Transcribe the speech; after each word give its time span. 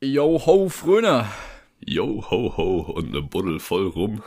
Yo 0.00 0.38
ho, 0.46 0.68
Fröner. 0.68 1.28
Yo 1.80 2.24
ho 2.30 2.56
ho 2.56 2.80
und 2.94 3.08
eine 3.08 3.22
Buddel 3.22 3.58
voll 3.58 3.86
rum. 3.86 4.22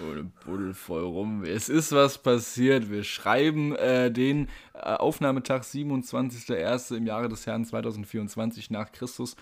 Ohne 0.00 0.24
Buddel 0.44 0.74
voll 0.74 1.04
rum. 1.04 1.44
Es 1.44 1.68
ist 1.68 1.92
was 1.92 2.18
passiert. 2.18 2.90
Wir 2.90 3.04
schreiben 3.04 3.76
äh, 3.76 4.10
den 4.10 4.48
äh, 4.74 4.94
Aufnahmetag 4.94 5.62
27.01. 5.62 6.96
im 6.96 7.06
Jahre 7.06 7.28
des 7.28 7.46
Herrn 7.46 7.64
2024 7.64 8.70
nach 8.70 8.92
Christus. 8.92 9.36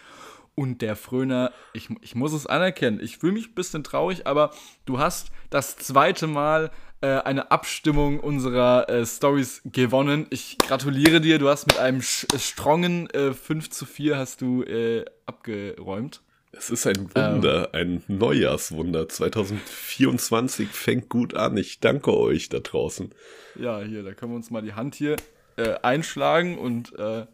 Und 0.54 0.82
der 0.82 0.96
Fröner, 0.96 1.52
ich, 1.72 1.88
ich 2.00 2.14
muss 2.14 2.32
es 2.32 2.46
anerkennen, 2.46 2.98
ich 3.00 3.18
fühle 3.18 3.34
mich 3.34 3.50
ein 3.50 3.54
bisschen 3.54 3.84
traurig, 3.84 4.26
aber 4.26 4.50
du 4.86 4.98
hast 4.98 5.30
das 5.50 5.76
zweite 5.76 6.26
Mal 6.26 6.72
äh, 7.00 7.06
eine 7.06 7.50
Abstimmung 7.50 8.20
unserer 8.20 8.88
äh, 8.88 9.06
Stories 9.06 9.62
gewonnen. 9.64 10.26
Ich 10.30 10.58
gratuliere 10.58 11.20
dir, 11.20 11.38
du 11.38 11.48
hast 11.48 11.66
mit 11.66 11.78
einem 11.78 12.02
strongen 12.02 13.08
äh, 13.10 13.32
5 13.32 13.70
zu 13.70 13.86
4 13.86 14.16
hast 14.16 14.40
du 14.40 14.62
äh, 14.64 15.04
abgeräumt. 15.26 16.22
Es 16.50 16.70
ist 16.70 16.86
ein 16.86 17.14
Wunder, 17.14 17.70
ähm, 17.72 18.02
ein 18.08 18.16
Neujahrswunder. 18.16 19.08
2024 19.08 20.68
fängt 20.68 21.08
gut 21.08 21.34
an. 21.34 21.56
Ich 21.56 21.80
danke 21.80 22.16
euch 22.16 22.48
da 22.48 22.58
draußen. 22.58 23.14
Ja, 23.54 23.80
hier, 23.80 24.02
da 24.02 24.14
können 24.14 24.32
wir 24.32 24.36
uns 24.36 24.50
mal 24.50 24.62
die 24.62 24.72
Hand 24.72 24.94
hier 24.94 25.16
äh, 25.56 25.74
einschlagen 25.82 26.58
und 26.58 26.98
äh, 26.98 27.26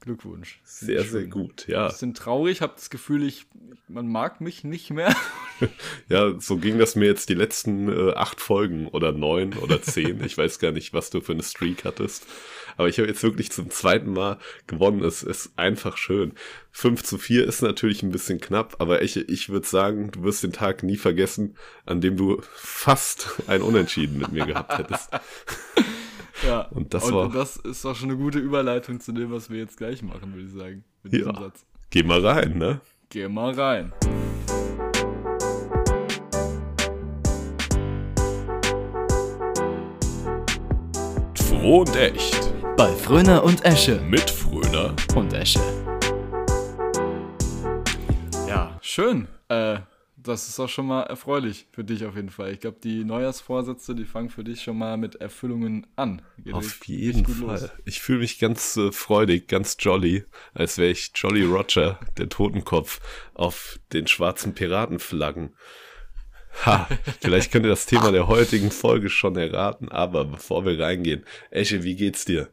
Glückwunsch. 0.00 0.60
Sehr, 0.64 1.02
sehr 1.04 1.26
gut, 1.26 1.68
ja. 1.68 1.88
Bin 2.00 2.14
traurig, 2.14 2.62
habe 2.62 2.72
das 2.74 2.88
Gefühl, 2.88 3.22
ich, 3.26 3.46
man 3.86 4.08
mag 4.08 4.40
mich 4.40 4.64
nicht 4.64 4.90
mehr. 4.90 5.14
ja, 6.08 6.40
so 6.40 6.56
ging 6.56 6.78
das 6.78 6.96
mir 6.96 7.04
jetzt 7.04 7.28
die 7.28 7.34
letzten 7.34 7.88
äh, 7.88 8.14
acht 8.14 8.40
Folgen 8.40 8.88
oder 8.88 9.12
neun 9.12 9.52
oder 9.58 9.82
zehn. 9.82 10.24
ich 10.24 10.38
weiß 10.38 10.58
gar 10.58 10.72
nicht, 10.72 10.94
was 10.94 11.10
du 11.10 11.20
für 11.20 11.32
eine 11.32 11.42
Streak 11.42 11.84
hattest. 11.84 12.26
Aber 12.78 12.88
ich 12.88 12.98
habe 12.98 13.08
jetzt 13.08 13.22
wirklich 13.22 13.52
zum 13.52 13.68
zweiten 13.68 14.14
Mal 14.14 14.38
gewonnen. 14.66 15.04
Es 15.04 15.22
ist 15.22 15.52
einfach 15.56 15.98
schön. 15.98 16.32
5 16.72 17.02
zu 17.02 17.18
4 17.18 17.46
ist 17.46 17.60
natürlich 17.60 18.02
ein 18.02 18.10
bisschen 18.10 18.40
knapp, 18.40 18.76
aber 18.78 19.02
ich, 19.02 19.16
ich 19.28 19.50
würde 19.50 19.66
sagen, 19.66 20.10
du 20.12 20.22
wirst 20.22 20.42
den 20.44 20.52
Tag 20.52 20.82
nie 20.82 20.96
vergessen, 20.96 21.56
an 21.84 22.00
dem 22.00 22.16
du 22.16 22.40
fast 22.52 23.42
ein 23.48 23.60
Unentschieden 23.60 24.18
mit 24.18 24.32
mir 24.32 24.46
gehabt 24.46 24.78
hättest. 24.78 25.10
Ja, 26.46 26.62
und 26.70 26.94
das, 26.94 27.04
und 27.04 27.14
war, 27.14 27.28
das 27.28 27.56
ist 27.56 27.84
auch 27.84 27.94
schon 27.94 28.08
eine 28.10 28.18
gute 28.18 28.38
Überleitung 28.38 28.98
zu 28.98 29.12
dem, 29.12 29.30
was 29.30 29.50
wir 29.50 29.58
jetzt 29.58 29.76
gleich 29.76 30.02
machen, 30.02 30.32
würde 30.32 30.46
ich 30.46 30.52
sagen. 30.52 30.84
Mit 31.02 31.12
ja. 31.12 31.34
Satz. 31.34 31.66
Geh 31.90 32.02
mal 32.02 32.24
rein, 32.24 32.56
ne? 32.56 32.80
Geh 33.10 33.28
mal 33.28 33.52
rein. 33.52 33.92
Froh 41.34 41.80
und 41.80 41.94
echt. 41.96 42.54
Bei 42.76 42.88
Fröner 42.88 43.44
und 43.44 43.62
Esche. 43.66 44.00
Mit 44.00 44.30
Fröner 44.30 44.94
und 45.14 45.34
Esche. 45.34 45.60
Ja, 48.48 48.78
schön. 48.80 49.28
Äh, 49.48 49.80
das 50.30 50.48
ist 50.48 50.58
auch 50.58 50.68
schon 50.68 50.86
mal 50.86 51.02
erfreulich 51.02 51.66
für 51.72 51.84
dich 51.84 52.04
auf 52.04 52.16
jeden 52.16 52.30
Fall. 52.30 52.52
Ich 52.52 52.60
glaube, 52.60 52.78
die 52.82 53.04
Neujahrsvorsätze, 53.04 53.94
die 53.94 54.04
fangen 54.04 54.30
für 54.30 54.44
dich 54.44 54.62
schon 54.62 54.78
mal 54.78 54.96
mit 54.96 55.16
Erfüllungen 55.16 55.86
an. 55.96 56.22
Geht 56.38 56.54
auf 56.54 56.84
jeden 56.86 57.26
Fall. 57.26 57.60
Los. 57.60 57.70
Ich 57.84 58.00
fühle 58.00 58.20
mich 58.20 58.38
ganz 58.38 58.76
äh, 58.76 58.92
freudig, 58.92 59.48
ganz 59.48 59.76
jolly, 59.80 60.24
als 60.54 60.78
wäre 60.78 60.90
ich 60.90 61.12
Jolly 61.14 61.44
Roger, 61.44 61.98
der 62.16 62.28
Totenkopf, 62.28 63.00
auf 63.34 63.78
den 63.92 64.06
schwarzen 64.06 64.54
Piratenflaggen. 64.54 65.54
Ha, 66.64 66.88
vielleicht 67.20 67.52
könnt 67.52 67.66
ihr 67.66 67.70
das 67.70 67.86
Thema 67.86 68.10
der 68.10 68.26
heutigen 68.26 68.70
Folge 68.70 69.08
schon 69.08 69.36
erraten, 69.36 69.88
aber 69.88 70.24
bevor 70.24 70.64
wir 70.64 70.78
reingehen, 70.78 71.24
Esche, 71.50 71.82
wie 71.84 71.96
geht's 71.96 72.24
dir? 72.24 72.48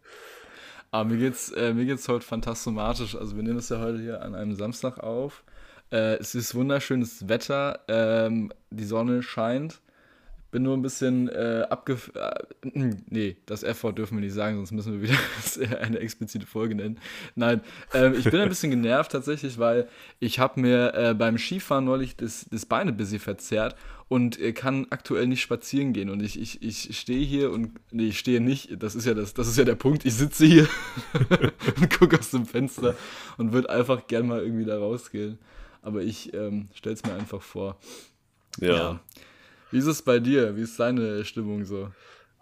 Ah, 0.92 1.04
mir 1.04 1.18
geht's, 1.18 1.52
äh, 1.52 1.74
mir 1.74 1.86
geht's 1.86 2.08
heute 2.08 2.26
fantastisch. 2.26 3.16
Also 3.16 3.36
wir 3.36 3.44
nehmen 3.44 3.60
es 3.60 3.70
ja 3.70 3.80
heute 3.80 4.00
hier 4.00 4.22
an 4.22 4.36
einem 4.36 4.56
Samstag 4.56 5.00
auf. 5.00 5.44
Äh, 5.92 6.16
es 6.16 6.36
ist 6.36 6.56
wunderschönes 6.56 7.28
Wetter, 7.30 7.80
ähm, 7.88 8.52
die 8.70 8.84
Sonne 8.84 9.24
scheint. 9.24 9.80
Bin 10.50 10.64
nur 10.64 10.76
ein 10.76 10.82
bisschen 10.82 11.28
äh, 11.30 11.66
abge... 11.70 11.98
Äh, 12.14 12.70
nee, 13.10 13.38
das 13.46 13.64
F-Wort 13.64 13.98
dürfen 13.98 14.18
wir 14.18 14.24
nicht 14.24 14.34
sagen, 14.34 14.56
sonst 14.58 14.72
müssen 14.72 14.94
wir 14.94 15.02
wieder 15.02 15.80
eine 15.82 16.00
explizite 16.00 16.46
Folge 16.46 16.76
nennen. 16.76 17.00
Nein, 17.36 17.62
äh, 17.94 18.14
ich 18.16 18.26
bin 18.26 18.40
ein 18.40 18.50
bisschen 18.50 18.72
genervt 18.72 19.12
tatsächlich, 19.12 19.60
weil 19.60 19.88
ich 20.20 20.40
habe 20.40 20.60
mir 20.60 20.94
äh, 20.94 21.14
beim 21.14 21.38
Skifahren 21.38 21.86
neulich 21.86 22.16
das, 22.16 22.46
das 22.50 22.66
Bein 22.66 22.88
ein 22.88 22.98
bisschen 22.98 23.20
verzerrt 23.20 23.76
und 24.08 24.40
äh, 24.40 24.54
kann 24.54 24.88
aktuell 24.90 25.28
nicht 25.28 25.42
spazieren 25.42 25.92
gehen. 25.92 26.10
Und 26.10 26.22
ich, 26.22 26.40
ich, 26.40 26.62
ich 26.62 26.98
stehe 26.98 27.26
hier 27.26 27.52
und... 27.52 27.72
Nee, 27.92 28.08
ich 28.08 28.20
stehe 28.20 28.40
nicht. 28.40 28.82
Das 28.82 28.96
ist 28.96 29.06
ja, 29.06 29.14
das, 29.14 29.34
das 29.34 29.50
ist 29.50 29.58
ja 29.58 29.66
der 29.66 29.76
Punkt. 29.76 30.06
Ich 30.06 30.16
sitze 30.16 30.46
hier 30.46 30.68
und 31.78 31.90
gucke 31.98 32.18
aus 32.18 32.32
dem 32.32 32.46
Fenster 32.46 32.96
und 33.38 33.52
würde 33.52 33.70
einfach 33.70 34.08
gern 34.08 34.28
mal 34.28 34.42
irgendwie 34.42 34.66
da 34.66 34.78
rausgehen 34.78 35.38
aber 35.88 36.04
ich 36.04 36.34
ähm, 36.34 36.68
stelle 36.74 36.96
es 36.96 37.04
mir 37.06 37.14
einfach 37.14 37.42
vor. 37.42 37.80
Ja. 38.60 38.76
ja. 38.76 39.00
Wie 39.72 39.78
ist 39.78 39.86
es 39.86 40.02
bei 40.02 40.20
dir? 40.20 40.58
Wie 40.58 40.62
ist 40.62 40.78
deine 40.80 41.24
Stimmung 41.24 41.64
so? 41.64 41.90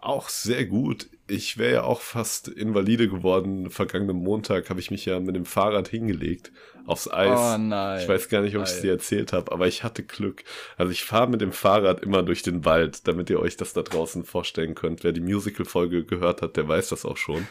Auch 0.00 0.28
sehr 0.28 0.66
gut. 0.66 1.08
Ich 1.28 1.56
wäre 1.56 1.74
ja 1.74 1.82
auch 1.84 2.00
fast 2.00 2.48
invalide 2.48 3.08
geworden. 3.08 3.70
Vergangenen 3.70 4.16
Montag 4.16 4.68
habe 4.68 4.80
ich 4.80 4.90
mich 4.90 5.04
ja 5.06 5.20
mit 5.20 5.36
dem 5.36 5.46
Fahrrad 5.46 5.86
hingelegt 5.86 6.50
aufs 6.86 7.10
Eis. 7.10 7.38
Oh 7.38 7.58
nein. 7.58 8.00
Ich 8.00 8.08
weiß 8.08 8.28
gar 8.28 8.42
nicht, 8.42 8.56
ob 8.56 8.64
ich 8.64 8.70
es 8.70 8.80
dir 8.80 8.92
erzählt 8.92 9.32
habe, 9.32 9.52
aber 9.52 9.66
ich 9.66 9.82
hatte 9.82 10.02
Glück. 10.02 10.44
Also 10.76 10.92
ich 10.92 11.04
fahre 11.04 11.28
mit 11.28 11.40
dem 11.40 11.52
Fahrrad 11.52 12.00
immer 12.00 12.22
durch 12.22 12.42
den 12.42 12.64
Wald, 12.64 13.06
damit 13.08 13.30
ihr 13.30 13.40
euch 13.40 13.56
das 13.56 13.72
da 13.72 13.82
draußen 13.82 14.24
vorstellen 14.24 14.74
könnt. 14.74 15.04
Wer 15.04 15.12
die 15.12 15.20
Musical-Folge 15.20 16.04
gehört 16.04 16.42
hat, 16.42 16.56
der 16.56 16.68
weiß 16.68 16.88
das 16.90 17.04
auch 17.04 17.16
schon. 17.16 17.46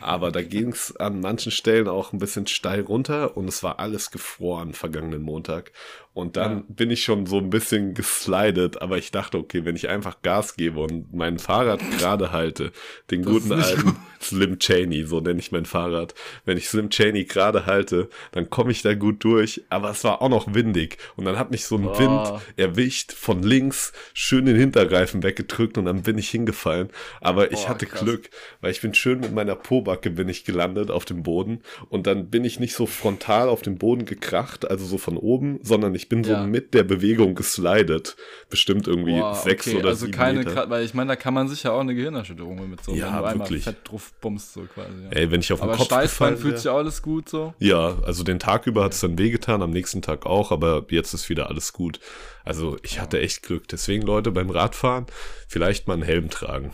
aber 0.00 0.30
da 0.30 0.42
ging 0.50 0.72
es 0.72 0.96
an 0.96 1.20
manchen 1.20 1.52
Stellen 1.52 1.88
auch 1.88 2.12
ein 2.12 2.18
bisschen 2.18 2.46
steil 2.46 2.80
runter 2.80 3.36
und 3.36 3.48
es 3.48 3.62
war 3.62 3.78
alles 3.78 4.10
gefroren 4.10 4.74
vergangenen 4.74 5.22
Montag. 5.22 5.72
Und 6.12 6.36
dann 6.36 6.56
ja. 6.56 6.64
bin 6.68 6.90
ich 6.90 7.04
schon 7.04 7.26
so 7.26 7.38
ein 7.38 7.50
bisschen 7.50 7.94
geslidet, 7.94 8.82
aber 8.82 8.98
ich 8.98 9.12
dachte, 9.12 9.38
okay, 9.38 9.64
wenn 9.64 9.76
ich 9.76 9.88
einfach 9.88 10.22
Gas 10.22 10.56
gebe 10.56 10.80
und 10.80 11.14
mein 11.14 11.38
Fahrrad 11.38 11.80
gerade 11.98 12.32
halte, 12.32 12.72
den 13.12 13.22
das 13.22 13.32
guten 13.32 13.52
alten 13.52 13.82
gut. 13.82 13.94
Slim 14.20 14.58
Cheney, 14.58 15.04
so 15.04 15.20
nenne 15.20 15.38
ich 15.38 15.52
mein 15.52 15.66
Fahrrad, 15.66 16.14
wenn 16.44 16.58
ich 16.58 16.68
Slim 16.68 16.90
Cheney 16.90 17.24
gerade 17.24 17.64
halte, 17.66 18.08
dann 18.32 18.50
komme 18.50 18.72
ich 18.72 18.79
ich 18.80 18.82
da 18.82 18.94
gut 18.94 19.22
durch, 19.24 19.62
aber 19.68 19.90
es 19.90 20.02
war 20.04 20.22
auch 20.22 20.28
noch 20.28 20.54
windig. 20.54 20.98
Und 21.16 21.24
dann 21.24 21.38
hat 21.38 21.50
mich 21.50 21.64
so 21.64 21.76
ein 21.76 21.86
oh. 21.86 21.98
Wind 21.98 22.42
erwischt, 22.56 23.12
von 23.12 23.42
links, 23.42 23.92
schön 24.14 24.46
den 24.46 24.56
Hinterreifen 24.56 25.22
weggedrückt 25.22 25.78
und 25.78 25.84
dann 25.84 26.02
bin 26.02 26.18
ich 26.18 26.30
hingefallen. 26.30 26.88
Aber 27.20 27.52
ich 27.52 27.64
oh, 27.66 27.68
hatte 27.68 27.86
krass. 27.86 28.00
Glück, 28.00 28.30
weil 28.60 28.70
ich 28.70 28.80
bin 28.80 28.94
schön 28.94 29.20
mit 29.20 29.32
meiner 29.32 29.54
Pobacke 29.54 30.10
bin 30.10 30.28
ich 30.28 30.44
gelandet 30.44 30.90
auf 30.90 31.04
dem 31.04 31.22
Boden 31.22 31.60
und 31.88 32.06
dann 32.06 32.30
bin 32.30 32.44
ich 32.44 32.58
nicht 32.58 32.74
so 32.74 32.86
frontal 32.86 33.48
auf 33.48 33.62
den 33.62 33.78
Boden 33.78 34.06
gekracht, 34.06 34.68
also 34.68 34.86
so 34.86 34.98
von 34.98 35.16
oben, 35.16 35.60
sondern 35.62 35.94
ich 35.94 36.08
bin 36.08 36.24
ja. 36.24 36.40
so 36.40 36.46
mit 36.46 36.74
der 36.74 36.84
Bewegung 36.84 37.34
geslidet. 37.34 38.16
Bestimmt 38.48 38.88
irgendwie 38.88 39.20
oh, 39.20 39.34
sechs 39.34 39.68
okay. 39.68 39.76
oder 39.78 39.90
also 39.90 40.06
sieben 40.06 40.16
keine, 40.16 40.38
Meter. 40.40 40.70
Weil 40.70 40.84
ich 40.84 40.94
meine, 40.94 41.08
da 41.08 41.16
kann 41.16 41.34
man 41.34 41.48
sich 41.48 41.62
ja 41.62 41.72
auch 41.72 41.80
eine 41.80 41.94
Gehirnerschütterung 41.94 42.68
mit 42.68 42.82
so, 42.82 42.92
ja, 42.92 43.22
wenn 43.22 43.40
wirklich. 43.40 43.66
einmal 43.66 43.74
fett 43.74 43.76
drauf 43.84 44.12
bummst, 44.20 44.54
so 44.54 44.62
quasi. 44.62 45.04
Ja. 45.04 45.10
Ey, 45.10 45.30
wenn 45.30 45.40
ich 45.40 45.52
auf 45.52 45.60
den 45.60 45.68
Aber 45.68 45.76
Kopf 45.76 45.86
Steißbein 45.86 46.36
fühlt 46.36 46.58
sich 46.58 46.70
alles 46.70 47.02
gut 47.02 47.28
so? 47.28 47.54
Ja, 47.58 47.98
also 48.04 48.24
den 48.24 48.38
Tag 48.38 48.66
über 48.70 48.84
hat 48.84 48.94
es 48.94 49.00
dann 49.00 49.18
wehgetan, 49.18 49.62
am 49.62 49.70
nächsten 49.70 50.02
Tag 50.02 50.26
auch, 50.26 50.50
aber 50.50 50.86
jetzt 50.88 51.12
ist 51.12 51.28
wieder 51.28 51.48
alles 51.48 51.72
gut. 51.72 52.00
Also 52.44 52.78
ich 52.82 53.00
hatte 53.00 53.20
echt 53.20 53.42
Glück. 53.42 53.68
Deswegen, 53.68 54.02
Leute, 54.02 54.30
beim 54.30 54.50
Radfahren 54.50 55.06
vielleicht 55.46 55.86
mal 55.86 55.94
einen 55.94 56.02
Helm 56.02 56.30
tragen. 56.30 56.72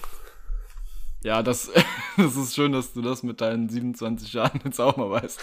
Ja, 1.27 1.43
das, 1.43 1.73
das 2.17 2.37
ist 2.37 2.55
schön, 2.55 2.71
dass 2.71 2.93
du 2.93 3.03
das 3.03 3.25
mit 3.25 3.41
deinen 3.41 3.69
27 3.69 4.33
Jahren 4.33 4.61
jetzt 4.65 4.81
auch 4.81 4.97
mal 4.97 5.11
weißt. 5.11 5.41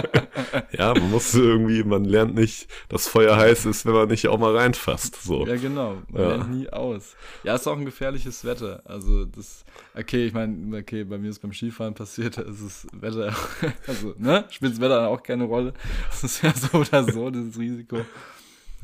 ja, 0.72 0.94
man 0.94 1.10
muss 1.10 1.34
irgendwie, 1.34 1.84
man 1.84 2.06
lernt 2.06 2.34
nicht, 2.34 2.68
dass 2.88 3.06
Feuer 3.06 3.36
heiß 3.36 3.66
ist, 3.66 3.84
wenn 3.84 3.92
man 3.92 4.08
nicht 4.08 4.28
auch 4.28 4.38
mal 4.38 4.56
reinfasst. 4.56 5.22
So. 5.22 5.46
Ja, 5.46 5.56
genau. 5.56 5.98
Man 6.08 6.22
ja. 6.22 6.28
lernt 6.28 6.50
nie 6.50 6.70
aus. 6.70 7.16
Ja, 7.44 7.54
ist 7.54 7.66
auch 7.68 7.76
ein 7.76 7.84
gefährliches 7.84 8.46
Wetter. 8.46 8.80
Also 8.86 9.26
das, 9.26 9.66
okay, 9.94 10.24
ich 10.24 10.32
meine, 10.32 10.78
okay, 10.78 11.04
bei 11.04 11.18
mir 11.18 11.28
ist 11.28 11.40
beim 11.40 11.52
Skifahren 11.52 11.92
passiert, 11.92 12.38
da 12.38 12.42
ist 12.42 12.64
das 12.64 12.86
Wetter, 12.98 13.36
also, 13.86 14.14
ne, 14.16 14.46
spielt 14.48 14.72
das 14.72 14.80
Wetter 14.80 15.06
auch 15.06 15.22
keine 15.22 15.44
Rolle. 15.44 15.74
Das 16.08 16.24
ist 16.24 16.42
ja 16.42 16.54
so 16.54 16.78
oder 16.78 17.04
so, 17.04 17.28
dieses 17.28 17.58
Risiko. 17.58 17.98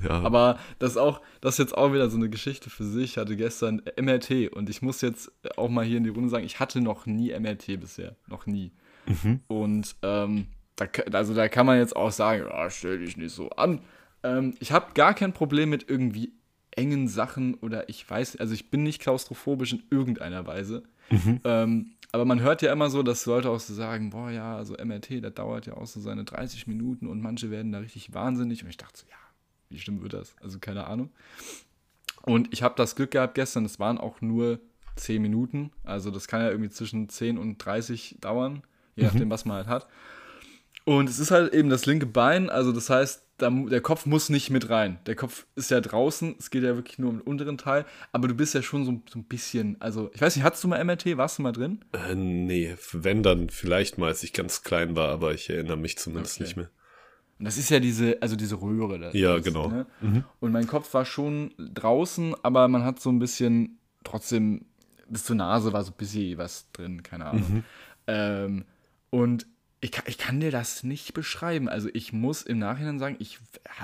Ja. 0.02 0.20
Aber 0.20 0.58
das 0.78 0.92
ist 0.92 0.96
auch, 0.96 1.20
das 1.40 1.54
ist 1.54 1.58
jetzt 1.58 1.76
auch 1.76 1.92
wieder 1.92 2.10
so 2.10 2.16
eine 2.16 2.28
Geschichte 2.28 2.70
für 2.70 2.84
sich. 2.84 3.12
Ich 3.12 3.18
hatte 3.18 3.36
gestern 3.36 3.82
MRT 4.00 4.52
und 4.52 4.68
ich 4.68 4.82
muss 4.82 5.00
jetzt 5.00 5.32
auch 5.56 5.68
mal 5.68 5.84
hier 5.84 5.98
in 5.98 6.04
die 6.04 6.10
Runde 6.10 6.28
sagen, 6.28 6.44
ich 6.44 6.60
hatte 6.60 6.80
noch 6.80 7.06
nie 7.06 7.38
MRT 7.38 7.80
bisher. 7.80 8.16
Noch 8.26 8.46
nie. 8.46 8.72
Mhm. 9.06 9.40
Und 9.48 9.96
ähm, 10.02 10.46
da, 10.76 10.86
also 11.12 11.34
da 11.34 11.48
kann 11.48 11.66
man 11.66 11.78
jetzt 11.78 11.96
auch 11.96 12.12
sagen, 12.12 12.44
oh, 12.50 12.68
stell 12.68 12.98
dich 12.98 13.16
nicht 13.16 13.34
so 13.34 13.50
an. 13.50 13.80
Ähm, 14.22 14.54
ich 14.60 14.72
habe 14.72 14.92
gar 14.94 15.14
kein 15.14 15.32
Problem 15.32 15.70
mit 15.70 15.88
irgendwie 15.88 16.32
engen 16.72 17.08
Sachen 17.08 17.54
oder 17.54 17.88
ich 17.88 18.08
weiß, 18.08 18.36
also 18.36 18.52
ich 18.52 18.70
bin 18.70 18.82
nicht 18.82 19.00
klaustrophobisch 19.00 19.72
in 19.72 19.82
irgendeiner 19.90 20.46
Weise. 20.46 20.82
Mhm. 21.10 21.40
Ähm, 21.44 21.92
aber 22.12 22.24
man 22.24 22.40
hört 22.40 22.62
ja 22.62 22.72
immer 22.72 22.90
so, 22.90 23.02
dass 23.02 23.26
Leute 23.26 23.50
auch 23.50 23.60
so 23.60 23.74
sagen, 23.74 24.10
boah 24.10 24.30
ja, 24.30 24.56
also 24.56 24.74
MRT, 24.74 25.22
das 25.24 25.34
dauert 25.34 25.66
ja 25.66 25.74
auch 25.74 25.86
so 25.86 26.00
seine 26.00 26.24
30 26.24 26.66
Minuten 26.66 27.06
und 27.06 27.20
manche 27.20 27.50
werden 27.50 27.72
da 27.72 27.78
richtig 27.78 28.14
wahnsinnig. 28.14 28.62
Und 28.62 28.70
ich 28.70 28.76
dachte 28.76 29.00
so, 29.00 29.06
ja, 29.10 29.16
wie 29.68 29.78
schlimm 29.78 30.02
wird 30.02 30.12
das? 30.12 30.34
Also 30.40 30.58
keine 30.58 30.86
Ahnung. 30.86 31.10
Und 32.22 32.52
ich 32.52 32.62
habe 32.62 32.74
das 32.76 32.96
Glück 32.96 33.12
gehabt 33.12 33.34
gestern, 33.34 33.64
es 33.64 33.78
waren 33.78 33.98
auch 33.98 34.20
nur 34.20 34.58
10 34.96 35.22
Minuten. 35.22 35.70
Also 35.84 36.10
das 36.10 36.26
kann 36.26 36.40
ja 36.40 36.50
irgendwie 36.50 36.70
zwischen 36.70 37.08
10 37.08 37.38
und 37.38 37.58
30 37.58 38.16
dauern, 38.20 38.62
je 38.96 39.04
mhm. 39.04 39.08
nachdem, 39.08 39.30
was 39.30 39.44
man 39.44 39.58
halt 39.58 39.66
hat. 39.68 39.86
Und 40.84 41.08
es 41.08 41.18
ist 41.18 41.32
halt 41.32 41.52
eben 41.52 41.68
das 41.68 41.84
linke 41.86 42.06
Bein, 42.06 42.48
also 42.48 42.70
das 42.70 42.90
heißt, 42.90 43.26
der 43.40 43.80
Kopf 43.80 44.06
muss 44.06 44.28
nicht 44.28 44.50
mit 44.50 44.70
rein. 44.70 44.98
Der 45.06 45.14
Kopf 45.14 45.46
ist 45.56 45.70
ja 45.70 45.80
draußen, 45.80 46.36
es 46.38 46.50
geht 46.50 46.62
ja 46.62 46.76
wirklich 46.76 46.98
nur 46.98 47.10
um 47.10 47.18
den 47.18 47.26
unteren 47.26 47.58
Teil, 47.58 47.84
aber 48.12 48.28
du 48.28 48.34
bist 48.34 48.54
ja 48.54 48.62
schon 48.62 48.84
so, 48.84 49.02
so 49.10 49.18
ein 49.18 49.24
bisschen, 49.24 49.76
also 49.80 50.10
ich 50.14 50.22
weiß 50.22 50.36
nicht, 50.36 50.44
hattest 50.44 50.64
du 50.64 50.68
mal 50.68 50.82
MRT, 50.82 51.16
warst 51.16 51.38
du 51.38 51.42
mal 51.42 51.52
drin? 51.52 51.84
Äh, 51.92 52.14
nee, 52.14 52.76
wenn 52.92 53.22
dann 53.22 53.50
vielleicht 53.50 53.98
mal, 53.98 54.06
als 54.08 54.22
ich 54.22 54.32
ganz 54.32 54.62
klein 54.62 54.96
war, 54.96 55.08
aber 55.08 55.34
ich 55.34 55.50
erinnere 55.50 55.76
mich 55.76 55.98
zumindest 55.98 56.36
okay. 56.36 56.44
nicht 56.44 56.56
mehr. 56.56 56.70
Und 57.38 57.44
das 57.44 57.58
ist 57.58 57.70
ja 57.70 57.80
diese, 57.80 58.20
also 58.22 58.34
diese 58.36 58.60
Röhre. 58.60 58.98
Da 58.98 59.10
ja, 59.12 59.38
genau. 59.38 59.68
Ne? 59.68 59.86
Mhm. 60.00 60.24
Und 60.40 60.52
mein 60.52 60.66
Kopf 60.66 60.92
war 60.94 61.04
schon 61.04 61.52
draußen, 61.58 62.34
aber 62.42 62.66
man 62.68 62.84
hat 62.84 63.00
so 63.00 63.10
ein 63.10 63.18
bisschen 63.18 63.78
trotzdem, 64.04 64.64
bis 65.08 65.24
zur 65.24 65.36
Nase 65.36 65.72
war 65.72 65.84
so 65.84 65.92
ein 65.92 65.96
bisschen 65.98 66.38
was 66.38 66.70
drin, 66.72 67.02
keine 67.02 67.26
Ahnung. 67.26 67.44
Mhm. 67.48 67.64
Ähm, 68.06 68.64
und 69.10 69.46
ich 69.80 69.92
kann, 69.92 70.04
ich 70.06 70.18
kann 70.18 70.40
dir 70.40 70.50
das 70.50 70.82
nicht 70.84 71.12
beschreiben. 71.12 71.68
Also 71.68 71.88
ich 71.92 72.12
muss 72.12 72.42
im 72.42 72.58
Nachhinein 72.58 72.98
sagen, 72.98 73.16
ich 73.18 73.38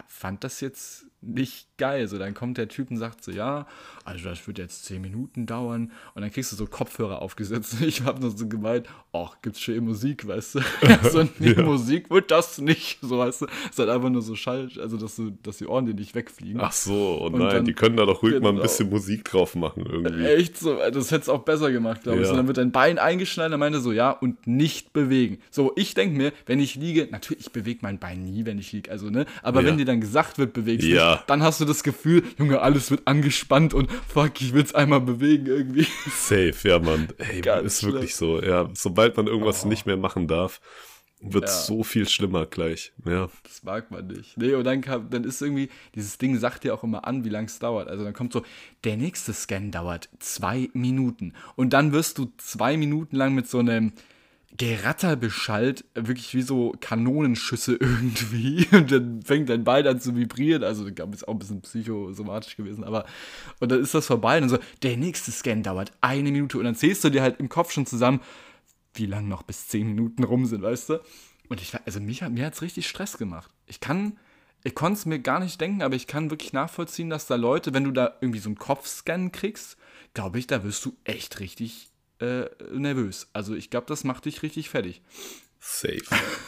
fand 0.08 0.42
das 0.42 0.60
jetzt 0.60 1.06
nicht 1.22 1.68
geil. 1.78 2.08
So, 2.08 2.18
dann 2.18 2.34
kommt 2.34 2.58
der 2.58 2.68
Typ 2.68 2.90
und 2.90 2.96
sagt 2.96 3.22
so, 3.22 3.30
ja, 3.30 3.66
also 4.04 4.28
das 4.28 4.46
wird 4.46 4.58
jetzt 4.58 4.84
zehn 4.84 5.00
Minuten 5.00 5.46
dauern. 5.46 5.92
Und 6.14 6.22
dann 6.22 6.32
kriegst 6.32 6.50
du 6.50 6.56
so 6.56 6.66
Kopfhörer 6.66 7.22
aufgesetzt. 7.22 7.76
Ich 7.92 8.02
habe 8.02 8.20
nur 8.20 8.30
so 8.30 8.48
gemeint, 8.48 8.88
ach, 9.12 9.36
gibt's 9.42 9.60
schon 9.60 9.74
eh 9.74 9.80
Musik, 9.80 10.26
weißt 10.26 10.54
du? 10.56 10.60
so, 11.10 11.28
nee, 11.38 11.52
ja. 11.52 11.62
Musik 11.62 12.10
wird 12.10 12.30
das 12.30 12.58
nicht. 12.58 12.98
So, 13.02 13.18
weißt 13.18 13.42
du? 13.42 13.46
Es 13.46 13.70
ist 13.72 13.78
halt 13.78 13.90
einfach 13.90 14.08
nur 14.08 14.22
so 14.22 14.34
Schall, 14.34 14.70
also 14.80 14.96
dass, 14.96 15.16
du, 15.16 15.30
dass 15.42 15.58
die 15.58 15.66
Ohren 15.66 15.86
dir 15.86 15.94
nicht 15.94 16.14
wegfliegen. 16.14 16.60
Ach 16.60 16.72
so, 16.72 17.20
oh 17.20 17.28
nein, 17.28 17.50
dann, 17.50 17.64
die 17.64 17.74
können 17.74 17.96
da 17.96 18.06
doch 18.06 18.22
ruhig 18.22 18.40
mal 18.40 18.50
ein 18.50 18.60
bisschen 18.60 18.88
Musik 18.88 19.24
drauf 19.24 19.54
machen 19.54 19.84
irgendwie. 19.86 20.24
Echt 20.24 20.58
so, 20.58 20.76
das 20.76 21.10
hätte 21.10 21.22
es 21.22 21.28
auch 21.28 21.42
besser 21.42 21.70
gemacht, 21.70 22.02
glaube 22.02 22.22
ich. 22.22 22.30
Und 22.30 22.36
dann 22.36 22.46
wird 22.46 22.56
dein 22.56 22.72
Bein 22.72 22.98
eingeschnallt, 22.98 23.52
dann 23.52 23.60
meinte 23.60 23.80
so, 23.80 23.92
ja, 23.92 24.10
und 24.10 24.46
nicht 24.46 24.92
bewegen. 24.92 25.38
So, 25.50 25.72
ich 25.76 25.81
denke 25.94 26.16
mir, 26.16 26.32
wenn 26.46 26.60
ich 26.60 26.74
liege, 26.74 27.08
natürlich, 27.10 27.46
ich 27.46 27.52
bewege 27.52 27.80
mein 27.82 27.98
Bein 27.98 28.22
nie, 28.22 28.46
wenn 28.46 28.58
ich 28.58 28.72
liege, 28.72 28.90
also, 28.90 29.10
ne? 29.10 29.26
Aber 29.42 29.60
ja. 29.60 29.66
wenn 29.66 29.78
dir 29.78 29.84
dann 29.84 30.00
gesagt 30.00 30.38
wird, 30.38 30.52
bewegst 30.52 30.86
ja. 30.86 31.16
dich, 31.16 31.26
dann 31.26 31.42
hast 31.42 31.60
du 31.60 31.64
das 31.64 31.82
Gefühl, 31.82 32.22
Junge, 32.38 32.60
alles 32.60 32.90
wird 32.90 33.02
angespannt 33.06 33.74
und 33.74 33.90
fuck, 34.08 34.40
ich 34.40 34.54
will 34.54 34.62
es 34.62 34.74
einmal 34.74 35.00
bewegen 35.00 35.46
irgendwie. 35.46 35.86
Safe, 36.10 36.54
ja, 36.64 36.78
Mann. 36.78 37.08
Ey, 37.18 37.40
Ganz 37.40 37.66
ist 37.66 37.80
schlimm. 37.80 37.92
wirklich 37.94 38.16
so. 38.16 38.42
Ja, 38.42 38.70
sobald 38.74 39.16
man 39.16 39.26
irgendwas 39.26 39.64
oh. 39.64 39.68
nicht 39.68 39.86
mehr 39.86 39.96
machen 39.96 40.28
darf, 40.28 40.60
wird 41.22 41.44
es 41.44 41.54
ja. 41.54 41.60
so 41.76 41.82
viel 41.84 42.08
schlimmer 42.08 42.46
gleich. 42.46 42.92
Ja. 43.06 43.28
Das 43.44 43.62
mag 43.62 43.90
man 43.90 44.08
nicht. 44.08 44.36
Nee, 44.36 44.54
und 44.54 44.64
dann, 44.64 44.80
kam, 44.80 45.08
dann 45.10 45.24
ist 45.24 45.40
irgendwie, 45.40 45.68
dieses 45.94 46.18
Ding 46.18 46.36
sagt 46.36 46.64
dir 46.64 46.74
auch 46.74 46.82
immer 46.82 47.06
an, 47.06 47.24
wie 47.24 47.28
lange 47.28 47.46
es 47.46 47.58
dauert. 47.58 47.88
Also 47.88 48.04
dann 48.04 48.12
kommt 48.12 48.32
so, 48.32 48.42
der 48.84 48.96
nächste 48.96 49.32
Scan 49.32 49.70
dauert 49.70 50.08
zwei 50.18 50.68
Minuten. 50.72 51.34
Und 51.54 51.72
dann 51.72 51.92
wirst 51.92 52.18
du 52.18 52.32
zwei 52.38 52.76
Minuten 52.76 53.16
lang 53.16 53.34
mit 53.34 53.48
so 53.48 53.58
einem 53.58 53.92
Geratter 54.58 55.16
beschallt, 55.16 55.84
wirklich 55.94 56.34
wie 56.34 56.42
so 56.42 56.74
Kanonenschüsse 56.80 57.74
irgendwie. 57.80 58.66
Und 58.72 58.92
dann 58.92 59.22
fängt 59.22 59.48
dein 59.48 59.64
Bein 59.64 59.86
an 59.86 60.00
zu 60.00 60.14
vibrieren. 60.14 60.62
Also, 60.62 60.86
ich 60.86 60.94
glaube, 60.94 61.14
ist 61.14 61.26
auch 61.26 61.32
ein 61.32 61.38
bisschen 61.38 61.62
psychosomatisch 61.62 62.56
gewesen, 62.56 62.84
aber. 62.84 63.06
Und 63.60 63.72
dann 63.72 63.80
ist 63.80 63.94
das 63.94 64.06
vorbei. 64.06 64.40
Und 64.40 64.48
so, 64.48 64.58
der 64.82 64.96
nächste 64.96 65.30
Scan 65.30 65.62
dauert 65.62 65.92
eine 66.00 66.30
Minute. 66.30 66.58
Und 66.58 66.64
dann 66.64 66.74
zählst 66.74 67.02
du 67.04 67.10
dir 67.10 67.22
halt 67.22 67.40
im 67.40 67.48
Kopf 67.48 67.72
schon 67.72 67.86
zusammen, 67.86 68.20
wie 68.94 69.06
lang 69.06 69.28
noch 69.28 69.42
bis 69.42 69.68
zehn 69.68 69.86
Minuten 69.86 70.24
rum 70.24 70.44
sind, 70.46 70.62
weißt 70.62 70.90
du? 70.90 71.00
Und 71.48 71.60
ich, 71.60 71.74
also 71.84 72.00
mich, 72.00 72.20
mir 72.22 72.46
hat 72.46 72.54
es 72.54 72.62
richtig 72.62 72.88
Stress 72.88 73.18
gemacht. 73.18 73.50
Ich 73.66 73.80
kann, 73.80 74.18
ich 74.64 74.74
konnte 74.74 74.98
es 74.98 75.06
mir 75.06 75.18
gar 75.18 75.40
nicht 75.40 75.60
denken, 75.60 75.82
aber 75.82 75.94
ich 75.94 76.06
kann 76.06 76.30
wirklich 76.30 76.52
nachvollziehen, 76.52 77.10
dass 77.10 77.26
da 77.26 77.36
Leute, 77.36 77.74
wenn 77.74 77.84
du 77.84 77.90
da 77.90 78.16
irgendwie 78.20 78.38
so 78.38 78.48
einen 78.48 78.58
Kopfscan 78.58 79.32
kriegst, 79.32 79.76
glaube 80.14 80.38
ich, 80.38 80.46
da 80.46 80.62
wirst 80.62 80.84
du 80.84 80.96
echt 81.04 81.40
richtig 81.40 81.91
äh, 82.22 82.48
nervös. 82.72 83.28
Also 83.32 83.54
ich 83.54 83.70
glaube, 83.70 83.86
das 83.88 84.04
macht 84.04 84.24
dich 84.24 84.42
richtig 84.42 84.70
fertig. 84.70 85.02
Safe. 85.58 86.02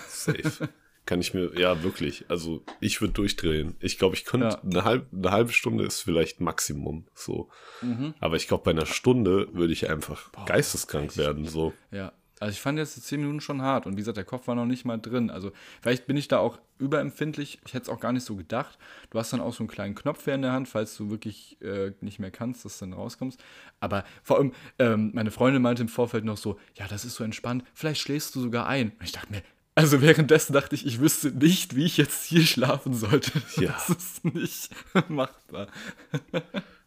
Safe. 0.08 0.68
Kann 1.06 1.20
ich 1.20 1.34
mir, 1.34 1.58
ja, 1.58 1.82
wirklich. 1.82 2.24
Also 2.28 2.64
ich 2.80 3.00
würde 3.02 3.12
durchdrehen. 3.12 3.76
Ich 3.80 3.98
glaube, 3.98 4.14
ich 4.16 4.24
könnte, 4.24 4.46
ja. 4.46 4.62
eine, 4.62 4.84
halb, 4.84 5.06
eine 5.12 5.30
halbe 5.30 5.52
Stunde 5.52 5.84
ist 5.84 6.00
vielleicht 6.00 6.40
Maximum. 6.40 7.06
So. 7.14 7.50
Mhm. 7.82 8.14
Aber 8.20 8.36
ich 8.36 8.48
glaube, 8.48 8.64
bei 8.64 8.70
einer 8.70 8.86
Stunde 8.86 9.48
würde 9.52 9.74
ich 9.74 9.90
einfach 9.90 10.30
Boah, 10.30 10.46
geisteskrank 10.46 11.18
werden. 11.18 11.46
So. 11.46 11.74
Ja, 11.90 12.12
also 12.40 12.52
ich 12.52 12.60
fand 12.60 12.78
jetzt 12.78 12.96
die 12.96 13.00
10 13.00 13.20
Minuten 13.20 13.40
schon 13.40 13.62
hart 13.62 13.86
und 13.86 13.92
wie 13.94 14.00
gesagt, 14.00 14.16
der 14.16 14.24
Kopf 14.24 14.48
war 14.48 14.54
noch 14.54 14.66
nicht 14.66 14.84
mal 14.84 14.98
drin. 14.98 15.30
Also 15.30 15.52
vielleicht 15.80 16.06
bin 16.06 16.16
ich 16.16 16.28
da 16.28 16.38
auch 16.38 16.58
überempfindlich. 16.78 17.60
Ich 17.64 17.74
hätte 17.74 17.84
es 17.84 17.88
auch 17.88 18.00
gar 18.00 18.12
nicht 18.12 18.24
so 18.24 18.34
gedacht. 18.34 18.78
Du 19.10 19.18
hast 19.18 19.32
dann 19.32 19.40
auch 19.40 19.54
so 19.54 19.60
einen 19.60 19.68
kleinen 19.68 19.94
Knopf 19.94 20.24
hier 20.24 20.34
in 20.34 20.42
der 20.42 20.52
Hand, 20.52 20.68
falls 20.68 20.96
du 20.96 21.10
wirklich 21.10 21.60
äh, 21.62 21.92
nicht 22.00 22.18
mehr 22.18 22.30
kannst, 22.30 22.64
dass 22.64 22.78
du 22.78 22.86
dann 22.86 22.94
rauskommst. 22.94 23.42
Aber 23.80 24.04
vor 24.22 24.38
allem, 24.38 24.52
ähm, 24.78 25.12
meine 25.14 25.30
Freundin 25.30 25.62
meinte 25.62 25.82
im 25.82 25.88
Vorfeld 25.88 26.24
noch 26.24 26.36
so, 26.36 26.58
ja, 26.74 26.88
das 26.88 27.04
ist 27.04 27.14
so 27.14 27.24
entspannt, 27.24 27.64
vielleicht 27.72 28.00
schläfst 28.00 28.34
du 28.34 28.40
sogar 28.40 28.66
ein. 28.66 28.90
Und 28.90 29.04
ich 29.04 29.12
dachte 29.12 29.30
mir, 29.30 29.42
also 29.76 30.00
währenddessen 30.00 30.52
dachte 30.52 30.74
ich, 30.74 30.86
ich 30.86 31.00
wüsste 31.00 31.32
nicht, 31.32 31.74
wie 31.74 31.84
ich 31.84 31.96
jetzt 31.96 32.26
hier 32.26 32.44
schlafen 32.44 32.94
sollte. 32.94 33.32
Ja. 33.56 33.72
Das 33.72 33.90
ist 33.90 34.24
nicht 34.24 34.70
machbar. 35.08 35.68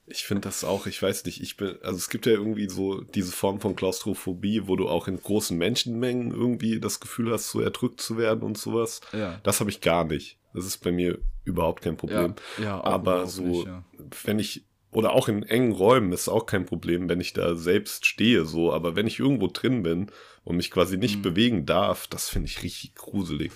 Ich 0.09 0.23
finde 0.23 0.41
das 0.41 0.63
auch, 0.63 0.87
ich 0.87 1.01
weiß 1.01 1.25
nicht, 1.25 1.41
ich 1.41 1.57
bin, 1.57 1.77
also 1.81 1.97
es 1.97 2.09
gibt 2.09 2.25
ja 2.25 2.31
irgendwie 2.31 2.69
so 2.69 3.01
diese 3.01 3.31
Form 3.33 3.59
von 3.59 3.75
Klaustrophobie, 3.75 4.67
wo 4.67 4.77
du 4.77 4.87
auch 4.87 5.07
in 5.07 5.19
großen 5.19 5.57
Menschenmengen 5.57 6.31
irgendwie 6.31 6.79
das 6.79 7.01
Gefühl 7.01 7.33
hast, 7.33 7.51
so 7.51 7.59
erdrückt 7.59 7.99
zu 7.99 8.17
werden 8.17 8.43
und 8.43 8.57
sowas. 8.57 9.01
Ja. 9.11 9.39
Das 9.43 9.59
habe 9.59 9.69
ich 9.69 9.81
gar 9.81 10.05
nicht. 10.05 10.37
Das 10.53 10.65
ist 10.65 10.77
bei 10.77 10.91
mir 10.91 11.19
überhaupt 11.43 11.83
kein 11.83 11.97
Problem. 11.97 12.35
Ja, 12.57 12.63
ja 12.63 12.83
Aber 12.83 13.27
so, 13.27 13.43
nicht, 13.43 13.67
ja. 13.67 13.83
wenn 14.23 14.39
ich, 14.39 14.63
oder 14.91 15.11
auch 15.11 15.27
in 15.27 15.43
engen 15.43 15.73
Räumen 15.73 16.13
ist 16.13 16.29
auch 16.29 16.45
kein 16.45 16.65
Problem, 16.65 17.09
wenn 17.09 17.19
ich 17.19 17.33
da 17.33 17.55
selbst 17.55 18.05
stehe, 18.05 18.45
so. 18.45 18.71
Aber 18.71 18.95
wenn 18.95 19.07
ich 19.07 19.19
irgendwo 19.19 19.47
drin 19.47 19.83
bin 19.83 20.11
und 20.43 20.55
mich 20.55 20.71
quasi 20.71 20.97
nicht 20.97 21.17
mhm. 21.17 21.21
bewegen 21.21 21.65
darf, 21.65 22.07
das 22.07 22.29
finde 22.29 22.47
ich 22.47 22.63
richtig 22.63 22.95
gruselig. 22.95 23.51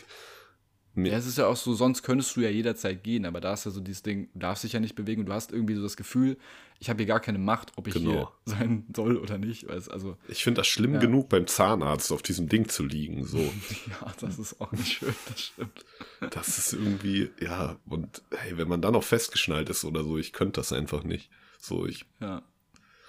Ja, 0.96 1.18
es 1.18 1.26
ist 1.26 1.38
ja 1.38 1.48
auch 1.48 1.56
so, 1.56 1.74
sonst 1.74 2.04
könntest 2.04 2.36
du 2.36 2.42
ja 2.42 2.50
jederzeit 2.50 3.04
gehen, 3.04 3.26
aber 3.26 3.40
da 3.40 3.54
ist 3.54 3.66
ja 3.66 3.72
so 3.72 3.80
dieses 3.80 4.04
Ding, 4.04 4.30
du 4.34 4.40
darfst 4.40 4.64
dich 4.64 4.74
ja 4.74 4.80
nicht 4.80 4.96
bewegen 4.96 5.22
und 5.22 5.28
du 5.28 5.34
hast 5.34 5.54
irgendwie 5.54 5.76
so 5.76 5.82
das 5.82 5.96
Gefühl, 5.96 6.38
ich 6.80 6.90
habe 6.90 6.98
hier 6.98 7.06
gar 7.06 7.20
keine 7.20 7.38
Macht, 7.38 7.72
ob 7.78 7.88
ich 7.88 7.94
genau. 7.94 8.12
hier 8.12 8.32
sein 8.46 8.86
soll 8.94 9.16
oder 9.18 9.38
nicht. 9.38 9.70
Also, 9.70 10.18
ich 10.28 10.44
finde 10.44 10.62
das 10.62 10.68
schlimm 10.68 10.96
ja. 10.96 11.00
genug, 11.00 11.30
beim 11.30 11.48
Zahnarzt 11.48 12.12
auf 12.12 12.22
diesem 12.22 12.50
Ding 12.50 12.68
zu 12.68 12.84
liegen. 12.84 13.24
So. 13.24 13.38
ja, 13.88 14.14
das 14.20 14.38
ist 14.38 14.60
auch 14.60 14.72
nicht 14.74 14.92
schön, 14.92 15.16
das 15.30 15.40
stimmt. 15.40 15.86
Das 16.32 16.58
ist 16.58 16.74
irgendwie, 16.74 17.30
ja, 17.40 17.78
und 17.86 18.22
hey, 18.36 18.58
wenn 18.58 18.68
man 18.68 18.82
dann 18.82 18.94
noch 18.94 19.04
festgeschnallt 19.04 19.70
ist 19.70 19.86
oder 19.86 20.04
so, 20.04 20.18
ich 20.18 20.34
könnte 20.34 20.60
das 20.60 20.74
einfach 20.74 21.04
nicht. 21.04 21.30
So, 21.60 21.86
ich. 21.86 22.06
Ja. 22.20 22.42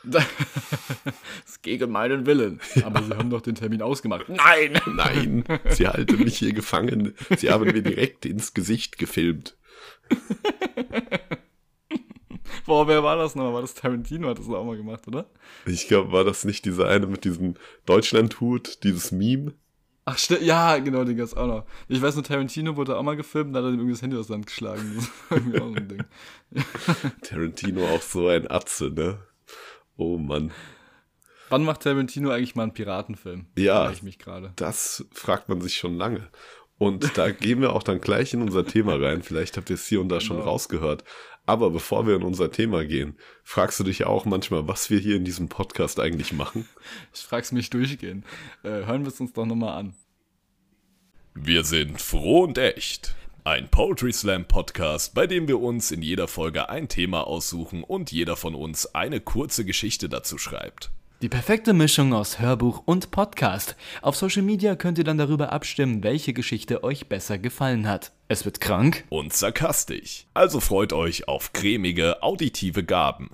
Das 0.05 0.25
ist 1.47 1.63
gegen 1.63 1.91
meinen 1.91 2.27
Willen. 2.27 2.61
Ja. 2.75 2.87
Aber 2.87 3.03
Sie 3.03 3.15
haben 3.15 3.31
doch 3.31 3.41
den 3.41 3.55
Termin 3.55 3.83
ausgemacht. 3.83 4.29
Nein! 4.29 4.81
Nein! 4.87 5.45
Sie 5.71 5.87
halten 5.87 6.23
mich 6.23 6.39
hier 6.39 6.53
gefangen. 6.53 7.15
Sie 7.37 7.51
haben 7.51 7.65
mir 7.65 7.83
direkt 7.83 8.27
ins 8.27 8.55
Gesicht 8.55 8.99
gefilmt. 8.99 9.57
Boah, 12.67 12.87
wer 12.87 13.03
war 13.03 13.17
das 13.17 13.35
noch? 13.35 13.53
War 13.53 13.63
das 13.63 13.75
Tarantino? 13.75 14.29
Hat 14.29 14.39
das 14.39 14.49
auch 14.49 14.65
mal 14.65 14.77
gemacht, 14.77 15.09
oder? 15.09 15.29
Ich 15.67 15.89
glaube, 15.89 16.13
war 16.13 16.23
das 16.25 16.45
nicht 16.45 16.65
dieser 16.65 16.89
eine 16.89 17.07
mit 17.07 17.25
diesem 17.25 17.55
Deutschlandhut, 17.87 18.85
dieses 18.85 19.11
Meme? 19.11 19.55
Ach, 20.05 20.19
ja, 20.41 20.79
genau, 20.79 21.05
den 21.05 21.17
gab's 21.17 21.35
auch 21.35 21.47
noch. 21.47 21.65
Ich 21.89 22.03
weiß 22.03 22.17
nur, 22.17 22.25
Tarantino 22.25 22.77
wurde 22.77 22.97
auch 22.97 23.03
mal 23.05 23.17
gefilmt, 23.17 23.55
da 23.55 23.61
hat 23.61 23.67
er 23.67 23.71
ihm 23.71 23.79
irgendwie 23.79 23.93
das 23.93 24.03
Handy 24.03 24.17
aus 24.17 24.27
der 24.27 24.35
Hand 24.35 24.47
geschlagen. 24.47 24.93
Das 24.97 25.05
ist 25.05 25.13
irgendwie 25.31 25.61
auch 25.61 25.69
so 25.69 25.75
ein 25.75 25.89
Ding. 25.89 26.05
Tarantino 27.23 27.87
auch 27.87 28.03
so 28.03 28.27
ein 28.29 28.51
Atze, 28.51 28.91
ne? 28.91 29.19
Oh 29.97 30.19
Mann. 30.19 30.53
Wann 31.49 31.65
macht 31.65 31.83
Tarantino 31.83 32.31
eigentlich 32.31 32.55
mal 32.55 32.63
einen 32.63 32.73
Piratenfilm? 32.73 33.47
Ja, 33.59 33.91
ich 33.91 34.03
mich 34.03 34.19
das 34.57 35.05
fragt 35.13 35.49
man 35.51 35.61
sich 35.61 35.75
schon 35.75 35.97
lange. 35.97 36.29
Und 36.79 37.17
da 37.19 37.31
gehen 37.31 37.61
wir 37.61 37.75
auch 37.75 37.83
dann 37.83 38.01
gleich 38.01 38.33
in 38.33 38.43
unser 38.43 38.65
Thema 38.65 38.95
rein. 38.95 39.23
Vielleicht 39.23 39.57
habt 39.57 39.71
ihr 39.71 39.75
es 39.75 39.87
hier 39.87 40.01
und 40.01 40.09
da 40.09 40.21
schon 40.21 40.39
genau. 40.39 40.49
rausgehört. 40.49 41.05
Aber 41.45 41.71
bevor 41.71 42.07
wir 42.07 42.17
in 42.17 42.23
unser 42.23 42.51
Thema 42.51 42.85
gehen, 42.85 43.19
fragst 43.43 43.79
du 43.81 43.85
dich 43.85 44.05
auch 44.05 44.25
manchmal, 44.25 44.69
was 44.69 44.91
wir 44.91 44.99
hier 44.99 45.17
in 45.17 45.25
diesem 45.25 45.49
Podcast 45.49 46.01
eigentlich 46.01 46.33
machen? 46.33 46.69
Ich 47.15 47.21
frag's 47.21 47.53
mich 47.53 47.69
durchgehen. 47.71 48.25
Äh, 48.63 48.87
hören 48.87 49.03
wir 49.03 49.09
es 49.09 49.21
uns 49.21 49.33
doch 49.33 49.45
nochmal 49.45 49.79
an. 49.79 49.95
Wir 51.35 51.65
sind 51.65 52.01
froh 52.01 52.45
und 52.45 52.59
echt. 52.59 53.15
Ein 53.45 53.69
Poetry 53.69 54.13
Slam 54.13 54.45
Podcast, 54.45 55.15
bei 55.15 55.27
dem 55.27 55.49
wir 55.49 55.61
uns 55.61 55.91
in 55.91 56.01
jeder 56.01 56.29
Folge 56.29 56.69
ein 56.69 56.87
Thema 56.87 57.27
aussuchen 57.27 57.83
und 57.83 58.13
jeder 58.13 58.37
von 58.37 58.55
uns 58.55 58.95
eine 58.95 59.19
kurze 59.19 59.65
Geschichte 59.65 60.09
dazu 60.09 60.39
schreibt. 60.39 60.93
Die 61.23 61.29
perfekte 61.29 61.73
Mischung 61.73 62.15
aus 62.15 62.39
Hörbuch 62.39 62.85
und 62.85 63.11
Podcast. 63.11 63.75
Auf 64.01 64.15
Social 64.15 64.43
Media 64.43 64.77
könnt 64.77 64.99
ihr 64.99 65.03
dann 65.03 65.19
darüber 65.19 65.51
abstimmen, 65.51 66.05
welche 66.05 66.33
Geschichte 66.33 66.85
euch 66.85 67.09
besser 67.09 67.37
gefallen 67.37 67.89
hat. 67.89 68.13
Es 68.29 68.45
wird 68.45 68.61
krank 68.61 69.03
und 69.09 69.33
sarkastisch. 69.33 70.27
Also 70.35 70.61
freut 70.61 70.93
euch 70.93 71.27
auf 71.27 71.53
cremige 71.53 72.23
auditive 72.23 72.85
Gaben. 72.85 73.31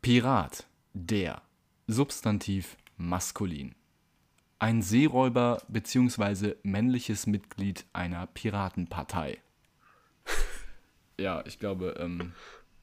Pirat, 0.00 0.66
der 0.92 1.40
Substantiv 1.86 2.76
maskulin 2.96 3.76
ein 4.62 4.80
Seeräuber 4.80 5.60
bzw. 5.66 6.54
männliches 6.62 7.26
Mitglied 7.26 7.84
einer 7.92 8.28
Piratenpartei. 8.28 9.38
ja, 11.18 11.42
ich 11.46 11.58
glaube, 11.58 11.96
ähm, 11.98 12.32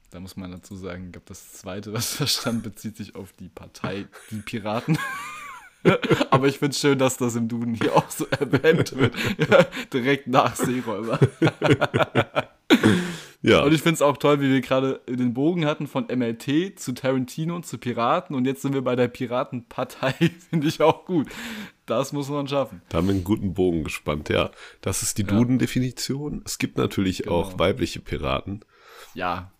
da 0.10 0.20
muss 0.20 0.36
man 0.36 0.52
dazu 0.52 0.76
sagen, 0.76 1.06
ich 1.06 1.12
glaube, 1.14 1.28
das 1.30 1.54
zweite, 1.54 1.94
was 1.94 2.18
da 2.18 2.28
stand, 2.28 2.64
bezieht 2.64 2.98
sich 2.98 3.16
auf 3.16 3.32
die 3.32 3.48
Partei 3.48 4.08
Die 4.30 4.42
Piraten. 4.42 4.98
Aber 6.30 6.48
ich 6.48 6.60
finde 6.60 6.72
es 6.72 6.82
schön, 6.82 7.00
dass 7.00 7.16
das 7.16 7.36
im 7.36 7.48
Duden 7.48 7.76
hier 7.76 7.96
auch 7.96 8.10
so 8.10 8.28
erwähnt 8.28 8.94
wird. 8.98 9.16
Direkt 9.94 10.28
nach 10.28 10.58
Seeräuber. 10.58 11.18
ja. 13.42 13.64
Und 13.64 13.74
ich 13.74 13.82
finde 13.82 13.96
es 13.96 14.02
auch 14.02 14.18
toll, 14.18 14.42
wie 14.42 14.50
wir 14.50 14.62
gerade 14.62 15.02
den 15.08 15.34
Bogen 15.34 15.66
hatten 15.66 15.88
von 15.88 16.08
MLT 16.08 16.80
zu 16.80 16.94
Tarantino 16.94 17.60
zu 17.62 17.78
Piraten 17.78 18.36
und 18.36 18.46
jetzt 18.46 18.62
sind 18.62 18.74
wir 18.74 18.82
bei 18.82 18.96
der 18.96 19.08
Piratenpartei. 19.08 20.14
finde 20.50 20.68
ich 20.68 20.82
auch 20.82 21.06
gut. 21.06 21.28
Das 21.86 22.14
muss 22.14 22.30
man 22.30 22.48
schaffen. 22.48 22.82
Da 22.90 23.00
haben 23.00 23.08
wir 23.08 23.16
einen 23.16 23.24
guten 23.24 23.54
Bogen 23.54 23.84
gespannt, 23.84 24.30
ja. 24.30 24.52
Das 24.82 25.02
ist 25.02 25.18
die 25.18 25.24
Duden-Definition. 25.24 26.44
Es 26.46 26.60
gibt 26.60 26.78
natürlich 26.78 27.24
genau. 27.24 27.36
auch 27.36 27.58
weibliche 27.58 28.00
Piraten. 28.00 28.64
Ja, 29.14 29.52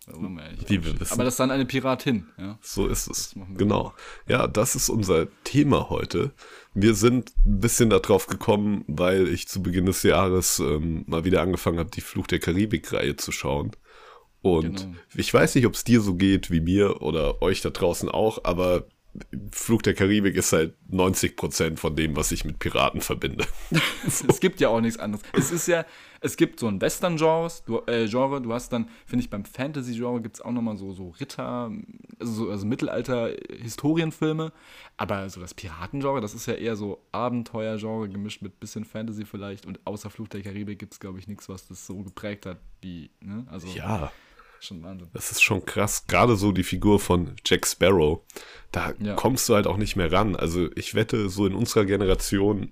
wie 0.66 0.84
wir 0.84 1.00
wissen. 1.00 1.12
Aber 1.12 1.24
das 1.24 1.34
ist 1.34 1.40
dann 1.40 1.50
eine 1.50 1.66
Piratin. 1.66 2.26
Ja. 2.38 2.58
So 2.62 2.86
ist 2.86 3.08
es. 3.08 3.34
Genau. 3.56 3.94
Ja, 4.26 4.46
das 4.46 4.74
ist 4.74 4.88
unser 4.88 5.28
Thema 5.44 5.90
heute. 5.90 6.32
Wir 6.74 6.94
sind 6.94 7.32
ein 7.46 7.60
bisschen 7.60 7.90
darauf 7.90 8.26
gekommen, 8.26 8.84
weil 8.86 9.28
ich 9.28 9.48
zu 9.48 9.62
Beginn 9.62 9.86
des 9.86 10.02
Jahres 10.02 10.58
ähm, 10.58 11.04
mal 11.06 11.24
wieder 11.24 11.42
angefangen 11.42 11.78
habe, 11.78 11.90
die 11.90 12.00
Fluch 12.00 12.26
der 12.26 12.38
Karibik-Reihe 12.38 13.16
zu 13.16 13.32
schauen. 13.32 13.72
Und 14.42 14.76
genau. 14.76 14.96
ich 15.14 15.32
weiß 15.32 15.54
nicht, 15.54 15.66
ob 15.66 15.74
es 15.74 15.84
dir 15.84 16.00
so 16.00 16.14
geht 16.14 16.50
wie 16.50 16.60
mir 16.60 17.02
oder 17.02 17.42
euch 17.42 17.60
da 17.60 17.70
draußen 17.70 18.08
auch, 18.08 18.44
aber 18.44 18.86
Flug 19.52 19.82
der 19.82 19.94
Karibik 19.94 20.36
ist 20.36 20.52
halt 20.52 20.74
90 20.88 21.36
Prozent 21.36 21.80
von 21.80 21.96
dem, 21.96 22.16
was 22.16 22.30
ich 22.32 22.44
mit 22.44 22.58
Piraten 22.58 23.00
verbinde. 23.00 23.44
es 24.06 24.40
gibt 24.40 24.60
ja 24.60 24.68
auch 24.68 24.80
nichts 24.80 24.98
anderes. 24.98 25.24
Es 25.32 25.50
ist 25.50 25.66
ja, 25.66 25.84
es 26.20 26.36
gibt 26.36 26.60
so 26.60 26.68
ein 26.68 26.80
Western-Genre, 26.80 27.50
du, 27.66 27.78
äh, 27.86 28.06
Genre, 28.06 28.40
du 28.40 28.52
hast 28.52 28.72
dann, 28.72 28.88
finde 29.06 29.24
ich, 29.24 29.30
beim 29.30 29.44
Fantasy-Genre 29.44 30.20
gibt 30.20 30.36
es 30.36 30.42
auch 30.42 30.52
nochmal 30.52 30.76
so, 30.76 30.92
so 30.92 31.08
Ritter, 31.08 31.72
also, 32.18 32.32
so, 32.32 32.50
also 32.50 32.66
Mittelalter-Historienfilme, 32.66 34.52
aber 34.96 35.28
so 35.30 35.40
das 35.40 35.54
Piraten-Genre, 35.54 36.20
das 36.20 36.34
ist 36.34 36.46
ja 36.46 36.54
eher 36.54 36.76
so 36.76 37.02
Abenteuer-Genre 37.12 38.08
gemischt 38.08 38.42
mit 38.42 38.60
bisschen 38.60 38.84
Fantasy 38.84 39.24
vielleicht 39.24 39.66
und 39.66 39.80
außer 39.84 40.10
Flug 40.10 40.28
der 40.30 40.42
Karibik 40.42 40.78
gibt 40.78 40.92
es, 40.92 41.00
glaube 41.00 41.18
ich, 41.18 41.26
nichts, 41.26 41.48
was 41.48 41.66
das 41.66 41.86
so 41.86 41.96
geprägt 42.02 42.46
hat 42.46 42.58
wie, 42.82 43.10
ne? 43.20 43.46
Also, 43.50 43.68
ja. 43.68 44.12
Schon 44.62 44.82
Wahnsinn. 44.82 45.08
Das 45.14 45.30
ist 45.30 45.40
schon 45.40 45.64
krass. 45.64 46.06
Gerade 46.06 46.36
so 46.36 46.52
die 46.52 46.64
Figur 46.64 47.00
von 47.00 47.34
Jack 47.46 47.66
Sparrow. 47.66 48.20
Da 48.72 48.92
ja. 48.98 49.14
kommst 49.14 49.48
du 49.48 49.54
halt 49.54 49.66
auch 49.66 49.78
nicht 49.78 49.96
mehr 49.96 50.12
ran. 50.12 50.36
Also 50.36 50.68
ich 50.76 50.94
wette, 50.94 51.30
so 51.30 51.46
in 51.46 51.54
unserer 51.54 51.86
Generation, 51.86 52.70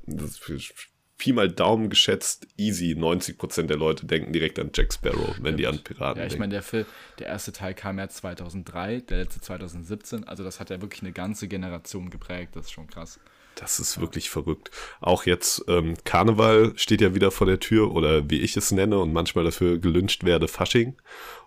Pi 1.18 1.32
mal 1.32 1.50
Daumen 1.50 1.90
geschätzt, 1.90 2.46
easy, 2.56 2.94
90% 2.96 3.64
der 3.64 3.76
Leute 3.76 4.06
denken 4.06 4.32
direkt 4.32 4.58
an 4.60 4.70
Jack 4.72 4.94
Sparrow, 4.94 5.36
wenn 5.40 5.56
die 5.56 5.66
an 5.66 5.82
Piraten 5.82 6.14
denken. 6.14 6.20
Ja, 6.20 6.26
ich 6.26 6.38
meine, 6.38 6.52
der 6.52 6.62
Film, 6.62 6.86
der 7.18 7.26
erste 7.26 7.52
Teil 7.52 7.74
kam 7.74 7.98
ja 7.98 8.08
2003, 8.08 9.00
der 9.00 9.18
letzte 9.18 9.40
2017. 9.40 10.28
Also 10.28 10.44
das 10.44 10.60
hat 10.60 10.70
ja 10.70 10.80
wirklich 10.80 11.02
eine 11.02 11.12
ganze 11.12 11.48
Generation 11.48 12.10
geprägt. 12.10 12.54
Das 12.54 12.66
ist 12.66 12.72
schon 12.72 12.86
krass. 12.86 13.18
Das 13.56 13.80
ist 13.80 14.00
wirklich 14.00 14.30
verrückt. 14.30 14.70
Auch 15.00 15.26
jetzt 15.26 15.64
ähm, 15.66 15.96
Karneval 16.04 16.72
steht 16.76 17.00
ja 17.00 17.16
wieder 17.16 17.32
vor 17.32 17.48
der 17.48 17.58
Tür 17.58 17.92
oder 17.92 18.30
wie 18.30 18.40
ich 18.40 18.56
es 18.56 18.70
nenne 18.70 19.00
und 19.00 19.12
manchmal 19.12 19.42
dafür 19.42 19.78
gelünscht 19.78 20.22
werde, 20.22 20.46
Fasching. 20.46 20.94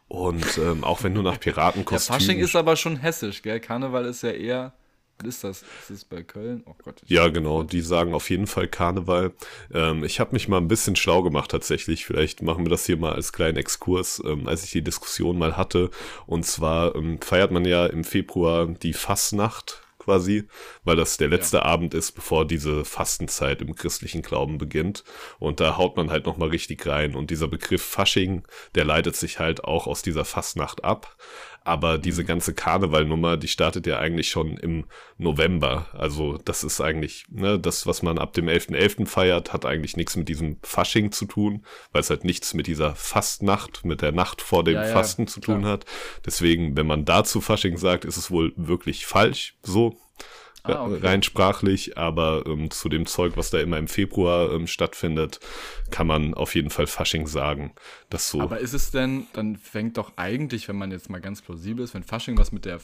Und 0.09 0.57
ähm, 0.57 0.83
auch 0.83 1.03
wenn 1.03 1.15
du 1.15 1.21
nach 1.21 1.39
Piratenkostümen... 1.39 2.19
Ja, 2.19 2.19
Fasching 2.19 2.39
ist 2.39 2.57
aber 2.57 2.75
schon 2.75 2.97
hessisch, 2.97 3.41
gell? 3.41 3.61
Karneval 3.61 4.05
ist 4.05 4.23
ja 4.23 4.31
eher... 4.31 4.73
Ist 5.23 5.43
das? 5.43 5.61
Ist 5.61 5.89
das 5.89 6.05
bei 6.05 6.23
Köln? 6.23 6.63
Oh 6.65 6.75
Gott. 6.83 7.01
Ja, 7.05 7.27
genau. 7.29 7.63
Die 7.63 7.81
sagen 7.81 8.13
auf 8.13 8.29
jeden 8.29 8.47
Fall 8.47 8.67
Karneval. 8.67 9.33
Ähm, 9.73 10.03
ich 10.03 10.19
habe 10.19 10.33
mich 10.33 10.47
mal 10.47 10.57
ein 10.57 10.67
bisschen 10.67 10.95
schlau 10.95 11.23
gemacht 11.23 11.51
tatsächlich. 11.51 12.05
Vielleicht 12.05 12.41
machen 12.41 12.65
wir 12.65 12.69
das 12.69 12.85
hier 12.85 12.97
mal 12.97 13.13
als 13.13 13.33
kleinen 13.33 13.57
Exkurs, 13.57 14.21
ähm, 14.25 14.47
als 14.47 14.63
ich 14.63 14.71
die 14.71 14.83
Diskussion 14.83 15.37
mal 15.37 15.57
hatte. 15.57 15.89
Und 16.25 16.45
zwar 16.45 16.95
ähm, 16.95 17.19
feiert 17.21 17.51
man 17.51 17.65
ja 17.65 17.85
im 17.85 18.03
Februar 18.03 18.67
die 18.67 18.93
Fassnacht 18.93 19.81
quasi, 20.01 20.47
weil 20.83 20.95
das 20.95 21.17
der 21.17 21.29
letzte 21.29 21.57
ja. 21.57 21.63
Abend 21.63 21.93
ist, 21.93 22.13
bevor 22.13 22.45
diese 22.45 22.85
Fastenzeit 22.85 23.61
im 23.61 23.75
christlichen 23.75 24.23
Glauben 24.23 24.57
beginnt. 24.57 25.03
Und 25.39 25.59
da 25.59 25.77
haut 25.77 25.95
man 25.95 26.09
halt 26.09 26.25
nochmal 26.25 26.49
richtig 26.49 26.85
rein. 26.87 27.15
Und 27.15 27.29
dieser 27.29 27.47
Begriff 27.47 27.83
Fasching, 27.83 28.43
der 28.73 28.85
leitet 28.85 29.15
sich 29.15 29.39
halt 29.39 29.63
auch 29.63 29.85
aus 29.87 30.01
dieser 30.01 30.25
Fastnacht 30.25 30.83
ab. 30.83 31.15
Aber 31.63 31.99
diese 31.99 32.23
ganze 32.23 32.55
Karnevalnummer, 32.55 33.37
die 33.37 33.47
startet 33.47 33.85
ja 33.85 33.99
eigentlich 33.99 34.29
schon 34.29 34.57
im 34.57 34.85
November. 35.17 35.87
Also 35.93 36.37
das 36.37 36.63
ist 36.63 36.81
eigentlich, 36.81 37.25
ne, 37.29 37.59
das, 37.59 37.85
was 37.85 38.01
man 38.01 38.17
ab 38.17 38.33
dem 38.33 38.47
11.11. 38.47 38.71
.11. 38.75 39.05
feiert, 39.05 39.53
hat 39.53 39.65
eigentlich 39.65 39.95
nichts 39.95 40.15
mit 40.15 40.27
diesem 40.27 40.57
Fasching 40.63 41.11
zu 41.11 41.25
tun, 41.25 41.63
weil 41.91 42.01
es 42.01 42.09
halt 42.09 42.23
nichts 42.23 42.55
mit 42.55 42.65
dieser 42.65 42.95
Fastnacht, 42.95 43.85
mit 43.85 44.01
der 44.01 44.11
Nacht 44.11 44.41
vor 44.41 44.63
dem 44.63 44.73
ja, 44.73 44.87
ja, 44.87 44.91
Fasten 44.91 45.27
zu 45.27 45.39
tun 45.39 45.65
hat. 45.65 45.85
Deswegen, 46.25 46.75
wenn 46.75 46.87
man 46.87 47.05
dazu 47.05 47.41
Fasching 47.41 47.77
sagt, 47.77 48.05
ist 48.05 48.17
es 48.17 48.31
wohl 48.31 48.53
wirklich 48.55 49.05
falsch, 49.05 49.55
so. 49.61 49.95
Ah, 50.63 50.85
okay. 50.85 50.99
rein 51.01 51.23
sprachlich, 51.23 51.97
aber 51.97 52.43
ähm, 52.45 52.69
zu 52.69 52.87
dem 52.87 53.05
Zeug, 53.05 53.33
was 53.35 53.49
da 53.49 53.59
immer 53.59 53.77
im 53.77 53.87
Februar 53.87 54.51
ähm, 54.51 54.67
stattfindet, 54.67 55.39
kann 55.89 56.05
man 56.05 56.33
auf 56.33 56.53
jeden 56.53 56.69
Fall 56.69 56.87
Fasching 56.87 57.25
sagen. 57.25 57.73
Das 58.09 58.29
so. 58.29 58.41
Aber 58.41 58.59
ist 58.59 58.73
es 58.73 58.91
denn, 58.91 59.27
dann 59.33 59.55
fängt 59.55 59.97
doch 59.97 60.13
eigentlich, 60.17 60.67
wenn 60.67 60.75
man 60.75 60.91
jetzt 60.91 61.09
mal 61.09 61.19
ganz 61.19 61.41
plausibel 61.41 61.83
ist, 61.83 61.93
wenn 61.93 62.03
Fasching 62.03 62.37
was 62.37 62.51
mit 62.51 62.65
der 62.65 62.79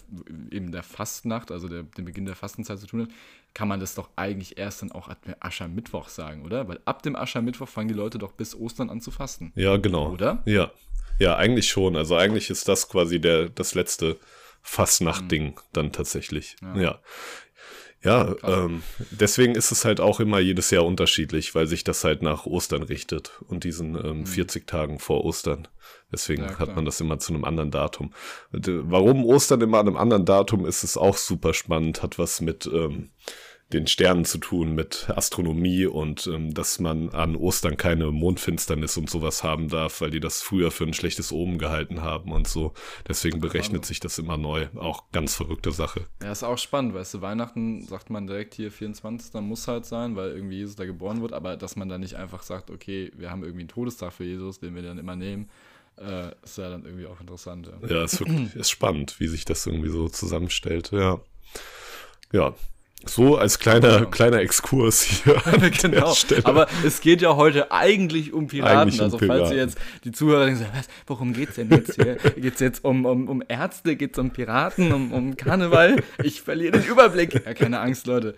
eben 0.51 0.71
der 0.71 0.83
Fastnacht, 0.83 1.51
also 1.51 1.67
der, 1.67 1.83
dem 1.83 2.05
Beginn 2.05 2.25
der 2.25 2.35
Fastenzeit 2.35 2.79
zu 2.79 2.87
tun 2.87 3.01
hat, 3.03 3.09
kann 3.53 3.67
man 3.67 3.79
das 3.79 3.95
doch 3.95 4.09
eigentlich 4.15 4.57
erst 4.57 4.81
dann 4.81 4.91
auch 4.91 5.07
ab 5.07 5.19
Aschermittwoch 5.39 6.09
sagen, 6.09 6.45
oder? 6.45 6.67
Weil 6.67 6.79
ab 6.85 7.03
dem 7.03 7.15
Aschermittwoch 7.15 7.67
fangen 7.67 7.87
die 7.87 7.93
Leute 7.93 8.17
doch 8.17 8.31
bis 8.31 8.55
Ostern 8.55 8.89
an 8.89 9.01
zu 9.01 9.11
fasten. 9.11 9.51
Ja, 9.55 9.77
genau. 9.77 10.11
Oder? 10.11 10.41
Ja. 10.45 10.71
Ja, 11.19 11.35
eigentlich 11.35 11.67
schon. 11.67 11.95
Also 11.95 12.15
eigentlich 12.15 12.49
ist 12.49 12.67
das 12.67 12.89
quasi 12.89 13.19
der, 13.19 13.49
das 13.49 13.73
letzte 13.73 14.17
Fastnacht-Ding 14.61 15.45
mhm. 15.45 15.61
dann 15.73 15.91
tatsächlich. 15.91 16.55
Ja. 16.61 16.77
ja. 16.77 16.99
Ja, 18.03 18.35
ähm, 18.43 18.83
deswegen 19.09 19.55
ist 19.55 19.71
es 19.71 19.83
halt 19.83 19.99
auch 19.99 20.19
immer 20.19 20.39
jedes 20.39 20.69
Jahr 20.69 20.85
unterschiedlich, 20.85 21.55
weil 21.55 21.65
sich 21.65 21.83
das 21.83 22.03
halt 22.03 22.21
nach 22.21 22.45
Ostern 22.45 22.83
richtet 22.83 23.31
und 23.47 23.63
diesen 23.63 23.95
ähm, 23.95 24.25
40 24.25 24.63
mhm. 24.63 24.67
Tagen 24.67 24.99
vor 24.99 25.25
Ostern. 25.25 25.67
Deswegen 26.11 26.43
ja, 26.43 26.59
hat 26.59 26.75
man 26.75 26.85
das 26.85 27.01
immer 27.01 27.17
zu 27.19 27.33
einem 27.33 27.43
anderen 27.43 27.71
Datum. 27.71 28.13
Und, 28.51 28.67
äh, 28.67 28.89
warum 28.89 29.25
Ostern 29.25 29.61
immer 29.61 29.79
an 29.79 29.87
einem 29.87 29.97
anderen 29.97 30.25
Datum 30.25 30.65
ist, 30.65 30.83
ist 30.83 30.97
auch 30.97 31.17
super 31.17 31.53
spannend, 31.53 32.03
hat 32.03 32.19
was 32.19 32.39
mit 32.39 32.69
ähm, 32.71 33.09
den 33.73 33.85
Sternen 33.85 34.23
zu 34.23 34.37
tun, 34.37 34.75
mit 34.75 35.09
Astronomie 35.09 35.85
und 35.85 36.25
ähm, 36.27 36.53
dass 36.53 36.79
man 36.79 37.09
an 37.09 37.35
Ostern 37.35 37.75
keine 37.75 38.11
Mondfinsternis 38.11 38.95
und 38.95 39.09
sowas 39.09 39.43
haben 39.43 39.67
darf, 39.67 39.99
weil 39.99 40.09
die 40.09 40.21
das 40.21 40.41
früher 40.41 40.71
für 40.71 40.85
ein 40.85 40.93
schlechtes 40.93 41.33
Omen 41.33 41.57
gehalten 41.57 42.01
haben 42.01 42.31
und 42.31 42.47
so. 42.47 42.73
Deswegen 43.07 43.41
berechnet 43.41 43.85
sich 43.85 43.99
das 43.99 44.19
immer 44.19 44.37
neu. 44.37 44.67
Auch 44.75 45.11
ganz 45.11 45.35
verrückte 45.35 45.71
Sache. 45.71 46.05
Ja, 46.23 46.31
ist 46.31 46.43
auch 46.43 46.57
spannend, 46.57 46.93
weißt 46.93 47.15
du, 47.15 47.21
Weihnachten 47.21 47.83
sagt 47.83 48.09
man 48.09 48.25
direkt 48.25 48.53
hier 48.53 48.71
24. 48.71 49.33
muss 49.41 49.67
halt 49.67 49.85
sein, 49.85 50.15
weil 50.15 50.31
irgendwie 50.31 50.57
Jesus 50.57 50.77
da 50.77 50.85
geboren 50.85 51.21
wird, 51.21 51.33
aber 51.33 51.57
dass 51.57 51.75
man 51.75 51.89
dann 51.89 52.01
nicht 52.01 52.15
einfach 52.15 52.43
sagt, 52.43 52.71
okay, 52.71 53.11
wir 53.17 53.31
haben 53.31 53.43
irgendwie 53.43 53.61
einen 53.61 53.69
Todestag 53.69 54.13
für 54.13 54.23
Jesus, 54.23 54.59
den 54.59 54.75
wir 54.75 54.81
dann 54.81 54.97
immer 54.97 55.17
nehmen. 55.17 55.49
Äh, 55.97 56.31
ist 56.43 56.57
ja 56.57 56.69
dann 56.69 56.85
irgendwie 56.85 57.07
auch 57.07 57.19
interessant. 57.19 57.69
Ja, 57.81 57.87
ja 57.89 58.03
ist 58.05 58.19
wirklich 58.19 58.55
ist 58.55 58.69
spannend, 58.69 59.19
wie 59.19 59.27
sich 59.27 59.43
das 59.43 59.65
irgendwie 59.65 59.89
so 59.89 60.07
zusammenstellt. 60.07 60.91
Ja. 60.91 61.19
Ja, 62.31 62.53
so 63.05 63.37
als 63.37 63.59
kleiner, 63.59 63.99
genau. 63.99 64.09
kleiner 64.09 64.39
Exkurs 64.39 65.01
hier. 65.01 65.41
genau. 65.81 66.13
Aber 66.43 66.67
es 66.83 67.01
geht 67.01 67.21
ja 67.21 67.35
heute 67.35 67.71
eigentlich 67.71 68.33
um 68.33 68.47
Piraten. 68.47 68.77
Eigentlich 68.77 68.99
um 68.99 69.05
also 69.05 69.17
Piraten. 69.17 69.41
falls 69.41 69.51
ihr 69.51 69.61
jetzt 69.61 69.77
die 70.03 70.11
Zuhörer 70.11 70.45
denken, 70.45 70.65
was, 70.73 70.87
worum 71.05 71.33
geht's 71.33 71.55
denn 71.55 71.69
jetzt 71.69 71.95
hier? 71.95 72.15
geht's 72.37 72.59
jetzt 72.59 72.83
um, 72.83 73.05
um, 73.05 73.29
um 73.29 73.43
Ärzte, 73.47 73.95
geht's 73.95 74.17
um 74.17 74.31
Piraten, 74.31 74.91
um, 74.91 75.13
um 75.13 75.37
Karneval? 75.37 75.97
Ich 76.23 76.41
verliere 76.41 76.79
den 76.79 76.89
Überblick. 76.89 77.45
Ja, 77.45 77.53
keine 77.53 77.79
Angst, 77.79 78.07
Leute. 78.07 78.35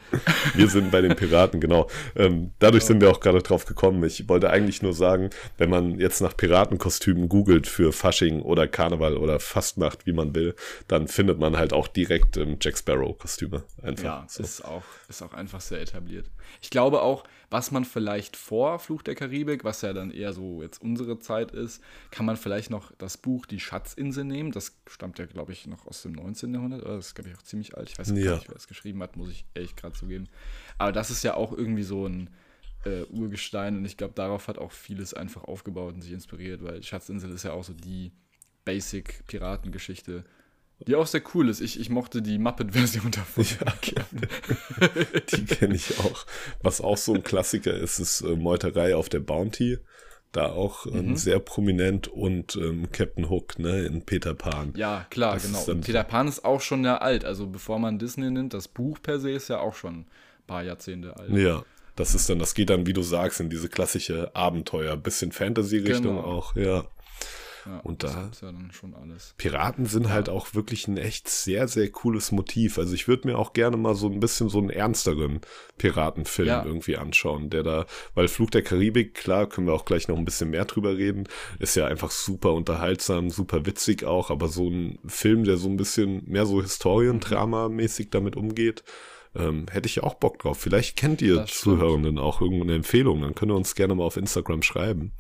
Wir 0.54 0.68
sind 0.68 0.92
bei 0.92 1.02
den 1.02 1.16
Piraten, 1.16 1.62
genau. 1.62 1.90
Ähm, 2.16 2.52
dadurch 2.60 2.84
genau. 2.84 2.88
sind 2.88 3.02
wir 3.02 3.12
auch 3.12 3.20
gerade 3.22 3.42
drauf 3.42 3.66
gekommen. 3.66 4.04
Ich 4.04 4.28
wollte 4.28 4.50
eigentlich 4.50 4.82
nur 4.82 4.94
sagen, 4.94 5.30
wenn 5.58 5.70
man 5.70 6.00
jetzt 6.00 6.22
nach 6.22 6.36
Piratenkostümen 6.36 7.30
googelt 7.30 7.68
für 7.68 7.94
Fasching 7.94 8.42
oder 8.42 8.68
Karneval 8.68 9.18
oder 9.18 9.40
Fastnacht, 9.40 10.06
wie 10.06 10.14
man 10.14 10.36
will, 10.36 10.56
dann 10.88 11.08
findet 11.08 11.40
man 11.40 11.58
halt 11.58 11.72
auch 11.72 11.88
direkt 11.88 12.38
ähm, 12.38 12.58
Jack 12.62 12.78
Sparrow-Kostüme. 12.78 13.64
Einfach. 13.82 14.04
Ja, 14.04 14.26
so 14.28 14.44
ist 14.52 14.66
auch, 14.66 14.84
ist 15.08 15.22
auch 15.22 15.34
einfach 15.34 15.62
sehr 15.62 15.82
etabliert. 15.82 16.30
Ich 16.62 16.70
glaube 16.70 17.02
auch, 17.02 17.24
was 17.50 17.72
man 17.72 17.86
vielleicht 17.86 18.36
vor 18.36 18.80
Fluch 18.80 19.02
der 19.02 19.16
Karibik, 19.16 19.64
was 19.64 19.82
ja 19.82 19.94
dann 19.94 20.12
eher 20.12 20.34
so 20.34 20.62
jetzt 20.62 20.82
unsere 20.82 21.20
Zeit 21.20 21.52
ist, 21.52 21.82
kann 22.12 22.26
man 22.26 22.38
vielleicht 22.38 22.70
noch 22.70 22.92
das 22.98 23.18
Buch 23.18 23.46
Die 23.46 23.60
Schatzinsel 23.60 24.24
nehmen. 24.24 24.52
Das 24.52 24.78
stammt 24.88 25.20
ja, 25.20 25.26
glaube 25.26 25.52
ich, 25.52 25.68
noch 25.68 25.88
aus 25.88 26.02
dem 26.02 26.14
19. 26.14 26.54
Jahrhundert. 26.54 26.86
Das 26.86 27.08
ist, 27.08 27.16
glaube 27.16 27.30
ich, 27.30 27.38
auch 27.38 27.44
ziemlich 27.44 27.78
alt. 27.78 27.90
Ich 27.90 28.00
weiß 28.00 28.10
ja. 28.10 28.24
gar 28.24 28.36
nicht, 28.36 28.50
wer 28.50 28.56
es 28.56 28.68
geschrieben 28.68 29.02
hat, 29.02 29.16
muss 29.16 29.30
ich 29.30 29.46
ehrlich 29.54 29.76
gerade 29.76 29.96
zugeben. 29.96 30.28
Aber 30.78 30.92
das 30.92 31.12
ist 31.12 31.24
ja 31.24 31.36
auch 31.36 31.52
irgendwie 31.52 31.84
so 31.84 32.08
ein 32.08 32.30
äh, 32.86 33.04
Urgestein 33.04 33.78
und 33.78 33.86
ich 33.86 33.98
glaube, 33.98 34.14
darauf 34.14 34.48
hat 34.48 34.58
auch 34.58 34.72
vieles 34.72 35.14
einfach 35.14 35.44
aufgebaut 35.44 35.96
und 35.96 36.02
sich 36.02 36.14
inspiriert, 36.14 36.64
weil 36.64 36.82
Schatzinsel 36.84 37.32
ist 37.32 37.44
ja 37.44 37.52
auch 37.52 37.64
so 37.64 37.74
die 37.74 38.12
Basic-Piratengeschichte 38.66 40.24
die 40.88 40.96
auch 40.96 41.08
sehr 41.08 41.22
cool 41.34 41.50
ist. 41.50 41.60
Ich, 41.62 41.80
ich 41.80 41.90
mochte 41.90 42.22
die 42.22 42.38
Muppet-Version 42.38 43.12
davon. 43.12 43.46
Ja. 43.46 44.06
die 45.36 45.46
kenne 45.46 45.76
ich 45.76 46.00
auch. 46.00 46.26
Was 46.62 46.82
auch 46.82 46.98
so 46.98 47.14
ein 47.14 47.24
Klassiker 47.24 47.74
ist, 47.74 48.00
ist 48.00 48.22
äh, 48.22 48.36
Meuterei 48.36 48.96
auf 48.96 49.10
der 49.10 49.20
Bounty. 49.20 49.80
Da 50.32 50.52
auch 50.52 50.86
ähm, 50.86 51.10
mhm. 51.10 51.16
sehr 51.16 51.40
prominent 51.40 52.08
und 52.08 52.56
ähm, 52.56 52.92
Captain 52.92 53.32
Hook, 53.32 53.58
ne, 53.58 53.86
in 53.86 54.04
Peter 54.04 54.36
Pan. 54.36 54.74
Ja, 54.76 55.08
klar, 55.10 55.34
das 55.34 55.44
genau. 55.44 55.64
Und 55.72 55.86
Peter 55.86 56.04
Pan 56.04 56.28
ist 56.28 56.46
auch 56.46 56.62
schon 56.62 56.84
ja 56.84 57.00
alt. 57.00 57.26
Also 57.26 57.48
bevor 57.48 57.80
man 57.80 57.98
Disney 57.98 58.30
nimmt, 58.30 58.54
das 58.54 58.68
Buch 58.68 59.00
per 59.02 59.20
se 59.20 59.32
ist 59.32 59.48
ja 59.48 59.60
auch 59.60 59.74
schon 59.74 60.02
ein 60.02 60.06
paar 60.46 60.64
Jahrzehnte 60.64 61.18
alt. 61.18 61.32
Ja. 61.32 61.64
Das 61.96 62.16
ist 62.16 62.30
dann, 62.30 62.40
das 62.40 62.54
geht 62.54 62.70
dann, 62.70 62.86
wie 62.86 62.94
du 62.94 63.02
sagst, 63.02 63.42
in 63.42 63.50
diese 63.50 63.68
klassische 63.68 64.34
Abenteuer, 64.34 64.96
bisschen 64.96 65.34
Fantasy-Richtung 65.34 66.16
genau. 66.16 66.24
auch, 66.24 66.56
ja. 66.56 66.86
Ja, 67.66 67.80
und 67.80 68.04
da 68.04 68.10
ja 68.10 68.52
Piraten 69.38 69.86
sind 69.86 70.06
ja. 70.06 70.10
halt 70.12 70.30
auch 70.30 70.54
wirklich 70.54 70.88
ein 70.88 70.98
echt 70.98 71.28
sehr, 71.28 71.68
sehr 71.68 71.90
cooles 71.90 72.32
Motiv. 72.32 72.78
Also 72.78 72.94
ich 72.94 73.08
würde 73.08 73.28
mir 73.28 73.38
auch 73.38 73.54
gerne 73.54 73.78
mal 73.78 73.96
so 73.96 74.08
ein 74.08 74.20
bisschen 74.20 74.50
so 74.50 74.60
einen 74.60 74.70
ernsteren 74.70 75.42
Piratenfilm 75.78 76.66
irgendwie 76.66 76.98
anschauen, 76.98 77.50
der 77.50 77.64
da, 77.64 77.86
weil 78.14 78.28
Flug 78.28 78.52
der 78.52 78.64
Karibik, 78.64 79.14
klar, 79.14 79.48
können 79.48 79.68
wir 79.68 79.74
auch 79.74 79.86
gleich 79.86 80.08
noch 80.08 80.18
ein 80.18 80.26
bisschen 80.26 80.50
mehr 80.50 80.66
drüber 80.66 80.98
reden, 80.98 81.28
ist 81.60 81.76
ja 81.76 81.86
einfach 81.86 82.12
super 82.12 82.54
unterhaltsam, 82.54 83.30
super 83.30 83.66
witzig 83.66 84.04
auch, 84.04 84.30
aber 84.30 84.48
so 84.48 84.70
ein 84.70 85.00
Film, 85.06 85.44
der 85.44 85.58
so 85.58 85.70
ein 85.70 85.78
bisschen 85.78 86.24
mehr 86.26 86.46
so 86.46 86.62
Historiendrama-mäßig 86.62 88.10
damit 88.12 88.36
umgeht, 88.36 88.84
ähm, 89.36 89.66
hätte 89.72 89.88
ich 89.88 90.02
auch 90.04 90.16
Bock 90.16 90.40
drauf. 90.40 90.60
Vielleicht 90.60 90.96
kennt 90.96 91.22
ihr 91.22 91.46
Zuhörenden 91.46 92.18
auch 92.18 92.42
irgendeine 92.42 92.76
Empfehlung, 92.76 93.22
dann 93.22 93.36
könnt 93.36 93.52
ihr 93.52 93.56
uns 93.56 93.76
gerne 93.76 93.96
mal 93.96 94.04
auf 94.04 94.18
Instagram 94.18 94.62
schreiben. 94.64 95.14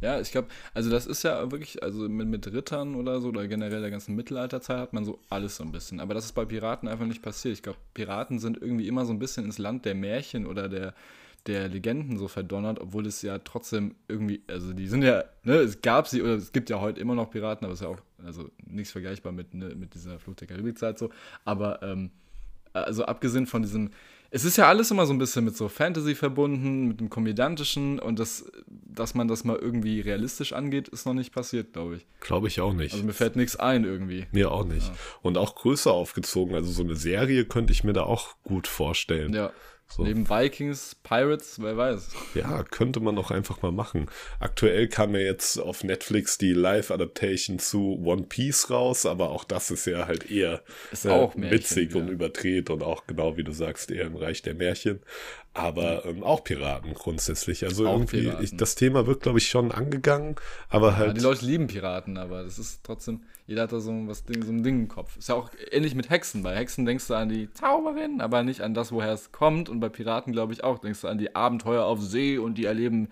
Ja, 0.00 0.18
ich 0.18 0.32
glaube, 0.32 0.48
also 0.72 0.90
das 0.90 1.06
ist 1.06 1.22
ja 1.24 1.50
wirklich, 1.50 1.82
also 1.82 2.08
mit, 2.08 2.26
mit 2.26 2.50
Rittern 2.52 2.94
oder 2.94 3.20
so, 3.20 3.28
oder 3.28 3.46
generell 3.46 3.82
der 3.82 3.90
ganzen 3.90 4.16
Mittelalterzeit 4.16 4.78
hat 4.78 4.92
man 4.92 5.04
so 5.04 5.18
alles 5.28 5.56
so 5.56 5.64
ein 5.64 5.72
bisschen. 5.72 6.00
Aber 6.00 6.14
das 6.14 6.24
ist 6.24 6.32
bei 6.32 6.46
Piraten 6.46 6.88
einfach 6.88 7.06
nicht 7.06 7.22
passiert. 7.22 7.54
Ich 7.54 7.62
glaube, 7.62 7.78
Piraten 7.92 8.38
sind 8.38 8.60
irgendwie 8.60 8.88
immer 8.88 9.04
so 9.04 9.12
ein 9.12 9.18
bisschen 9.18 9.44
ins 9.44 9.58
Land 9.58 9.84
der 9.84 9.94
Märchen 9.94 10.46
oder 10.46 10.68
der, 10.70 10.94
der 11.46 11.68
Legenden 11.68 12.16
so 12.16 12.28
verdonnert, 12.28 12.80
obwohl 12.80 13.06
es 13.06 13.20
ja 13.20 13.38
trotzdem 13.38 13.94
irgendwie, 14.08 14.42
also 14.46 14.72
die 14.72 14.86
sind 14.88 15.02
ja, 15.02 15.24
ne, 15.44 15.56
es 15.56 15.82
gab 15.82 16.08
sie, 16.08 16.22
oder 16.22 16.34
es 16.34 16.52
gibt 16.52 16.70
ja 16.70 16.80
heute 16.80 17.00
immer 17.00 17.14
noch 17.14 17.30
Piraten, 17.30 17.64
aber 17.66 17.74
es 17.74 17.80
ist 17.80 17.84
ja 17.84 17.90
auch, 17.90 18.00
also 18.24 18.50
nichts 18.66 18.92
vergleichbar 18.92 19.32
mit, 19.32 19.52
ne, 19.52 19.74
mit 19.74 19.94
dieser 19.94 20.18
Flut 20.18 20.40
der 20.40 20.48
Karibikzeit 20.48 20.98
so. 20.98 21.10
Aber, 21.44 21.82
ähm, 21.82 22.10
also 22.72 23.04
abgesehen 23.04 23.46
von 23.46 23.62
diesem, 23.62 23.90
es 24.32 24.44
ist 24.44 24.56
ja 24.56 24.68
alles 24.68 24.90
immer 24.90 25.06
so 25.06 25.12
ein 25.12 25.18
bisschen 25.18 25.44
mit 25.44 25.56
so 25.56 25.68
Fantasy 25.68 26.14
verbunden, 26.14 26.86
mit 26.86 27.00
dem 27.00 27.10
Komödiantischen 27.10 27.98
und 27.98 28.18
das, 28.18 28.50
dass 28.68 29.14
man 29.14 29.26
das 29.26 29.44
mal 29.44 29.56
irgendwie 29.56 30.00
realistisch 30.00 30.52
angeht, 30.52 30.88
ist 30.88 31.04
noch 31.04 31.14
nicht 31.14 31.32
passiert, 31.32 31.72
glaube 31.72 31.96
ich. 31.96 32.06
Glaube 32.20 32.46
ich 32.46 32.60
auch 32.60 32.72
nicht. 32.72 32.92
Also 32.92 33.04
mir 33.04 33.12
fällt 33.12 33.34
nichts 33.34 33.56
ein 33.56 33.84
irgendwie. 33.84 34.26
Mir 34.30 34.52
auch 34.52 34.64
nicht. 34.64 34.88
Ja. 34.88 34.94
Und 35.22 35.36
auch 35.36 35.56
größer 35.56 35.92
aufgezogen, 35.92 36.54
also 36.54 36.70
so 36.70 36.82
eine 36.82 36.96
Serie 36.96 37.44
könnte 37.44 37.72
ich 37.72 37.82
mir 37.82 37.92
da 37.92 38.04
auch 38.04 38.36
gut 38.44 38.68
vorstellen. 38.68 39.34
Ja. 39.34 39.52
So. 39.90 40.04
Neben 40.04 40.28
Vikings, 40.28 40.94
Pirates, 41.02 41.60
wer 41.60 41.76
weiß. 41.76 42.10
Ja, 42.34 42.62
könnte 42.62 43.00
man 43.00 43.16
doch 43.16 43.32
einfach 43.32 43.60
mal 43.62 43.72
machen. 43.72 44.06
Aktuell 44.38 44.86
kam 44.86 45.14
ja 45.14 45.20
jetzt 45.20 45.58
auf 45.58 45.82
Netflix 45.82 46.38
die 46.38 46.52
Live-Adaptation 46.52 47.58
zu 47.58 48.00
One 48.04 48.22
Piece 48.22 48.70
raus, 48.70 49.04
aber 49.04 49.30
auch 49.30 49.42
das 49.42 49.72
ist 49.72 49.86
ja 49.86 50.06
halt 50.06 50.30
eher 50.30 50.62
ist 50.92 51.06
äh, 51.06 51.10
auch 51.10 51.34
witzig 51.34 51.92
ja. 51.92 52.00
und 52.00 52.08
überdreht 52.08 52.70
und 52.70 52.84
auch 52.84 53.06
genau 53.08 53.36
wie 53.36 53.42
du 53.42 53.50
sagst, 53.50 53.90
eher 53.90 54.06
im 54.06 54.16
Reich 54.16 54.42
der 54.42 54.54
Märchen 54.54 55.00
aber 55.52 56.04
ähm, 56.04 56.22
auch 56.22 56.44
Piraten 56.44 56.94
grundsätzlich. 56.94 57.64
Also 57.64 57.86
auch 57.86 57.94
irgendwie, 57.94 58.32
ich, 58.40 58.56
das 58.56 58.74
Thema 58.76 59.06
wird, 59.06 59.22
glaube 59.22 59.38
ich, 59.38 59.48
schon 59.48 59.72
angegangen, 59.72 60.36
aber 60.68 60.96
halt. 60.96 61.08
Ja, 61.08 61.14
die 61.14 61.20
Leute 61.20 61.44
lieben 61.44 61.66
Piraten, 61.66 62.18
aber 62.18 62.44
das 62.44 62.58
ist 62.58 62.84
trotzdem, 62.84 63.22
jeder 63.50 63.62
hat 63.62 63.72
da 63.72 63.80
so, 63.80 63.90
was, 64.06 64.22
so 64.28 64.52
ein 64.52 64.62
Ding 64.62 64.82
im 64.82 64.86
Kopf. 64.88 65.16
Ist 65.16 65.28
ja 65.28 65.34
auch 65.34 65.50
ähnlich 65.72 65.96
mit 65.96 66.08
Hexen. 66.08 66.44
Bei 66.44 66.54
Hexen 66.54 66.86
denkst 66.86 67.08
du 67.08 67.14
an 67.14 67.28
die 67.28 67.52
Zauberin, 67.52 68.20
aber 68.20 68.44
nicht 68.44 68.60
an 68.60 68.74
das, 68.74 68.92
woher 68.92 69.12
es 69.12 69.32
kommt. 69.32 69.68
Und 69.68 69.80
bei 69.80 69.88
Piraten, 69.88 70.32
glaube 70.32 70.52
ich, 70.52 70.62
auch 70.62 70.78
denkst 70.78 71.00
du 71.00 71.08
an 71.08 71.18
die 71.18 71.34
Abenteuer 71.34 71.84
auf 71.84 72.00
See 72.00 72.38
und 72.38 72.58
die 72.58 72.66
erleben 72.66 73.08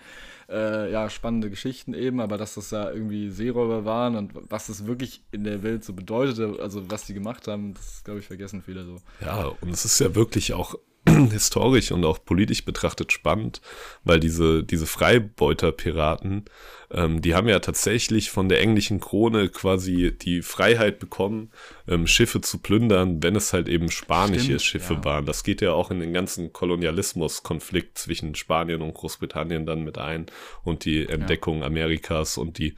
äh, 0.48 0.92
ja, 0.92 1.10
spannende 1.10 1.50
Geschichten 1.50 1.92
eben, 1.92 2.20
aber 2.20 2.38
dass 2.38 2.54
das 2.54 2.70
ja 2.70 2.88
irgendwie 2.88 3.30
Seeräuber 3.30 3.84
waren 3.84 4.14
und 4.14 4.30
was 4.48 4.68
das 4.68 4.86
wirklich 4.86 5.24
in 5.32 5.42
der 5.42 5.64
Welt 5.64 5.82
so 5.82 5.92
bedeutete, 5.92 6.62
also 6.62 6.88
was 6.88 7.04
die 7.04 7.14
gemacht 7.14 7.48
haben, 7.48 7.74
das, 7.74 8.04
glaube 8.04 8.20
ich, 8.20 8.26
vergessen 8.26 8.62
viele 8.62 8.84
so. 8.84 8.94
Ja, 9.20 9.46
und 9.60 9.70
es 9.70 9.84
ist 9.84 9.98
ja 9.98 10.14
wirklich 10.14 10.52
auch 10.52 10.76
historisch 11.32 11.92
und 11.92 12.04
auch 12.04 12.24
politisch 12.24 12.64
betrachtet 12.64 13.12
spannend, 13.12 13.60
weil 14.04 14.20
diese, 14.20 14.62
diese 14.62 14.86
Freibeuter-Piraten, 14.86 16.44
ähm, 16.90 17.20
die 17.20 17.34
haben 17.34 17.48
ja 17.48 17.58
tatsächlich 17.58 18.30
von 18.30 18.48
der 18.48 18.60
englischen 18.60 19.00
Krone 19.00 19.48
quasi 19.48 20.16
die 20.20 20.42
Freiheit 20.42 20.98
bekommen, 20.98 21.50
ähm, 21.86 22.06
Schiffe 22.06 22.40
zu 22.40 22.58
plündern, 22.58 23.22
wenn 23.22 23.36
es 23.36 23.52
halt 23.52 23.68
eben 23.68 23.90
spanische 23.90 24.44
Stimmt, 24.44 24.62
Schiffe 24.62 24.94
ja. 24.94 25.04
waren. 25.04 25.26
Das 25.26 25.44
geht 25.44 25.60
ja 25.60 25.72
auch 25.72 25.90
in 25.90 26.00
den 26.00 26.12
ganzen 26.12 26.52
Kolonialismus-Konflikt 26.52 27.98
zwischen 27.98 28.34
Spanien 28.34 28.82
und 28.82 28.94
Großbritannien 28.94 29.66
dann 29.66 29.84
mit 29.84 29.98
ein 29.98 30.26
und 30.64 30.84
die 30.84 31.06
Entdeckung 31.06 31.60
ja. 31.60 31.66
Amerikas 31.66 32.38
und 32.38 32.58
die 32.58 32.74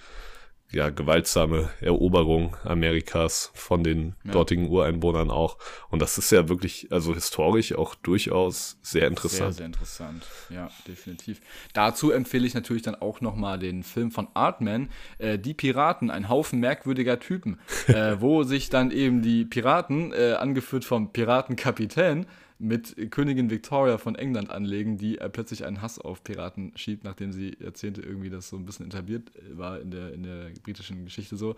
ja, 0.73 0.91
gewaltsame 0.91 1.71
Eroberung 1.81 2.57
Amerikas 2.65 3.51
von 3.55 3.83
den 3.83 4.15
ja. 4.25 4.33
dortigen 4.33 4.69
Ureinwohnern 4.69 5.31
auch. 5.31 5.59
Und 5.91 6.01
das 6.01 6.17
ist 6.17 6.31
ja 6.31 6.49
wirklich, 6.49 6.89
also 6.91 7.15
historisch 7.15 7.75
auch 7.75 7.95
durchaus 7.97 8.79
sehr 8.83 9.09
interessant. 9.09 9.39
Sehr, 9.39 9.53
sehr 9.53 9.67
interessant. 9.67 10.27
Ja, 10.49 10.71
definitiv. 10.87 11.41
Dazu 11.73 12.13
empfehle 12.13 12.47
ich 12.47 12.55
natürlich 12.55 12.83
dann 12.83 12.95
auch 12.95 13.21
nochmal 13.21 13.59
den 13.59 13.83
Film 13.83 14.11
von 14.13 14.29
Artman, 14.35 14.91
äh, 15.19 15.39
Die 15.39 15.55
Piraten, 15.55 16.11
ein 16.11 16.29
Haufen 16.29 16.61
merkwürdiger 16.61 17.19
Typen, 17.19 17.59
äh, 17.89 18.21
wo 18.21 18.45
sich 18.45 18.71
dann 18.71 18.91
eben 18.91 19.23
die 19.23 19.45
Piraten, 19.45 20.13
äh, 20.13 20.35
angeführt 20.35 20.85
vom 20.85 21.13
Piratenkapitän, 21.13 22.27
mit 22.61 23.11
Königin 23.11 23.51
Victoria 23.51 23.99
von 23.99 24.15
England 24.15 24.51
anlegen, 24.51 24.99
die 24.99 25.19
äh, 25.19 25.29
plötzlich 25.29 25.65
einen 25.65 25.81
Hass 25.81 25.99
auf 25.99 26.23
Piraten 26.23 26.73
schiebt, 26.77 27.05
nachdem 27.05 27.33
sie 27.33 27.57
Jahrzehnte 27.59 28.03
irgendwie 28.03 28.31
das 28.31 28.49
so 28.49 28.57
ein 28.57 28.67
bisschen 28.67 28.87
etabliert 28.87 29.33
äh, 29.35 29.59
war 29.59 29.81
in 29.81 29.91
der, 29.91 30.13
in 30.13 30.23
der 30.23 30.51
britischen 30.63 31.05
Geschichte 31.05 31.37
so. 31.37 31.57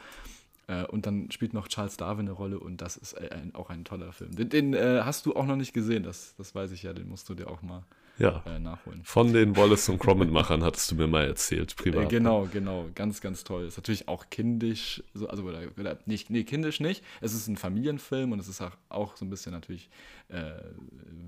Äh, 0.69 0.85
und 0.87 1.05
dann 1.05 1.31
spielt 1.31 1.55
noch 1.55 1.69
Charles 1.69 1.97
Darwin 1.97 2.27
eine 2.27 2.33
Rolle 2.33 2.61
und 2.61 2.81
das 2.81 2.97
ist 2.97 3.15
äh, 3.15 3.31
ein, 3.33 3.55
auch 3.55 3.69
ein 3.69 3.85
toller 3.85 4.13
Film. 4.13 4.35
Den, 4.37 4.49
den 4.49 4.77
hast 4.77 5.27
du 5.27 5.35
auch 5.35 5.47
noch 5.47 5.57
nicht 5.57 5.73
gesehen, 5.73 6.05
das, 6.05 6.35
das 6.37 6.55
weiß 6.55 6.71
ich 6.73 6.85
ja, 6.85 6.93
den 6.93 7.09
musst 7.09 7.29
du 7.29 7.35
dir 7.35 7.51
auch 7.51 7.63
mal 7.63 7.85
ja. 8.19 8.43
äh, 8.47 8.59
nachholen. 8.59 9.03
Von 9.05 9.33
den 9.33 9.57
Wallace 9.57 9.89
und 9.89 9.99
Gromit-Machern 9.99 10.63
hattest 10.63 10.91
du 10.91 10.95
mir 10.95 11.07
mal 11.07 11.27
erzählt, 11.27 11.77
privat. 11.77 12.05
Äh, 12.05 12.09
genau, 12.09 12.49
genau. 12.53 12.89
Ganz, 12.95 13.21
ganz 13.21 13.45
toll. 13.45 13.67
Ist 13.67 13.77
natürlich 13.77 14.09
auch 14.09 14.31
kindisch, 14.31 15.03
so, 15.15 15.29
also 15.29 15.43
oder, 15.45 15.63
oder, 15.79 15.99
nicht, 16.07 16.31
nee, 16.31 16.45
kindisch 16.45 16.81
nicht. 16.81 17.05
Es 17.21 17.35
ist 17.35 17.49
ein 17.49 17.57
Familienfilm 17.57 18.33
und 18.33 18.39
es 18.39 18.49
ist 18.49 18.61
auch, 18.61 18.77
auch 18.89 19.17
so 19.17 19.25
ein 19.25 19.31
bisschen 19.31 19.53
natürlich 19.53 19.91
äh, 20.29 20.53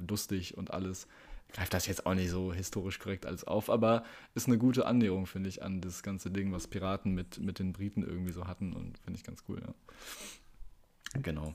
lustig 0.08 0.56
und 0.56 0.72
alles. 0.72 1.06
Greift 1.52 1.72
das 1.72 1.86
jetzt 1.86 2.04
auch 2.04 2.14
nicht 2.14 2.30
so 2.30 2.52
historisch 2.52 2.98
korrekt 2.98 3.26
alles 3.26 3.44
auf, 3.44 3.70
aber 3.70 4.02
ist 4.34 4.48
eine 4.48 4.58
gute 4.58 4.86
Annäherung, 4.86 5.26
finde 5.26 5.48
ich, 5.48 5.62
an 5.62 5.80
das 5.80 6.02
ganze 6.02 6.30
Ding, 6.30 6.52
was 6.52 6.66
Piraten 6.66 7.14
mit, 7.14 7.38
mit 7.38 7.60
den 7.60 7.72
Briten 7.72 8.02
irgendwie 8.02 8.32
so 8.32 8.48
hatten 8.48 8.72
und 8.72 8.98
finde 8.98 9.18
ich 9.18 9.24
ganz 9.24 9.44
cool, 9.48 9.62
ja. 9.64 9.72
Genau. 11.22 11.54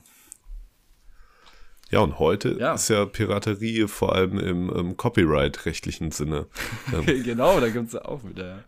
Ja, 1.90 2.00
und 2.00 2.18
heute 2.18 2.56
ja. 2.58 2.74
ist 2.74 2.88
ja 2.88 3.04
Piraterie 3.04 3.88
vor 3.88 4.14
allem 4.14 4.38
im, 4.38 4.70
im 4.70 4.96
Copyright-rechtlichen 4.96 6.10
Sinne. 6.12 6.46
Ähm. 6.92 7.22
genau, 7.22 7.60
da 7.60 7.68
gibt 7.68 7.88
es 7.88 7.92
ja 7.92 8.04
auch 8.04 8.24
wieder. 8.24 8.64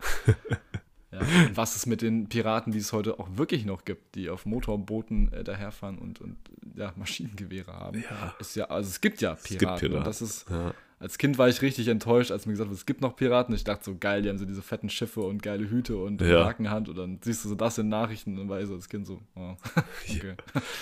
Ja. 1.11 1.21
was 1.55 1.77
ist 1.77 1.87
mit 1.87 2.03
den 2.03 2.29
Piraten, 2.29 2.73
die 2.73 2.79
es 2.79 2.93
heute 2.93 3.19
auch 3.19 3.29
wirklich 3.37 3.65
noch 3.65 3.85
gibt, 3.85 4.15
die 4.15 4.31
auf 4.31 4.47
Motorbooten 4.47 5.33
äh, 5.33 5.45
daherfahren 5.45 5.99
und, 5.99 6.21
und 6.21 6.37
ja, 6.77 6.93
Maschinengewehre 6.97 7.73
haben? 7.73 8.03
Ja. 8.03 8.35
Ist 8.39 8.57
ja, 8.57 8.67
also 8.67 8.89
es 8.89 9.01
gibt 9.01 9.21
ja 9.21 9.35
Piraten. 9.35 9.55
Es 9.55 9.59
gibt 9.59 9.93
Piraten. 9.93 10.05
Das 10.05 10.23
ist, 10.23 10.49
ja 10.49 10.73
als 11.03 11.19
Kind 11.19 11.37
war 11.37 11.49
ich 11.49 11.61
richtig 11.63 11.89
enttäuscht, 11.89 12.31
als 12.31 12.47
mir 12.47 12.53
gesagt 12.53 12.71
wurde, 12.71 12.79
es 12.79 12.87
gibt 12.87 13.01
noch 13.01 13.17
Piraten. 13.17 13.53
Ich 13.57 13.65
dachte 13.65 13.85
so, 13.85 13.97
geil, 13.99 14.23
die 14.23 14.29
haben 14.29 14.39
so 14.39 14.45
diese 14.45 14.63
fetten 14.63 14.89
Schiffe 14.89 15.21
und 15.21 15.43
geile 15.43 15.69
Hüte 15.69 15.97
und 15.97 16.21
ja. 16.21 16.45
Hakenhand. 16.45 16.89
Und 16.89 16.97
dann 16.97 17.19
siehst 17.23 17.45
du 17.45 17.49
so 17.49 17.57
das 17.57 17.77
in 17.79 17.89
Nachrichten 17.89 18.39
und 18.39 18.49
war 18.49 18.61
ich 18.61 18.69
so 18.69 18.75
als 18.75 18.89
Kind 18.89 19.09
so, 19.09 19.21
oh, 19.35 19.55
okay. 20.09 20.35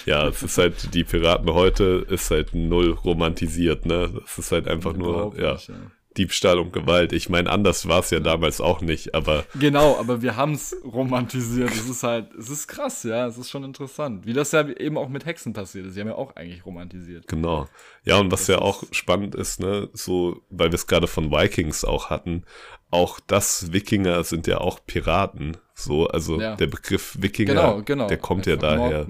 Ja, 0.04 0.28
es 0.28 0.42
ist 0.42 0.58
halt, 0.58 0.92
die 0.92 1.04
Piraten 1.04 1.50
heute 1.54 2.06
ist 2.10 2.30
halt 2.30 2.54
null 2.54 2.90
romantisiert, 2.90 3.86
ne? 3.86 4.20
Es 4.26 4.36
ist 4.36 4.52
halt 4.52 4.68
einfach 4.68 4.92
nur, 4.92 5.34
ja. 5.40 5.54
Nicht, 5.54 5.68
ja. 5.70 5.74
Diebstahl 6.16 6.58
und 6.58 6.72
Gewalt. 6.72 7.12
Ich 7.12 7.28
meine, 7.28 7.50
anders 7.50 7.86
war 7.86 8.00
es 8.00 8.10
ja 8.10 8.20
damals 8.20 8.60
auch 8.60 8.80
nicht, 8.80 9.14
aber. 9.14 9.44
Genau, 9.58 9.96
aber 9.98 10.22
wir 10.22 10.36
haben 10.36 10.52
es 10.52 10.76
romantisiert. 10.84 11.70
Es 11.70 11.88
ist 11.88 12.02
halt, 12.02 12.34
es 12.34 12.50
ist 12.50 12.66
krass, 12.66 13.04
ja, 13.04 13.26
es 13.26 13.38
ist 13.38 13.50
schon 13.50 13.62
interessant. 13.62 14.26
Wie 14.26 14.32
das 14.32 14.50
ja 14.52 14.68
eben 14.68 14.98
auch 14.98 15.08
mit 15.08 15.24
Hexen 15.24 15.52
passiert 15.52 15.86
ist. 15.86 15.94
Sie 15.94 16.00
haben 16.00 16.08
ja 16.08 16.16
auch 16.16 16.34
eigentlich 16.34 16.66
romantisiert. 16.66 17.28
Genau. 17.28 17.68
Ja, 18.04 18.18
und 18.18 18.32
was 18.32 18.40
das 18.40 18.48
ja 18.48 18.58
auch 18.58 18.82
spannend 18.90 19.34
ist, 19.34 19.60
ne, 19.60 19.88
so, 19.92 20.42
weil 20.50 20.70
wir 20.70 20.74
es 20.76 20.86
gerade 20.86 21.06
von 21.06 21.30
Vikings 21.30 21.84
auch 21.84 22.10
hatten, 22.10 22.44
auch 22.90 23.20
das 23.20 23.72
Wikinger 23.72 24.24
sind 24.24 24.46
ja 24.46 24.58
auch 24.58 24.80
Piraten. 24.84 25.56
So, 25.74 26.08
also 26.08 26.40
ja. 26.40 26.56
der 26.56 26.66
Begriff 26.66 27.16
Wikinger, 27.20 27.54
genau, 27.54 27.82
genau. 27.82 28.06
der 28.08 28.18
kommt 28.18 28.46
ja 28.46 28.56
daher, 28.56 29.06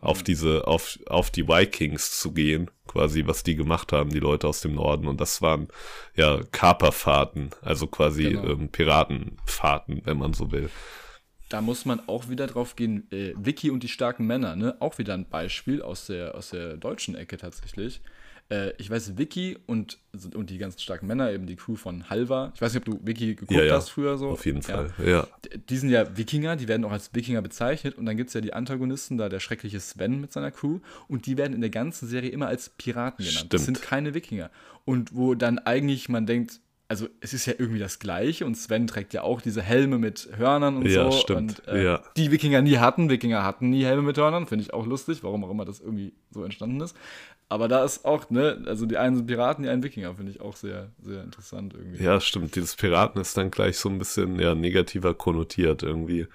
auf 0.00 0.22
diese, 0.22 0.66
auf, 0.66 0.98
auf 1.06 1.30
die 1.30 1.46
Vikings 1.46 2.18
zu 2.18 2.32
gehen, 2.32 2.70
quasi, 2.96 3.26
was 3.26 3.42
die 3.42 3.56
gemacht 3.56 3.92
haben, 3.92 4.08
die 4.08 4.20
Leute 4.20 4.48
aus 4.48 4.62
dem 4.62 4.74
Norden. 4.74 5.06
Und 5.06 5.20
das 5.20 5.42
waren 5.42 5.68
ja 6.14 6.40
Kaperfahrten, 6.50 7.50
also 7.60 7.86
quasi 7.86 8.24
genau. 8.24 8.48
ähm, 8.48 8.68
Piratenfahrten, 8.70 10.00
wenn 10.04 10.18
man 10.18 10.32
so 10.32 10.50
will. 10.50 10.70
Da 11.50 11.60
muss 11.60 11.84
man 11.84 12.00
auch 12.08 12.28
wieder 12.28 12.46
drauf 12.46 12.74
gehen, 12.74 13.06
äh, 13.12 13.34
Wiki 13.36 13.70
und 13.70 13.82
die 13.82 13.88
starken 13.88 14.26
Männer, 14.26 14.56
ne? 14.56 14.76
Auch 14.80 14.98
wieder 14.98 15.14
ein 15.14 15.28
Beispiel 15.28 15.82
aus 15.82 16.06
der, 16.06 16.34
aus 16.34 16.50
der 16.50 16.76
deutschen 16.76 17.14
Ecke 17.14 17.36
tatsächlich 17.36 18.00
Äh, 18.48 18.72
ich 18.78 18.88
weiß, 18.88 19.18
Vicky 19.18 19.58
und, 19.66 19.98
und 20.34 20.50
die 20.50 20.58
ganzen 20.58 20.78
starken 20.78 21.06
Männer, 21.06 21.32
eben 21.32 21.46
die 21.46 21.56
Crew 21.56 21.74
von 21.74 22.08
Halva. 22.08 22.52
Ich 22.54 22.60
weiß 22.60 22.74
nicht, 22.74 22.86
ob 22.86 23.00
du 23.00 23.06
Vicky 23.06 23.34
geguckt 23.34 23.50
ja, 23.50 23.64
ja. 23.64 23.74
hast 23.74 23.88
früher 23.88 24.18
so. 24.18 24.28
Auf 24.28 24.46
jeden 24.46 24.62
Fall, 24.62 24.92
ja. 25.04 25.26
Die 25.68 25.76
sind 25.76 25.90
ja 25.90 26.16
Wikinger, 26.16 26.56
die 26.56 26.68
werden 26.68 26.84
auch 26.84 26.92
als 26.92 27.12
Wikinger 27.12 27.42
bezeichnet. 27.42 27.98
Und 27.98 28.06
dann 28.06 28.16
gibt 28.16 28.28
es 28.28 28.34
ja 28.34 28.40
die 28.40 28.52
Antagonisten, 28.52 29.18
da 29.18 29.28
der 29.28 29.40
schreckliche 29.40 29.80
Sven 29.80 30.20
mit 30.20 30.32
seiner 30.32 30.52
Crew. 30.52 30.78
Und 31.08 31.26
die 31.26 31.36
werden 31.36 31.54
in 31.54 31.60
der 31.60 31.70
ganzen 31.70 32.08
Serie 32.08 32.30
immer 32.30 32.46
als 32.46 32.68
Piraten 32.68 33.24
genannt. 33.24 33.36
Stimmt. 33.38 33.54
Das 33.54 33.64
sind 33.64 33.82
keine 33.82 34.14
Wikinger. 34.14 34.50
Und 34.84 35.14
wo 35.14 35.34
dann 35.34 35.58
eigentlich 35.58 36.08
man 36.08 36.26
denkt, 36.26 36.60
also 36.88 37.08
es 37.20 37.34
ist 37.34 37.46
ja 37.46 37.54
irgendwie 37.58 37.80
das 37.80 37.98
Gleiche 37.98 38.46
und 38.46 38.54
Sven 38.54 38.86
trägt 38.86 39.12
ja 39.12 39.22
auch 39.22 39.40
diese 39.40 39.60
Helme 39.60 39.98
mit 39.98 40.28
Hörnern 40.36 40.76
und 40.76 40.86
ja, 40.86 41.10
so. 41.10 41.18
Stimmt. 41.18 41.60
Und 41.66 41.68
äh, 41.68 41.84
ja. 41.84 42.02
die 42.16 42.30
Wikinger 42.30 42.62
nie 42.62 42.78
hatten. 42.78 43.10
Wikinger 43.10 43.42
hatten 43.42 43.70
nie 43.70 43.84
Helme 43.84 44.02
mit 44.02 44.16
Hörnern, 44.16 44.46
finde 44.46 44.62
ich 44.62 44.72
auch 44.72 44.86
lustig, 44.86 45.22
warum 45.22 45.44
auch 45.44 45.50
immer 45.50 45.64
das 45.64 45.80
irgendwie 45.80 46.12
so 46.30 46.44
entstanden 46.44 46.80
ist. 46.80 46.96
Aber 47.48 47.68
da 47.68 47.84
ist 47.84 48.04
auch, 48.04 48.28
ne, 48.30 48.64
also 48.66 48.86
die 48.86 48.96
einen 48.96 49.16
sind 49.16 49.26
Piraten, 49.26 49.62
die 49.62 49.70
einen 49.70 49.82
Wikinger, 49.82 50.14
finde 50.14 50.32
ich 50.32 50.40
auch 50.40 50.56
sehr, 50.56 50.90
sehr 51.00 51.22
interessant 51.22 51.74
irgendwie. 51.74 52.02
Ja, 52.02 52.20
stimmt. 52.20 52.56
Dieses 52.56 52.74
Piraten 52.74 53.20
ist 53.20 53.36
dann 53.36 53.50
gleich 53.50 53.78
so 53.78 53.88
ein 53.88 53.98
bisschen 53.98 54.40
ja, 54.40 54.54
negativer 54.54 55.14
konnotiert 55.14 55.82
irgendwie. 55.82 56.26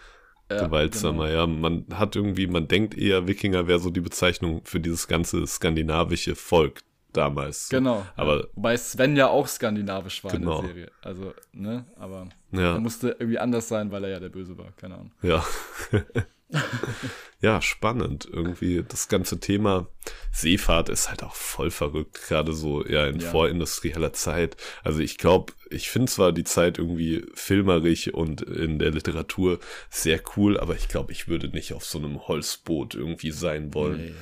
Ja, 0.50 0.66
gewaltsamer, 0.66 1.28
genau. 1.28 1.40
ja. 1.40 1.48
Man 1.48 1.86
hat 1.94 2.16
irgendwie, 2.16 2.46
man 2.46 2.68
denkt 2.68 2.98
eher, 2.98 3.26
Wikinger 3.26 3.68
wäre 3.68 3.80
so 3.80 3.90
die 3.90 4.02
Bezeichnung 4.02 4.62
für 4.66 4.82
dieses 4.82 5.08
ganze 5.08 5.48
skandinavische 5.48 6.36
Volk 6.36 6.82
damals. 7.14 7.70
Genau. 7.70 8.06
Aber 8.16 8.42
ja. 8.42 8.48
Wobei 8.56 8.78
Sven 8.78 9.16
ja 9.16 9.28
auch 9.28 9.48
skandinavisch 9.48 10.24
war 10.24 10.32
genau. 10.32 10.60
in 10.60 10.66
der 10.66 10.74
Serie. 10.74 10.92
Also, 11.02 11.34
ne, 11.54 11.86
aber 11.98 12.28
ja. 12.52 12.74
er 12.74 12.80
musste 12.80 13.16
irgendwie 13.20 13.40
anders 13.40 13.68
sein, 13.68 13.92
weil 13.92 14.04
er 14.04 14.10
ja 14.12 14.20
der 14.20 14.30
Böse 14.30 14.58
war. 14.58 14.72
Keine 14.78 14.96
Ahnung. 14.96 15.12
Ja. 15.22 15.44
ja, 17.42 17.62
spannend. 17.62 18.28
Irgendwie 18.32 18.84
das 18.88 19.08
ganze 19.08 19.40
Thema 19.40 19.88
Seefahrt 20.32 20.90
ist 20.90 21.10
halt 21.10 21.24
auch 21.24 21.36
voll 21.36 21.72
verrückt, 21.72 22.22
gerade 22.28 22.54
so 22.54 22.86
ja 22.86 23.08
in 23.08 23.20
ja. 23.20 23.30
vorindustrieller 23.30 24.14
Zeit. 24.14 24.58
Also 24.84 25.00
ich 25.00 25.18
glaube, 25.18 25.54
ich 25.70 25.90
finde 25.90 26.12
zwar 26.12 26.32
die 26.32 26.44
Zeit 26.44 26.78
irgendwie 26.78 27.26
filmerisch 27.34 28.08
und 28.10 28.42
in 28.42 28.80
der 28.80 28.92
Literatur 28.92 29.60
sehr 29.90 30.22
cool, 30.36 30.60
aber 30.60 30.76
ich 30.76 30.88
glaube, 30.88 31.12
ich 31.12 31.28
würde 31.28 31.50
nicht 31.50 31.74
auf 31.74 31.86
so 31.86 31.98
einem 31.98 32.28
Holzboot 32.28 32.96
irgendwie 32.96 33.32
sein 33.32 33.74
wollen. 33.74 34.06
Nee. 34.06 34.14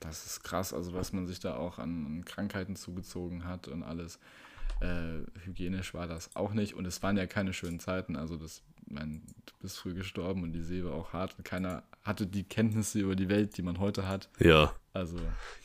Das 0.00 0.26
ist 0.26 0.42
krass, 0.42 0.74
also 0.74 0.94
was 0.94 1.12
man 1.12 1.28
sich 1.28 1.38
da 1.38 1.54
auch 1.54 1.78
an, 1.78 2.06
an 2.06 2.24
Krankheiten 2.24 2.74
zugezogen 2.76 3.44
hat 3.44 3.68
und 3.68 3.82
alles. 3.84 4.18
Äh, 4.80 5.22
hygienisch 5.44 5.94
war 5.94 6.08
das 6.08 6.34
auch 6.34 6.52
nicht 6.54 6.74
und 6.74 6.86
es 6.86 7.04
waren 7.04 7.16
ja 7.16 7.26
keine 7.26 7.52
schönen 7.52 7.78
Zeiten. 7.78 8.16
Also 8.16 8.36
das, 8.36 8.62
mein, 8.92 9.22
du 9.46 9.52
bist 9.60 9.78
früh 9.78 9.94
gestorben 9.94 10.42
und 10.42 10.52
die 10.52 10.62
See 10.62 10.84
war 10.84 10.94
auch 10.94 11.12
hart 11.12 11.34
und 11.38 11.44
keiner 11.44 11.82
hatte 12.02 12.26
die 12.26 12.44
Kenntnisse 12.44 13.00
über 13.00 13.14
die 13.14 13.28
Welt, 13.28 13.56
die 13.56 13.62
man 13.62 13.78
heute 13.78 14.08
hat. 14.08 14.28
Ja. 14.38 14.74
Also. 14.94 15.16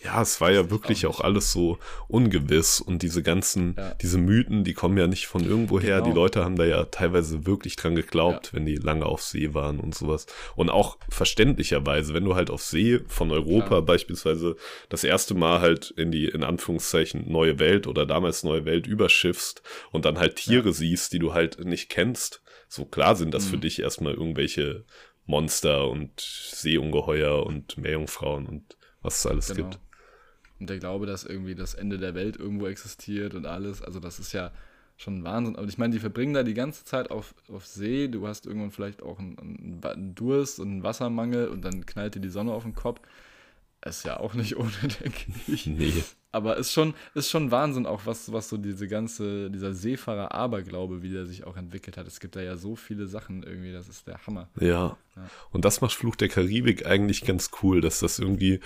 Ja, 0.02 0.22
es 0.22 0.40
war 0.40 0.52
ja 0.52 0.70
wirklich 0.70 1.06
auch, 1.06 1.20
auch, 1.20 1.24
alles 1.24 1.52
so 1.52 1.80
ungewiss 2.08 2.80
und 2.80 3.02
diese 3.02 3.22
ganzen, 3.24 3.76
ja. 3.78 3.94
diese 3.96 4.18
Mythen, 4.18 4.63
die 4.63 4.74
kommen 4.74 4.98
ja 4.98 5.06
nicht 5.08 5.28
von 5.28 5.44
irgendwo 5.44 5.82
her. 5.82 5.98
Genau. 5.98 6.08
Die 6.08 6.16
Leute 6.16 6.46
haben 6.46 6.56
da 6.56 6.63
ja 6.63 6.86
teilweise 6.86 7.46
wirklich 7.46 7.76
dran 7.76 7.96
geglaubt, 7.96 8.48
ja. 8.48 8.54
wenn 8.54 8.66
die 8.66 8.76
lange 8.76 9.06
auf 9.06 9.22
See 9.22 9.54
waren 9.54 9.80
und 9.80 9.96
sowas. 9.96 10.28
Und 10.56 10.70
auch 10.70 10.98
verständlicherweise, 11.10 12.13
wenn 12.13 12.24
du 12.24 12.36
halt 12.36 12.50
auf 12.50 12.62
See 12.62 13.02
von 13.08 13.32
Europa 13.32 13.76
ja. 13.76 13.82
beispielsweise 13.82 14.56
das 14.88 15.04
erste 15.04 15.34
Mal 15.34 15.60
halt 15.60 15.92
in 15.92 16.12
die, 16.12 16.28
in 16.28 16.46
Anführungszeichen, 16.46 17.30
neue 17.30 17.60
Welt 17.60 17.86
oder 17.86 18.06
damals 18.06 18.44
neue 18.44 18.63
Welt 18.63 18.88
überschiffst 18.88 19.62
und 19.92 20.06
dann 20.06 20.20
halt 20.20 20.38
Tiere 20.38 20.72
siehst, 20.72 21.12
die 21.12 21.20
du 21.20 21.34
halt 21.34 21.66
nicht 21.66 21.90
kennst. 21.90 22.42
So 22.67 22.86
klar 22.86 23.15
sind 23.15 23.34
das 23.34 23.45
mhm. 23.45 23.49
für 23.49 23.58
dich 23.58 23.82
erstmal 23.82 24.13
irgendwelche 24.13 24.86
Monster 25.25 25.89
und 25.89 26.19
Seeungeheuer 26.19 27.45
und 27.45 27.77
Meerjungfrauen 27.77 28.45
und 28.45 28.77
was 29.01 29.19
es 29.19 29.25
alles 29.25 29.47
genau. 29.47 29.69
gibt. 29.69 29.80
Und 30.60 30.69
der 30.69 30.80
Glaube, 30.80 31.06
dass 31.06 31.23
irgendwie 31.23 31.56
das 31.56 31.75
Ende 31.75 31.97
der 31.97 32.15
Welt 32.15 32.38
irgendwo 32.38 32.67
existiert 32.67 33.36
und 33.36 33.45
alles, 33.45 33.82
also 33.82 33.99
das 33.99 34.19
ist 34.19 34.34
ja 34.34 34.51
schon 34.95 35.23
Wahnsinn. 35.23 35.56
Aber 35.56 35.67
ich 35.67 35.77
meine, 35.77 35.93
die 35.93 35.99
verbringen 35.99 36.34
da 36.34 36.43
die 36.43 36.56
ganze 36.56 36.84
Zeit 36.84 37.12
auf, 37.12 37.36
auf 37.49 37.65
See. 37.65 38.08
Du 38.08 38.27
hast 38.27 38.47
irgendwann 38.47 38.71
vielleicht 38.71 39.03
auch 39.03 39.19
einen, 39.19 39.80
einen 39.84 40.15
Durst 40.15 40.60
und 40.60 40.69
einen 40.69 40.84
Wassermangel 40.84 41.49
und 41.49 41.62
dann 41.62 41.86
knallt 41.86 42.15
dir 42.15 42.19
die 42.19 42.30
Sonne 42.30 42.51
auf 42.51 42.63
den 42.63 42.73
Kopf. 42.73 42.99
Ist 43.86 44.06
ja 44.06 44.19
auch 44.19 44.34
nicht 44.34 44.58
ohne, 44.58 44.71
denke 45.01 45.32
ich. 45.47 45.67
Nee. 45.67 45.93
Aber 46.32 46.58
ist 46.58 46.74
schon, 46.74 46.94
ist 47.13 47.30
schon 47.30 47.52
Wahnsinn, 47.52 47.86
auch 47.86 48.02
was, 48.06 48.32
was 48.34 48.50
so 48.50 48.58
diese 48.58 48.88
ganze, 48.88 49.50
dieser 49.50 49.74
Seefahrer-Aberglaube, 49.74 51.02
wie 51.02 51.10
der 51.10 51.26
sich 51.26 51.46
auch 51.46 51.56
entwickelt 51.56 51.98
hat. 51.98 52.06
Es 52.06 52.20
gibt 52.20 52.36
da 52.36 52.42
ja 52.42 52.58
so 52.58 52.76
viele 52.76 53.08
Sachen 53.08 53.44
irgendwie, 53.44 53.72
das 53.72 53.88
ist 53.88 54.08
der 54.08 54.20
Hammer. 54.28 54.50
Ja. 54.60 54.98
ja. 55.16 55.30
Und 55.52 55.63
das 55.63 55.80
macht 55.82 55.94
Fluch 55.94 56.16
der 56.16 56.28
Karibik 56.28 56.86
eigentlich 56.86 57.24
ganz 57.24 57.52
cool, 57.63 57.80
dass 57.80 58.00
das 58.00 58.20
irgendwie 58.20 58.60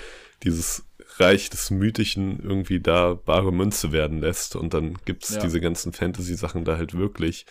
dieses 0.43 0.85
Reich 1.17 1.49
des 1.49 1.69
Mythischen 1.69 2.39
irgendwie 2.41 2.79
da 2.79 3.13
bare 3.13 3.53
Münze 3.53 3.91
werden 3.91 4.19
lässt. 4.19 4.55
Und 4.55 4.73
dann 4.73 4.97
gibt 5.05 5.23
es 5.23 5.35
ja. 5.35 5.41
diese 5.41 5.61
ganzen 5.61 5.93
Fantasy-Sachen 5.93 6.65
da 6.65 6.77
halt 6.77 6.97
wirklich. 6.97 7.45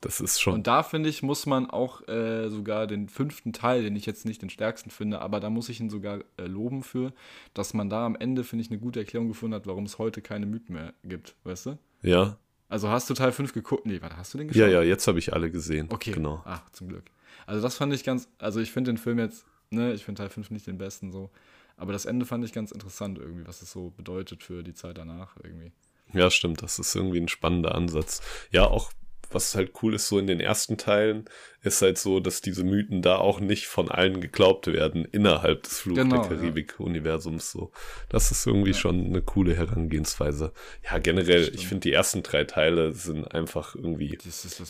Das 0.00 0.20
ist 0.20 0.40
schon. 0.40 0.54
Und 0.54 0.66
da 0.66 0.82
finde 0.82 1.08
ich, 1.08 1.22
muss 1.22 1.46
man 1.46 1.70
auch 1.70 2.06
äh, 2.06 2.48
sogar 2.50 2.86
den 2.86 3.08
fünften 3.08 3.52
Teil, 3.52 3.82
den 3.82 3.96
ich 3.96 4.06
jetzt 4.06 4.26
nicht 4.26 4.42
den 4.42 4.50
stärksten 4.50 4.90
finde, 4.90 5.20
aber 5.20 5.40
da 5.40 5.50
muss 5.50 5.68
ich 5.68 5.80
ihn 5.80 5.90
sogar 5.90 6.20
äh, 6.36 6.46
loben 6.46 6.82
für, 6.82 7.12
dass 7.54 7.72
man 7.72 7.88
da 7.88 8.04
am 8.04 8.14
Ende, 8.14 8.44
finde 8.44 8.62
ich, 8.62 8.70
eine 8.70 8.78
gute 8.78 9.00
Erklärung 9.00 9.28
gefunden 9.28 9.54
hat, 9.54 9.66
warum 9.66 9.84
es 9.84 9.98
heute 9.98 10.20
keine 10.20 10.46
Mythen 10.46 10.74
mehr 10.74 10.92
gibt, 11.02 11.34
weißt 11.44 11.66
du? 11.66 11.78
Ja. 12.02 12.36
Also 12.68 12.88
hast 12.88 13.08
du 13.08 13.14
Teil 13.14 13.32
5 13.32 13.52
geguckt? 13.52 13.86
Nee, 13.86 14.02
warte, 14.02 14.16
hast 14.16 14.34
du 14.34 14.38
den 14.38 14.48
geschaut? 14.48 14.60
Ja, 14.60 14.68
ja, 14.68 14.82
jetzt 14.82 15.06
habe 15.06 15.18
ich 15.18 15.32
alle 15.32 15.50
gesehen. 15.50 15.88
Okay. 15.90 16.12
Genau. 16.12 16.42
Ach, 16.44 16.68
zum 16.70 16.88
Glück. 16.88 17.04
Also 17.46 17.62
das 17.62 17.76
fand 17.76 17.94
ich 17.94 18.04
ganz, 18.04 18.28
also 18.38 18.60
ich 18.60 18.72
finde 18.72 18.92
den 18.92 18.98
Film 18.98 19.18
jetzt, 19.18 19.46
ne, 19.70 19.92
ich 19.92 20.04
finde 20.04 20.20
Teil 20.20 20.30
5 20.30 20.50
nicht 20.50 20.66
den 20.66 20.78
besten 20.78 21.12
so, 21.12 21.30
aber 21.76 21.92
das 21.92 22.06
Ende 22.06 22.26
fand 22.26 22.44
ich 22.44 22.52
ganz 22.52 22.72
interessant 22.72 23.18
irgendwie, 23.18 23.46
was 23.46 23.62
es 23.62 23.70
so 23.70 23.90
bedeutet 23.90 24.42
für 24.42 24.62
die 24.62 24.74
Zeit 24.74 24.98
danach 24.98 25.36
irgendwie. 25.42 25.72
Ja, 26.12 26.30
stimmt, 26.30 26.62
das 26.62 26.78
ist 26.78 26.94
irgendwie 26.94 27.20
ein 27.20 27.28
spannender 27.28 27.74
Ansatz. 27.74 28.20
Ja, 28.50 28.66
auch 28.66 28.92
was 29.30 29.54
halt 29.54 29.72
cool 29.82 29.94
ist, 29.94 30.08
so 30.08 30.18
in 30.18 30.26
den 30.26 30.40
ersten 30.40 30.78
Teilen, 30.78 31.24
ist 31.62 31.82
halt 31.82 31.98
so, 31.98 32.20
dass 32.20 32.40
diese 32.40 32.64
Mythen 32.64 33.02
da 33.02 33.16
auch 33.16 33.40
nicht 33.40 33.66
von 33.66 33.90
allen 33.90 34.20
geglaubt 34.20 34.66
werden, 34.68 35.04
innerhalb 35.04 35.64
des 35.64 35.80
Flug 35.80 35.96
genau, 35.96 36.26
der 36.26 36.36
Karibik-Universums. 36.36 37.50
So. 37.50 37.72
Das 38.08 38.30
ist 38.30 38.46
irgendwie 38.46 38.70
ja. 38.70 38.76
schon 38.76 39.06
eine 39.06 39.22
coole 39.22 39.54
Herangehensweise. 39.54 40.52
Ja, 40.84 40.98
generell, 40.98 41.50
ich 41.54 41.66
finde, 41.66 41.82
die 41.82 41.92
ersten 41.92 42.22
drei 42.22 42.44
Teile 42.44 42.92
sind 42.92 43.32
einfach 43.32 43.74
irgendwie 43.74 44.18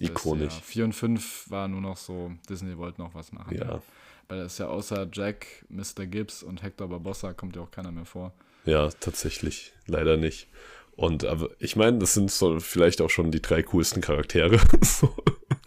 ikonisch. 0.00 0.54
Beste, 0.54 0.60
ja. 0.60 0.64
Vier 0.64 0.84
und 0.84 0.92
fünf 0.94 1.50
war 1.50 1.68
nur 1.68 1.80
noch 1.80 1.96
so, 1.96 2.32
Disney 2.48 2.76
wollte 2.78 3.00
noch 3.00 3.14
was 3.14 3.32
machen. 3.32 3.56
Ja. 3.56 3.64
ja. 3.66 3.82
Weil 4.28 4.40
es 4.40 4.58
ja 4.58 4.66
außer 4.66 5.08
Jack, 5.12 5.46
Mr. 5.68 6.06
Gibbs 6.06 6.42
und 6.42 6.62
Hector 6.62 6.88
Barbossa 6.88 7.32
kommt 7.32 7.56
ja 7.56 7.62
auch 7.62 7.70
keiner 7.70 7.92
mehr 7.92 8.06
vor. 8.06 8.32
Ja, 8.64 8.88
tatsächlich. 9.00 9.72
Leider 9.86 10.16
nicht. 10.16 10.48
Und 10.96 11.24
aber 11.24 11.50
ich 11.58 11.76
meine, 11.76 11.98
das 11.98 12.14
sind 12.14 12.30
so 12.30 12.58
vielleicht 12.58 13.00
auch 13.00 13.10
schon 13.10 13.30
die 13.30 13.42
drei 13.42 13.62
coolsten 13.62 14.00
Charaktere. 14.00 14.58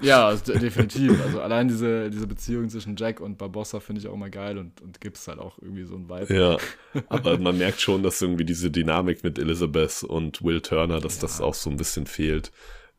Ja, 0.02 0.28
also 0.28 0.54
definitiv. 0.54 1.22
Also 1.22 1.42
allein 1.42 1.68
diese, 1.68 2.10
diese 2.10 2.28
Beziehung 2.28 2.70
zwischen 2.70 2.96
Jack 2.96 3.20
und 3.20 3.38
Barbossa 3.38 3.80
finde 3.80 4.02
ich 4.02 4.08
auch 4.08 4.14
immer 4.14 4.30
geil 4.30 4.58
und, 4.58 4.82
und 4.82 5.02
gibt 5.02 5.18
es 5.18 5.28
halt 5.28 5.40
auch 5.40 5.60
irgendwie 5.62 5.84
so 5.84 5.96
ein 5.96 6.08
Vibe. 6.08 6.34
Ja, 6.34 6.58
aber 7.10 7.38
man 7.38 7.58
merkt 7.58 7.82
schon, 7.82 8.02
dass 8.02 8.22
irgendwie 8.22 8.46
diese 8.46 8.72
Dynamik 8.72 9.24
mit 9.24 9.38
Elizabeth 9.38 10.04
und 10.04 10.42
Will 10.42 10.62
Turner, 10.62 11.02
dass 11.02 11.16
ja. 11.16 11.24
das 11.24 11.42
auch 11.42 11.54
so 11.54 11.70
ein 11.70 11.78
bisschen 11.78 12.06
fehlt. 12.06 12.52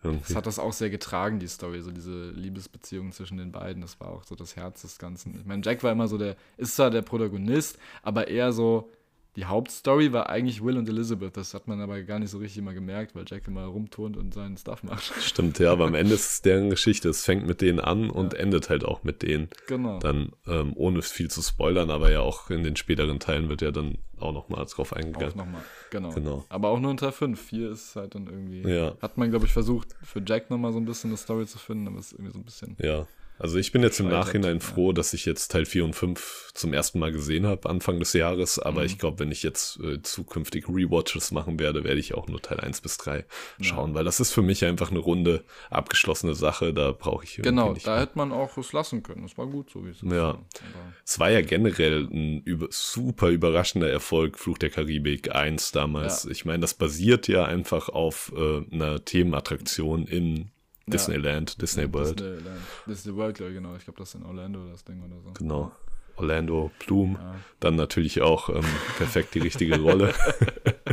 Irgendwie. 0.02 0.24
Das 0.28 0.36
hat 0.36 0.46
das 0.46 0.58
auch 0.58 0.72
sehr 0.72 0.90
getragen, 0.90 1.38
die 1.38 1.48
Story, 1.48 1.82
so 1.82 1.90
diese 1.90 2.30
Liebesbeziehung 2.30 3.12
zwischen 3.12 3.36
den 3.36 3.52
beiden. 3.52 3.82
Das 3.82 4.00
war 4.00 4.08
auch 4.08 4.24
so 4.24 4.34
das 4.34 4.56
Herz 4.56 4.82
des 4.82 4.98
Ganzen. 4.98 5.38
Ich 5.38 5.46
meine, 5.46 5.62
Jack 5.64 5.82
war 5.82 5.92
immer 5.92 6.08
so 6.08 6.16
der, 6.16 6.36
ist 6.56 6.76
zwar 6.76 6.90
der 6.90 7.02
Protagonist, 7.02 7.78
aber 8.02 8.28
eher 8.28 8.52
so, 8.52 8.90
die 9.36 9.44
Hauptstory 9.44 10.12
war 10.12 10.28
eigentlich 10.28 10.64
Will 10.64 10.76
und 10.76 10.88
Elizabeth. 10.88 11.36
Das 11.36 11.54
hat 11.54 11.68
man 11.68 11.80
aber 11.80 12.02
gar 12.02 12.18
nicht 12.18 12.30
so 12.30 12.38
richtig 12.38 12.58
immer 12.58 12.74
gemerkt, 12.74 13.14
weil 13.14 13.24
Jack 13.26 13.46
immer 13.46 13.64
rumturnt 13.64 14.16
und 14.16 14.34
seinen 14.34 14.56
Stuff 14.56 14.82
macht. 14.82 15.12
Stimmt, 15.20 15.58
ja, 15.58 15.72
aber 15.72 15.86
am 15.86 15.94
Ende 15.94 16.14
ist 16.14 16.30
es 16.30 16.42
deren 16.42 16.70
Geschichte. 16.70 17.08
Es 17.08 17.24
fängt 17.24 17.46
mit 17.46 17.60
denen 17.60 17.80
an 17.80 18.10
und 18.10 18.32
ja. 18.32 18.40
endet 18.40 18.70
halt 18.70 18.84
auch 18.84 19.04
mit 19.04 19.22
denen. 19.22 19.48
Genau. 19.66 19.98
Dann, 20.00 20.32
ähm, 20.46 20.72
ohne 20.74 21.02
viel 21.02 21.30
zu 21.30 21.42
spoilern, 21.42 21.90
aber 21.90 22.10
ja 22.10 22.20
auch 22.20 22.50
in 22.50 22.64
den 22.64 22.76
späteren 22.76 23.20
Teilen 23.20 23.48
wird 23.48 23.62
ja 23.62 23.70
dann 23.70 23.98
auch 24.18 24.32
nochmal 24.32 24.66
drauf 24.66 24.92
eingegangen. 24.92 25.32
Auch 25.32 25.36
nochmal, 25.36 25.62
genau. 25.90 26.10
genau. 26.10 26.44
Aber 26.48 26.68
auch 26.68 26.80
nur 26.80 26.90
unter 26.90 27.12
5. 27.12 27.40
4 27.40 27.70
ist 27.70 27.96
halt 27.96 28.14
dann 28.14 28.26
irgendwie. 28.26 28.68
Ja. 28.68 28.96
Hat 29.00 29.16
man, 29.16 29.30
glaube 29.30 29.46
ich, 29.46 29.52
versucht, 29.52 29.94
für 30.02 30.22
Jack 30.26 30.50
nochmal 30.50 30.72
so 30.72 30.78
ein 30.78 30.84
bisschen 30.84 31.10
eine 31.10 31.16
Story 31.16 31.46
zu 31.46 31.58
finden, 31.58 31.86
aber 31.86 31.98
es 31.98 32.06
ist 32.06 32.12
irgendwie 32.14 32.32
so 32.32 32.38
ein 32.38 32.44
bisschen. 32.44 32.76
Ja. 32.80 33.06
Also 33.40 33.58
ich 33.58 33.72
bin 33.72 33.82
jetzt 33.82 33.98
im 34.00 34.08
Nachhinein 34.08 34.60
froh, 34.60 34.92
dass 34.92 35.14
ich 35.14 35.24
jetzt 35.24 35.48
Teil 35.48 35.64
4 35.64 35.86
und 35.86 35.94
5 35.94 36.50
zum 36.52 36.74
ersten 36.74 36.98
Mal 36.98 37.10
gesehen 37.10 37.46
habe, 37.46 37.70
Anfang 37.70 37.98
des 37.98 38.12
Jahres. 38.12 38.58
Aber 38.58 38.80
mhm. 38.80 38.86
ich 38.86 38.98
glaube, 38.98 39.18
wenn 39.18 39.32
ich 39.32 39.42
jetzt 39.42 39.80
äh, 39.80 40.02
zukünftig 40.02 40.68
Rewatches 40.68 41.30
machen 41.30 41.58
werde, 41.58 41.82
werde 41.82 41.98
ich 41.98 42.12
auch 42.12 42.28
nur 42.28 42.42
Teil 42.42 42.60
1 42.60 42.82
bis 42.82 42.98
3 42.98 43.24
schauen, 43.62 43.90
ja. 43.90 43.94
weil 43.94 44.04
das 44.04 44.20
ist 44.20 44.32
für 44.32 44.42
mich 44.42 44.66
einfach 44.66 44.90
eine 44.90 44.98
runde, 44.98 45.42
abgeschlossene 45.70 46.34
Sache. 46.34 46.74
Da 46.74 46.92
brauche 46.92 47.24
ich 47.24 47.36
Genau, 47.36 47.72
nicht 47.72 47.86
da 47.86 47.92
mehr. 47.92 48.02
hätte 48.02 48.18
man 48.18 48.30
auch 48.30 48.58
es 48.58 48.74
lassen 48.74 49.02
können. 49.02 49.22
Das 49.22 49.38
war 49.38 49.46
gut, 49.46 49.70
so 49.70 49.86
wie 49.86 49.90
es 49.90 50.02
ist. 50.02 50.12
Ja. 50.12 50.38
Es 51.06 51.18
war 51.18 51.30
ja 51.30 51.40
generell 51.40 52.08
ein 52.12 52.42
über, 52.42 52.66
super 52.68 53.30
überraschender 53.30 53.88
Erfolg, 53.88 54.38
Fluch 54.38 54.58
der 54.58 54.68
Karibik 54.68 55.34
1 55.34 55.72
damals. 55.72 56.24
Ja. 56.24 56.30
Ich 56.30 56.44
meine, 56.44 56.60
das 56.60 56.74
basiert 56.74 57.26
ja 57.26 57.46
einfach 57.46 57.88
auf 57.88 58.32
äh, 58.36 58.66
einer 58.70 59.02
Themenattraktion 59.02 60.06
in 60.06 60.50
Disneyland, 60.86 61.60
Disney 61.60 61.84
ja, 61.84 61.92
World. 61.92 62.20
Disneyland. 62.20 62.60
Disney 62.86 63.14
World, 63.14 63.36
genau. 63.38 63.76
Ich 63.76 63.84
glaube, 63.84 63.98
das 63.98 64.10
ist 64.10 64.20
in 64.20 64.26
Orlando 64.26 64.66
das 64.66 64.84
Ding 64.84 65.02
oder 65.02 65.20
so. 65.20 65.32
Genau. 65.32 65.72
Orlando 66.16 66.70
Bloom. 66.84 67.14
Ja. 67.14 67.34
Dann 67.60 67.76
natürlich 67.76 68.20
auch 68.20 68.50
ähm, 68.50 68.64
perfekt 68.98 69.34
die 69.34 69.40
richtige 69.40 69.80
Rolle. 69.80 70.12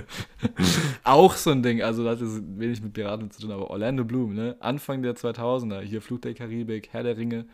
auch 1.03 1.35
so 1.35 1.51
ein 1.51 1.63
Ding, 1.63 1.81
also 1.81 2.03
das 2.03 2.21
hat 2.21 2.27
wenig 2.57 2.81
mit 2.81 2.93
Piraten 2.93 3.29
zu 3.29 3.41
tun, 3.41 3.51
aber 3.51 3.69
Orlando 3.69 4.05
Bloom, 4.05 4.33
ne? 4.33 4.55
Anfang 4.59 5.01
der 5.03 5.15
2000er, 5.15 5.81
hier 5.81 6.01
Flug 6.01 6.21
der 6.21 6.33
Karibik, 6.33 6.89
Herr 6.91 7.03
der 7.03 7.17
Ringe. 7.17 7.45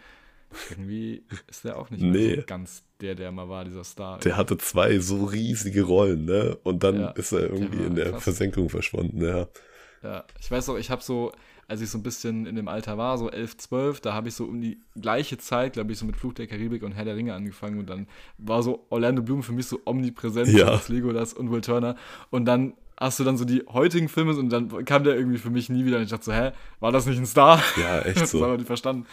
Irgendwie 0.70 1.24
ist 1.48 1.66
der 1.66 1.78
auch 1.78 1.90
nicht 1.90 2.04
nee. 2.04 2.36
so 2.36 2.42
ganz 2.46 2.84
der, 3.02 3.16
der 3.16 3.32
mal 3.32 3.50
war, 3.50 3.66
dieser 3.66 3.84
Star. 3.84 4.20
Der 4.20 4.38
hatte 4.38 4.58
zwei 4.58 5.00
so 5.00 5.26
riesige 5.26 5.84
Rollen, 5.84 6.26
ne? 6.26 6.58
Und 6.64 6.84
dann 6.84 7.00
ja, 7.00 7.10
ist 7.10 7.32
er 7.32 7.50
irgendwie 7.50 7.78
der 7.78 7.88
in 7.88 7.96
der 7.96 8.12
krass. 8.12 8.24
Versenkung 8.24 8.70
verschwunden, 8.70 9.24
ja. 9.24 9.48
Ja, 10.04 10.26
ich 10.40 10.52
weiß 10.52 10.70
auch, 10.70 10.78
ich 10.78 10.92
habe 10.92 11.02
so, 11.02 11.32
als 11.68 11.82
ich 11.82 11.90
so 11.90 11.98
ein 11.98 12.04
bisschen 12.04 12.46
in 12.46 12.56
dem 12.56 12.68
Alter 12.68 12.98
war, 12.98 13.18
so 13.18 13.30
11, 13.30 13.58
12, 13.58 14.02
da 14.02 14.14
habe 14.14 14.30
ich 14.30 14.36
so 14.36 14.46
um 14.46 14.62
die 14.62 14.80
gleiche 15.00 15.38
Zeit, 15.38 15.74
glaube 15.74 15.92
ich, 15.92 16.00
so 16.00 16.06
mit 16.06 16.16
Fluch 16.16 16.34
der 16.34 16.48
Karibik 16.48 16.84
und 16.84 16.94
Herr 16.94 17.06
der 17.06 17.16
Ringe 17.16 17.34
angefangen 17.34 17.80
und 17.80 17.90
dann 17.90 18.08
war 18.38 18.64
so 18.64 18.86
Orlando 18.90 19.22
Bloom 19.22 19.44
für 19.44 19.54
mich 19.54 19.68
so 19.68 19.80
omnipräsent, 19.86 20.50
ja. 20.50 20.68
als 20.68 20.90
Legolas 20.90 21.34
und 21.34 21.52
Will 21.52 21.62
Turner 21.62 21.96
und 22.30 22.46
dann 22.46 22.74
hast 22.98 23.20
du 23.20 23.24
dann 23.24 23.38
so 23.38 23.46
die 23.46 23.64
heutigen 23.72 24.08
Filme 24.08 24.36
und 24.36 24.50
dann 24.50 24.86
kam 24.86 25.04
der 25.04 25.16
irgendwie 25.16 25.38
für 25.38 25.50
mich 25.50 25.70
nie 25.70 25.86
wieder 25.86 25.98
und 25.98 26.04
ich 26.04 26.10
dachte 26.10 26.26
so, 26.26 26.34
hä, 26.34 26.52
war 26.80 26.92
das 26.92 27.06
nicht 27.06 27.18
ein 27.18 27.26
Star? 27.26 27.62
Ja, 27.78 28.02
echt 28.02 28.16
so. 28.28 28.38
das 28.38 28.42
haben 28.42 28.52
wir 28.52 28.58
nicht 28.58 28.68
verstanden. 28.68 29.06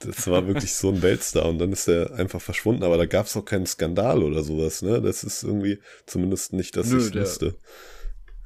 Das 0.00 0.28
war 0.28 0.46
wirklich 0.46 0.74
so 0.74 0.90
ein 0.90 1.02
Weltstar 1.02 1.46
und 1.46 1.58
dann 1.58 1.72
ist 1.72 1.88
er 1.88 2.14
einfach 2.14 2.40
verschwunden, 2.40 2.84
aber 2.84 2.96
da 2.96 3.06
gab 3.06 3.26
es 3.26 3.36
auch 3.36 3.44
keinen 3.44 3.66
Skandal 3.66 4.22
oder 4.22 4.42
sowas, 4.42 4.82
ne? 4.82 5.00
Das 5.00 5.24
ist 5.24 5.42
irgendwie 5.42 5.80
zumindest 6.06 6.52
nicht, 6.52 6.76
dass 6.76 6.92
ich 6.92 7.14
wüsste. 7.14 7.56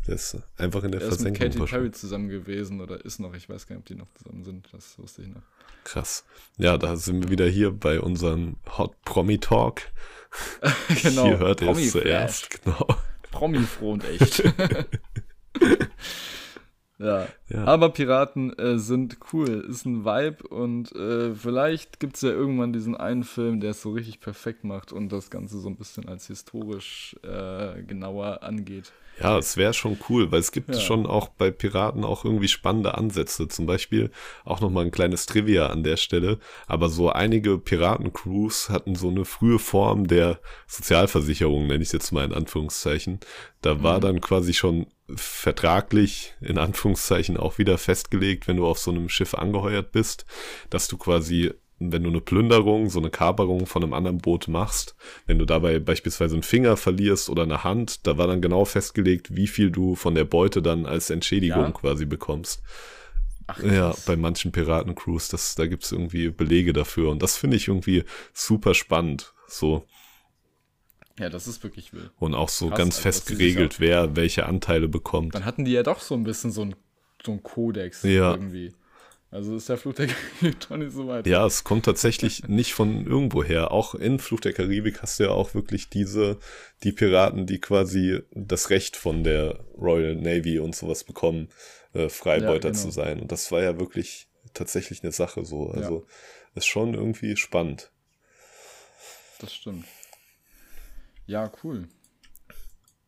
Der 0.06 0.16
ist 0.16 0.36
einfach 0.56 0.82
in 0.82 0.90
der, 0.90 1.00
der 1.00 1.08
Versenkung. 1.08 1.46
Ist 1.46 1.58
mit 1.58 1.58
Katy 1.58 1.70
Perry 1.70 1.90
zusammen 1.92 2.28
gewesen 2.28 2.80
oder 2.80 3.04
ist 3.04 3.20
noch, 3.20 3.34
ich 3.34 3.48
weiß 3.48 3.66
gar 3.66 3.76
nicht, 3.76 3.82
ob 3.82 3.86
die 3.86 3.94
noch 3.94 4.12
zusammen 4.14 4.44
sind, 4.44 4.68
das 4.72 4.98
wusste 4.98 5.22
ich 5.22 5.28
noch. 5.28 5.42
Krass. 5.84 6.24
Ja, 6.58 6.76
da 6.78 6.96
sind 6.96 7.22
wir 7.22 7.30
wieder 7.30 7.46
hier 7.46 7.70
bei 7.72 8.00
unserem 8.00 8.56
Hot 8.78 9.00
Promi 9.04 9.38
Talk. 9.38 9.82
genau. 11.02 11.26
Hier 11.26 11.38
hört 11.38 11.62
ihr 11.62 11.70
es 11.70 11.92
zuerst, 11.92 12.62
genau. 12.62 12.86
Promi-froh 13.30 13.92
und 13.92 14.04
echt. 14.04 14.42
ja. 17.02 17.26
ja. 17.48 17.64
Aber 17.64 17.90
Piraten 17.90 18.56
äh, 18.58 18.78
sind 18.78 19.18
cool, 19.32 19.66
ist 19.68 19.84
ein 19.86 20.04
Vibe 20.04 20.46
und 20.48 20.94
äh, 20.94 21.34
vielleicht 21.34 22.00
gibt 22.00 22.16
es 22.16 22.22
ja 22.22 22.30
irgendwann 22.30 22.72
diesen 22.72 22.96
einen 22.96 23.24
Film, 23.24 23.60
der 23.60 23.70
es 23.70 23.82
so 23.82 23.90
richtig 23.90 24.20
perfekt 24.20 24.64
macht 24.64 24.92
und 24.92 25.10
das 25.10 25.30
Ganze 25.30 25.58
so 25.58 25.68
ein 25.68 25.76
bisschen 25.76 26.08
als 26.08 26.26
historisch 26.26 27.16
äh, 27.22 27.82
genauer 27.82 28.42
angeht. 28.42 28.92
Ja, 29.20 29.38
es 29.38 29.56
wäre 29.56 29.74
schon 29.74 29.98
cool, 30.08 30.32
weil 30.32 30.40
es 30.40 30.52
gibt 30.52 30.74
ja. 30.74 30.80
schon 30.80 31.06
auch 31.06 31.28
bei 31.28 31.50
Piraten 31.50 32.02
auch 32.04 32.24
irgendwie 32.24 32.48
spannende 32.48 32.96
Ansätze. 32.96 33.46
Zum 33.46 33.66
Beispiel 33.66 34.10
auch 34.44 34.60
nochmal 34.60 34.84
ein 34.86 34.90
kleines 34.90 35.26
Trivia 35.26 35.66
an 35.66 35.82
der 35.84 35.96
Stelle. 35.96 36.38
Aber 36.66 36.88
so 36.88 37.10
einige 37.10 37.58
Piratencrews 37.58 38.70
hatten 38.70 38.94
so 38.94 39.10
eine 39.10 39.24
frühe 39.24 39.58
Form 39.58 40.06
der 40.06 40.40
Sozialversicherung, 40.66 41.66
nenne 41.66 41.82
ich 41.82 41.88
es 41.88 41.92
jetzt 41.92 42.12
mal 42.12 42.24
in 42.24 42.32
Anführungszeichen. 42.32 43.20
Da 43.60 43.74
mhm. 43.74 43.82
war 43.82 44.00
dann 44.00 44.20
quasi 44.20 44.54
schon 44.54 44.86
vertraglich 45.16 46.34
in 46.40 46.58
Anführungszeichen 46.58 47.36
auch 47.36 47.58
wieder 47.58 47.78
festgelegt, 47.78 48.48
wenn 48.48 48.56
du 48.56 48.66
auf 48.66 48.78
so 48.78 48.90
einem 48.90 49.08
Schiff 49.08 49.34
angeheuert 49.34 49.92
bist, 49.92 50.26
dass 50.70 50.88
du 50.88 50.96
quasi 50.96 51.52
wenn 51.90 52.04
du 52.04 52.10
eine 52.10 52.20
Plünderung, 52.20 52.90
so 52.90 53.00
eine 53.00 53.10
Kaperung 53.10 53.66
von 53.66 53.82
einem 53.82 53.92
anderen 53.92 54.18
Boot 54.18 54.46
machst, 54.46 54.94
wenn 55.26 55.38
du 55.38 55.44
dabei 55.44 55.78
beispielsweise 55.80 56.34
einen 56.34 56.42
Finger 56.42 56.76
verlierst 56.76 57.28
oder 57.28 57.42
eine 57.42 57.64
Hand, 57.64 58.06
da 58.06 58.18
war 58.18 58.28
dann 58.28 58.40
genau 58.40 58.64
festgelegt, 58.64 59.34
wie 59.34 59.48
viel 59.48 59.70
du 59.70 59.96
von 59.96 60.14
der 60.14 60.24
Beute 60.24 60.62
dann 60.62 60.86
als 60.86 61.10
Entschädigung 61.10 61.64
ja? 61.64 61.70
quasi 61.72 62.04
bekommst. 62.04 62.62
Ach, 63.48 63.60
ja, 63.62 63.94
bei 64.06 64.16
manchen 64.16 64.52
Piratencrews, 64.52 65.28
das, 65.28 65.56
da 65.56 65.66
gibt 65.66 65.84
es 65.84 65.92
irgendwie 65.92 66.30
Belege 66.30 66.72
dafür 66.72 67.10
und 67.10 67.22
das 67.22 67.36
finde 67.36 67.56
ich 67.56 67.68
irgendwie 67.68 68.04
super 68.32 68.74
spannend. 68.74 69.34
So. 69.48 69.86
Ja, 71.18 71.28
das 71.28 71.46
ist 71.46 71.62
wirklich 71.62 71.92
wild. 71.92 72.10
Und 72.18 72.34
auch 72.34 72.48
so 72.48 72.68
krass, 72.68 72.78
ganz 72.78 72.94
also, 72.96 73.02
fest 73.02 73.26
geregelt, 73.26 73.80
wer 73.80 74.16
welche 74.16 74.46
Anteile 74.46 74.88
bekommt. 74.88 75.34
Dann 75.34 75.44
hatten 75.44 75.64
die 75.64 75.72
ja 75.72 75.82
doch 75.82 76.00
so 76.00 76.14
ein 76.14 76.24
bisschen 76.24 76.50
so 76.50 76.62
ein, 76.62 76.74
so 77.24 77.32
ein 77.32 77.42
Kodex 77.42 78.02
ja. 78.02 78.32
irgendwie. 78.32 78.72
Also 79.32 79.56
ist 79.56 79.70
der 79.70 79.78
Fluch 79.78 79.94
der 79.94 80.08
Karibik 80.08 80.60
doch 80.68 80.76
nicht 80.76 80.92
so 80.92 81.08
weit. 81.08 81.26
Ja, 81.26 81.46
es 81.46 81.64
kommt 81.64 81.86
tatsächlich 81.86 82.44
nicht 82.48 82.74
von 82.74 83.06
irgendwo 83.06 83.42
her. 83.42 83.72
Auch 83.72 83.94
in 83.94 84.18
Fluch 84.18 84.40
der 84.40 84.52
Karibik 84.52 85.00
hast 85.00 85.18
du 85.18 85.24
ja 85.24 85.30
auch 85.30 85.54
wirklich 85.54 85.88
diese, 85.88 86.38
die 86.82 86.92
Piraten, 86.92 87.46
die 87.46 87.58
quasi 87.58 88.20
das 88.32 88.68
Recht 88.68 88.94
von 88.94 89.24
der 89.24 89.64
Royal 89.78 90.16
Navy 90.16 90.58
und 90.58 90.76
sowas 90.76 91.04
bekommen, 91.04 91.48
äh, 91.94 92.10
Freibeuter 92.10 92.68
ja, 92.68 92.72
genau. 92.72 92.84
zu 92.84 92.90
sein. 92.90 93.20
Und 93.20 93.32
das 93.32 93.50
war 93.50 93.62
ja 93.62 93.80
wirklich 93.80 94.28
tatsächlich 94.52 95.02
eine 95.02 95.12
Sache 95.12 95.46
so. 95.46 95.70
Also 95.70 96.00
ja. 96.00 96.56
ist 96.56 96.66
schon 96.66 96.92
irgendwie 96.92 97.36
spannend. 97.36 97.90
Das 99.40 99.54
stimmt. 99.54 99.86
Ja, 101.26 101.50
cool. 101.62 101.88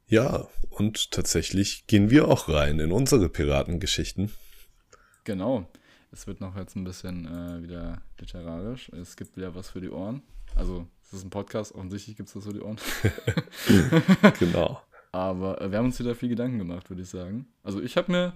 Ja, 0.07 0.47
und 0.71 1.11
tatsächlich 1.11 1.87
gehen 1.87 2.11
wir 2.11 2.29
auch 2.29 2.49
rein 2.49 2.79
in 2.79 2.93
unsere 2.93 3.29
Piratengeschichten. 3.29 4.31
Genau. 5.25 5.69
Es 6.13 6.27
wird 6.27 6.41
noch 6.41 6.57
jetzt 6.57 6.77
ein 6.77 6.85
bisschen 6.85 7.27
äh, 7.27 7.63
wieder 7.63 8.01
literarisch. 8.21 8.89
Es 8.91 9.17
gibt 9.17 9.37
wieder 9.37 9.55
was 9.55 9.71
für 9.71 9.81
die 9.81 9.91
Ohren. 9.91 10.23
Also, 10.55 10.87
es 11.03 11.15
ist 11.15 11.25
ein 11.25 11.31
Podcast, 11.31 11.75
offensichtlich 11.75 12.17
gibt 12.17 12.29
es 12.29 12.37
was 12.37 12.45
für 12.45 12.53
die 12.53 12.61
Ohren. 12.61 12.77
genau. 14.39 14.81
Aber 15.13 15.61
äh, 15.61 15.71
wir 15.71 15.79
haben 15.79 15.87
uns 15.87 15.99
wieder 15.99 16.15
viel 16.15 16.29
Gedanken 16.29 16.59
gemacht, 16.59 16.89
würde 16.91 17.03
ich 17.03 17.09
sagen. 17.09 17.47
Also, 17.65 17.83
ich 17.83 17.97
habe 17.97 18.13
mir 18.13 18.35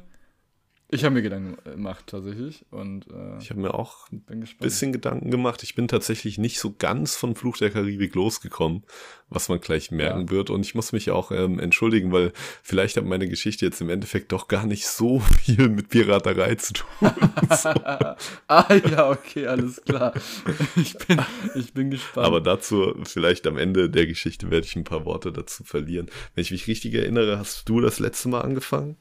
ich 0.90 1.04
habe 1.04 1.14
mir 1.14 1.22
Gedanken 1.22 1.58
gemacht 1.70 2.04
tatsächlich 2.06 2.64
und 2.70 3.06
äh, 3.08 3.38
ich 3.40 3.50
habe 3.50 3.60
mir 3.60 3.74
auch 3.74 4.08
ein 4.10 4.46
bisschen 4.58 4.90
Gedanken 4.90 5.30
gemacht. 5.30 5.62
Ich 5.62 5.74
bin 5.74 5.86
tatsächlich 5.86 6.38
nicht 6.38 6.58
so 6.58 6.74
ganz 6.78 7.14
von 7.14 7.34
Fluch 7.34 7.58
der 7.58 7.68
Karibik 7.68 8.14
losgekommen, 8.14 8.84
was 9.28 9.50
man 9.50 9.60
gleich 9.60 9.90
merken 9.90 10.22
ja. 10.22 10.30
wird. 10.30 10.48
Und 10.48 10.64
ich 10.64 10.74
muss 10.74 10.92
mich 10.92 11.10
auch 11.10 11.30
ähm, 11.30 11.58
entschuldigen, 11.58 12.10
weil 12.10 12.32
vielleicht 12.62 12.96
hat 12.96 13.04
meine 13.04 13.28
Geschichte 13.28 13.66
jetzt 13.66 13.82
im 13.82 13.90
Endeffekt 13.90 14.32
doch 14.32 14.48
gar 14.48 14.64
nicht 14.64 14.86
so 14.86 15.20
viel 15.42 15.68
mit 15.68 15.90
Piraterei 15.90 16.54
zu 16.54 16.72
tun. 16.72 16.86
so. 17.50 17.68
ah 18.48 18.74
ja, 18.90 19.10
okay, 19.10 19.46
alles 19.46 19.82
klar. 19.82 20.14
Ich 20.74 20.96
bin, 20.96 21.20
ich 21.54 21.74
bin 21.74 21.90
gespannt. 21.90 22.26
Aber 22.26 22.40
dazu 22.40 22.94
vielleicht 23.04 23.46
am 23.46 23.58
Ende 23.58 23.90
der 23.90 24.06
Geschichte 24.06 24.50
werde 24.50 24.66
ich 24.66 24.74
ein 24.74 24.84
paar 24.84 25.04
Worte 25.04 25.32
dazu 25.32 25.64
verlieren. 25.64 26.06
Wenn 26.34 26.42
ich 26.42 26.50
mich 26.50 26.66
richtig 26.66 26.94
erinnere, 26.94 27.38
hast 27.38 27.68
du 27.68 27.82
das 27.82 27.98
letzte 27.98 28.30
Mal 28.30 28.40
angefangen? 28.40 28.96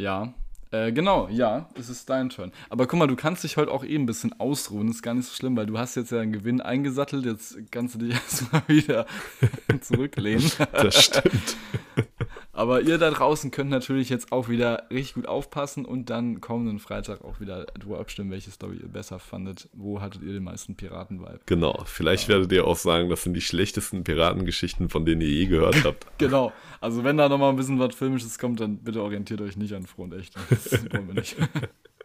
Ja, 0.00 0.32
äh, 0.70 0.92
genau, 0.92 1.28
ja, 1.28 1.68
es 1.74 1.90
ist 1.90 2.08
dein 2.08 2.30
Turn. 2.30 2.52
Aber 2.70 2.86
guck 2.86 2.98
mal, 2.98 3.06
du 3.06 3.16
kannst 3.16 3.44
dich 3.44 3.58
heute 3.58 3.70
auch 3.70 3.84
eben 3.84 4.04
ein 4.04 4.06
bisschen 4.06 4.32
ausruhen. 4.40 4.88
Ist 4.88 5.02
gar 5.02 5.12
nicht 5.12 5.26
so 5.26 5.34
schlimm, 5.34 5.54
weil 5.56 5.66
du 5.66 5.78
hast 5.78 5.94
jetzt 5.94 6.10
ja 6.10 6.20
einen 6.20 6.32
Gewinn 6.32 6.62
eingesattelt. 6.62 7.26
Jetzt 7.26 7.58
kannst 7.70 7.96
du 7.96 7.98
dich 7.98 8.14
erstmal 8.14 8.62
wieder 8.66 9.04
zurücklehnen. 9.82 10.50
Das 10.72 11.04
stimmt. 11.04 11.56
Aber 12.52 12.80
ihr 12.80 12.98
da 12.98 13.10
draußen 13.10 13.50
könnt 13.50 13.70
natürlich 13.70 14.08
jetzt 14.08 14.32
auch 14.32 14.48
wieder 14.48 14.86
richtig 14.90 15.14
gut 15.14 15.28
aufpassen 15.28 15.84
und 15.84 16.10
dann 16.10 16.40
kommenden 16.40 16.80
Freitag 16.80 17.24
auch 17.24 17.38
wieder 17.40 17.66
drüber 17.66 18.00
abstimmen, 18.00 18.30
welche 18.30 18.50
Story 18.50 18.78
ihr 18.82 18.88
besser 18.88 19.20
fandet. 19.20 19.68
Wo 19.72 20.00
hattet 20.00 20.22
ihr 20.22 20.32
den 20.32 20.42
meisten 20.42 20.74
Piraten-Vibe? 20.74 21.40
Genau, 21.46 21.84
vielleicht 21.86 22.24
ja. 22.24 22.34
werdet 22.34 22.50
ihr 22.52 22.66
auch 22.66 22.76
sagen, 22.76 23.08
das 23.08 23.22
sind 23.22 23.34
die 23.34 23.40
schlechtesten 23.40 24.02
Piratengeschichten, 24.02 24.88
von 24.88 25.04
denen 25.04 25.20
ihr 25.20 25.28
je 25.28 25.46
gehört 25.46 25.84
habt. 25.84 26.06
genau, 26.18 26.52
also 26.80 27.04
wenn 27.04 27.16
da 27.16 27.28
nochmal 27.28 27.50
ein 27.50 27.56
bisschen 27.56 27.78
was 27.78 27.94
Filmisches 27.94 28.38
kommt, 28.38 28.58
dann 28.60 28.78
bitte 28.78 29.02
orientiert 29.02 29.40
euch 29.40 29.56
nicht 29.56 29.72
an 29.74 29.86
Froh 29.86 30.02
und 30.02 30.14
Echt. 30.14 30.34
Das 30.50 30.72
wollen 30.92 31.06
wir 31.06 31.14
nicht. 31.14 31.36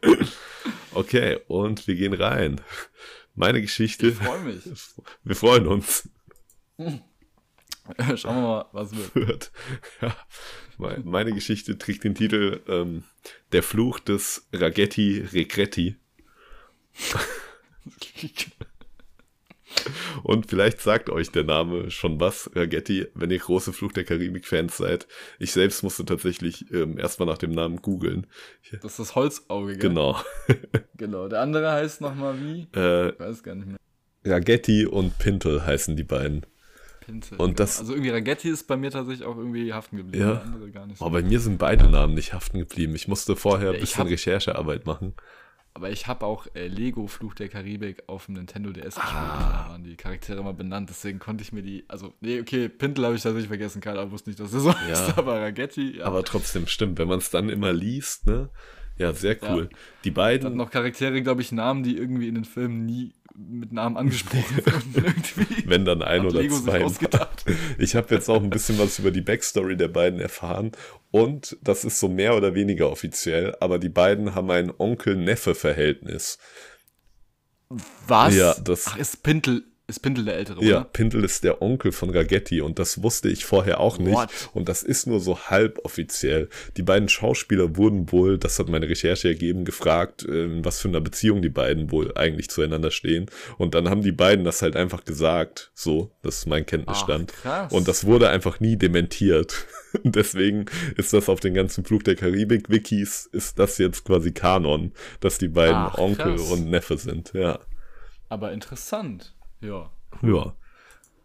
okay, 0.93 1.39
und 1.47 1.87
wir 1.87 1.95
gehen 1.95 2.13
rein. 2.13 2.61
Meine 3.33 3.61
Geschichte. 3.61 4.09
Ich 4.09 4.15
freue 4.15 4.41
mich. 4.41 4.63
Wir 5.23 5.35
freuen 5.35 5.67
uns. 5.67 6.07
Schauen 8.15 8.35
wir 8.35 8.41
mal, 8.41 8.65
was 8.71 8.91
wird. 9.15 9.51
Ja, 10.01 10.97
meine 11.05 11.31
Geschichte 11.31 11.77
trägt 11.77 12.03
den 12.03 12.15
Titel 12.15 12.59
ähm, 12.67 13.05
Der 13.53 13.63
Fluch 13.63 13.99
des 13.99 14.45
Raghetti 14.51 15.25
Regretti. 15.31 15.95
Und 20.23 20.49
vielleicht 20.49 20.81
sagt 20.81 21.09
euch 21.09 21.31
der 21.31 21.45
Name 21.45 21.91
schon 21.91 22.19
was, 22.19 22.49
Raghetti, 22.55 23.07
wenn 23.13 23.31
ihr 23.31 23.39
große 23.39 23.71
Fluch 23.71 23.93
der 23.93 24.03
Karibik-Fans 24.03 24.75
seid. 24.75 25.07
Ich 25.39 25.53
selbst 25.53 25.81
musste 25.83 26.03
tatsächlich 26.03 26.69
ähm, 26.71 26.97
erstmal 26.97 27.27
nach 27.27 27.37
dem 27.37 27.51
Namen 27.51 27.81
googeln. 27.81 28.27
Das 28.81 28.91
ist 28.91 28.99
das 28.99 29.15
Holzauge, 29.15 29.73
gell? 29.73 29.89
Genau. 29.89 30.19
genau. 30.97 31.27
Der 31.29 31.41
andere 31.41 31.71
heißt 31.71 32.01
nochmal 32.01 32.39
wie? 32.41 32.67
Äh, 32.75 33.09
ich 33.09 33.19
weiß 33.19 33.43
gar 33.43 33.55
nicht 33.55 33.67
mehr. 33.67 33.77
Raghetti 34.25 34.85
und 34.85 35.17
Pintel 35.19 35.65
heißen 35.65 35.95
die 35.95 36.03
beiden. 36.03 36.45
Pinte. 37.05 37.37
Und 37.37 37.59
das, 37.59 37.79
also 37.79 37.93
irgendwie 37.93 38.09
Ragetti 38.09 38.49
ist 38.49 38.63
bei 38.67 38.77
mir 38.77 38.89
tatsächlich 38.91 39.25
auch 39.25 39.37
irgendwie 39.37 39.73
haften 39.73 39.97
geblieben. 39.97 40.25
Ja. 40.25 40.41
Andere 40.41 40.71
gar 40.71 40.87
nicht 40.87 40.97
so. 40.97 41.05
Aber 41.05 41.21
bei 41.21 41.27
mir 41.27 41.39
sind 41.39 41.57
beide 41.57 41.87
Namen 41.87 42.15
nicht 42.15 42.33
haften 42.33 42.59
geblieben. 42.59 42.95
Ich 42.95 43.07
musste 43.07 43.35
vorher 43.35 43.71
ein 43.71 43.79
bisschen 43.79 44.05
hab, 44.05 44.09
Recherchearbeit 44.09 44.85
machen. 44.85 45.13
Aber 45.75 45.89
ich 45.89 46.07
habe 46.07 46.25
auch 46.25 46.47
äh, 46.55 46.67
Lego 46.67 47.05
Fluch 47.07 47.35
der 47.35 47.49
Karibik 47.49 48.03
auf 48.07 48.25
dem 48.25 48.35
Nintendo 48.35 48.71
DS 48.71 48.95
gespielt. 48.95 49.05
Ah. 49.05 49.65
Da 49.65 49.71
waren 49.71 49.83
die 49.83 49.97
Charaktere 49.97 50.41
mal 50.41 50.53
benannt, 50.53 50.89
deswegen 50.89 51.19
konnte 51.19 51.43
ich 51.43 51.51
mir 51.51 51.61
die. 51.61 51.83
Also, 51.89 52.13
nee, 52.21 52.39
okay, 52.39 52.69
Pintel 52.69 53.05
habe 53.05 53.15
ich 53.15 53.21
tatsächlich 53.21 53.49
vergessen, 53.49 53.81
Keiner 53.81 54.09
wusste 54.09 54.29
nicht, 54.29 54.39
dass 54.39 54.53
er 54.53 54.59
so 54.61 54.69
ja. 54.87 54.93
ist, 54.93 55.17
aber 55.17 55.41
Ragetti. 55.41 55.97
Ja. 55.97 56.05
Aber 56.05 56.23
trotzdem 56.23 56.65
stimmt, 56.67 56.97
wenn 56.97 57.09
man 57.09 57.19
es 57.19 57.29
dann 57.29 57.49
immer 57.49 57.73
liest, 57.73 58.25
ne? 58.25 58.49
Ja, 58.97 59.11
sehr 59.11 59.37
cool. 59.43 59.67
Ja. 59.69 59.77
Die 60.05 60.11
beiden. 60.11 60.45
Dann 60.45 60.55
noch 60.55 60.71
Charaktere, 60.71 61.21
glaube 61.21 61.41
ich, 61.41 61.51
Namen, 61.51 61.83
die 61.83 61.97
irgendwie 61.97 62.29
in 62.29 62.35
den 62.35 62.45
Filmen 62.45 62.85
nie 62.85 63.13
mit 63.37 63.71
Namen 63.71 63.97
angesprochen 63.97 64.65
werden. 64.65 65.23
Wenn 65.65 65.85
dann 65.85 66.01
ein 66.01 66.25
oder 66.25 66.41
Lego 66.41 66.59
zwei. 66.59 66.85
Ich 67.77 67.95
habe 67.95 68.13
jetzt 68.15 68.29
auch 68.29 68.41
ein 68.41 68.49
bisschen 68.49 68.79
was 68.79 68.99
über 68.99 69.11
die 69.11 69.21
Backstory 69.21 69.75
der 69.77 69.87
beiden 69.87 70.19
erfahren 70.19 70.71
und 71.11 71.57
das 71.61 71.85
ist 71.85 71.99
so 71.99 72.07
mehr 72.07 72.35
oder 72.35 72.55
weniger 72.55 72.89
offiziell, 72.89 73.55
aber 73.59 73.79
die 73.79 73.89
beiden 73.89 74.35
haben 74.35 74.51
ein 74.51 74.71
Onkel-Neffe-Verhältnis. 74.75 76.37
Was? 78.07 78.35
Ja, 78.35 78.55
das 78.55 78.87
Ach, 78.87 78.97
ist 78.97 79.23
Pintel 79.23 79.63
ist 79.87 79.99
Pintel 79.99 80.25
der 80.25 80.35
Ältere, 80.35 80.63
Ja, 80.63 80.77
oder? 80.77 80.85
Pintel 80.85 81.23
ist 81.23 81.43
der 81.43 81.61
Onkel 81.61 81.91
von 81.91 82.09
Ragetti 82.09 82.61
und 82.61 82.79
das 82.79 83.03
wusste 83.03 83.29
ich 83.29 83.45
vorher 83.45 83.79
auch 83.79 83.99
nicht. 83.99 84.13
What? 84.15 84.29
Und 84.53 84.67
das 84.67 84.81
ist 84.81 85.05
nur 85.05 85.19
so 85.19 85.39
halb 85.39 85.79
offiziell. 85.83 86.49
Die 86.75 86.81
beiden 86.81 87.07
Schauspieler 87.07 87.75
wurden 87.77 88.11
wohl, 88.11 88.39
das 88.39 88.57
hat 88.57 88.67
meine 88.67 88.89
Recherche 88.89 89.27
ergeben, 89.27 89.63
gefragt, 89.63 90.23
in 90.23 90.65
was 90.65 90.79
für 90.79 90.87
einer 90.87 91.01
Beziehung 91.01 91.43
die 91.43 91.49
beiden 91.49 91.91
wohl 91.91 92.17
eigentlich 92.17 92.49
zueinander 92.49 92.89
stehen. 92.89 93.27
Und 93.57 93.75
dann 93.75 93.87
haben 93.89 94.01
die 94.01 94.11
beiden 94.11 94.43
das 94.43 94.63
halt 94.63 94.75
einfach 94.75 95.05
gesagt. 95.05 95.71
So, 95.75 96.11
das 96.23 96.39
ist 96.39 96.47
mein 96.47 96.65
Kenntnisstand. 96.65 97.31
Ach, 97.37 97.41
krass. 97.41 97.71
Und 97.71 97.87
das 97.87 98.05
wurde 98.05 98.29
einfach 98.29 98.59
nie 98.59 98.77
dementiert. 98.77 99.67
Deswegen 100.03 100.65
ist 100.97 101.13
das 101.13 101.29
auf 101.29 101.39
den 101.39 101.53
ganzen 101.53 101.85
Flug 101.85 102.03
der 102.03 102.15
Karibik-Wikis, 102.15 103.29
ist 103.31 103.59
das 103.59 103.77
jetzt 103.77 104.03
quasi 104.03 104.31
Kanon, 104.31 104.93
dass 105.19 105.37
die 105.37 105.47
beiden 105.47 105.75
Ach, 105.75 105.97
Onkel 105.99 106.37
und 106.37 106.69
Neffe 106.71 106.97
sind, 106.97 107.33
ja. 107.33 107.59
Aber 108.29 108.51
interessant. 108.51 109.34
Ja. 109.61 109.89
Ja. 110.21 110.53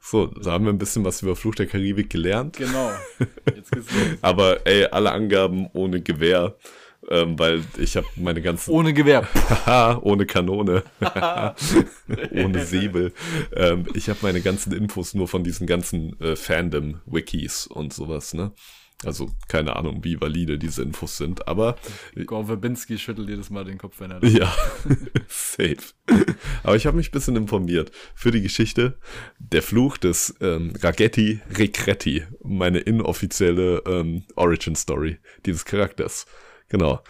So, 0.02 0.26
da 0.26 0.52
haben 0.52 0.64
wir 0.64 0.72
ein 0.72 0.78
bisschen 0.78 1.04
was 1.04 1.22
über 1.22 1.36
Fluch 1.36 1.54
der 1.54 1.66
Karibik 1.66 2.08
gelernt. 2.08 2.56
Genau. 2.56 2.90
Jetzt 3.54 3.70
geht's 3.70 3.92
los. 3.92 4.02
Aber 4.22 4.66
ey, 4.66 4.86
alle 4.86 5.12
Angaben 5.12 5.68
ohne 5.74 6.00
Gewehr, 6.00 6.56
ähm, 7.10 7.38
weil 7.38 7.62
ich 7.76 7.96
habe 7.96 8.06
meine 8.16 8.40
ganzen. 8.40 8.70
Ohne 8.74 8.94
Gewehr. 8.94 9.28
ohne 10.02 10.24
Kanone. 10.26 10.84
ohne 12.30 12.64
Säbel. 12.64 13.12
Ähm, 13.54 13.86
ich 13.94 14.08
habe 14.08 14.18
meine 14.22 14.40
ganzen 14.40 14.72
Infos 14.72 15.14
nur 15.14 15.28
von 15.28 15.44
diesen 15.44 15.66
ganzen 15.66 16.18
äh, 16.20 16.34
Fandom-Wikis 16.34 17.66
und 17.66 17.92
sowas, 17.92 18.32
ne? 18.32 18.52
Also 19.04 19.30
keine 19.48 19.76
Ahnung, 19.76 20.04
wie 20.04 20.20
valide 20.20 20.58
diese 20.58 20.82
Infos 20.82 21.16
sind, 21.16 21.48
aber. 21.48 21.76
Gore 22.26 22.46
Verbinski 22.46 22.98
schüttelt 22.98 23.30
jedes 23.30 23.48
Mal 23.48 23.64
den 23.64 23.78
Kopf, 23.78 23.98
wenn 24.00 24.10
er 24.10 24.20
das 24.20 24.32
Ja, 24.32 24.54
safe. 25.28 25.94
Aber 26.62 26.76
ich 26.76 26.86
habe 26.86 26.98
mich 26.98 27.08
ein 27.08 27.12
bisschen 27.12 27.36
informiert 27.36 27.92
für 28.14 28.30
die 28.30 28.42
Geschichte. 28.42 28.98
Der 29.38 29.62
Fluch 29.62 29.96
des 29.96 30.34
ähm, 30.40 30.74
Ragetti 30.80 31.40
Recretti, 31.56 32.24
meine 32.42 32.80
inoffizielle 32.80 33.82
ähm, 33.86 34.24
Origin 34.36 34.76
Story 34.76 35.18
dieses 35.46 35.64
Charakters. 35.64 36.26
Genau. 36.68 37.02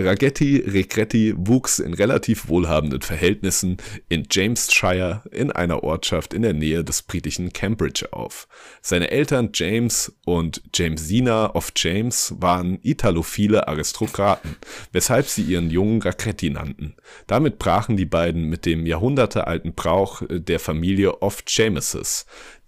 Ragetti 0.00 0.58
Recretti 0.58 1.34
wuchs 1.36 1.80
in 1.80 1.92
relativ 1.92 2.48
wohlhabenden 2.48 3.02
Verhältnissen 3.02 3.78
in 4.08 4.28
Jamesshire 4.30 5.22
in 5.32 5.50
einer 5.50 5.82
Ortschaft 5.82 6.32
in 6.34 6.42
der 6.42 6.52
Nähe 6.52 6.84
des 6.84 7.02
britischen 7.02 7.52
Cambridge 7.52 8.06
auf. 8.12 8.46
Seine 8.80 9.10
Eltern 9.10 9.50
James 9.52 10.12
und 10.24 10.62
Jamesina 10.72 11.52
of 11.54 11.72
James 11.74 12.32
waren 12.38 12.78
italophile 12.82 13.66
Aristokraten, 13.66 14.54
weshalb 14.92 15.26
sie 15.26 15.42
ihren 15.42 15.68
Jungen 15.68 16.00
Ragetti 16.00 16.50
nannten. 16.50 16.94
Damit 17.26 17.58
brachen 17.58 17.96
die 17.96 18.06
beiden 18.06 18.44
mit 18.44 18.66
dem 18.66 18.86
jahrhundertealten 18.86 19.74
Brauch 19.74 20.22
der 20.30 20.60
Familie 20.60 21.22
of 21.22 21.42
Jameses, 21.48 22.24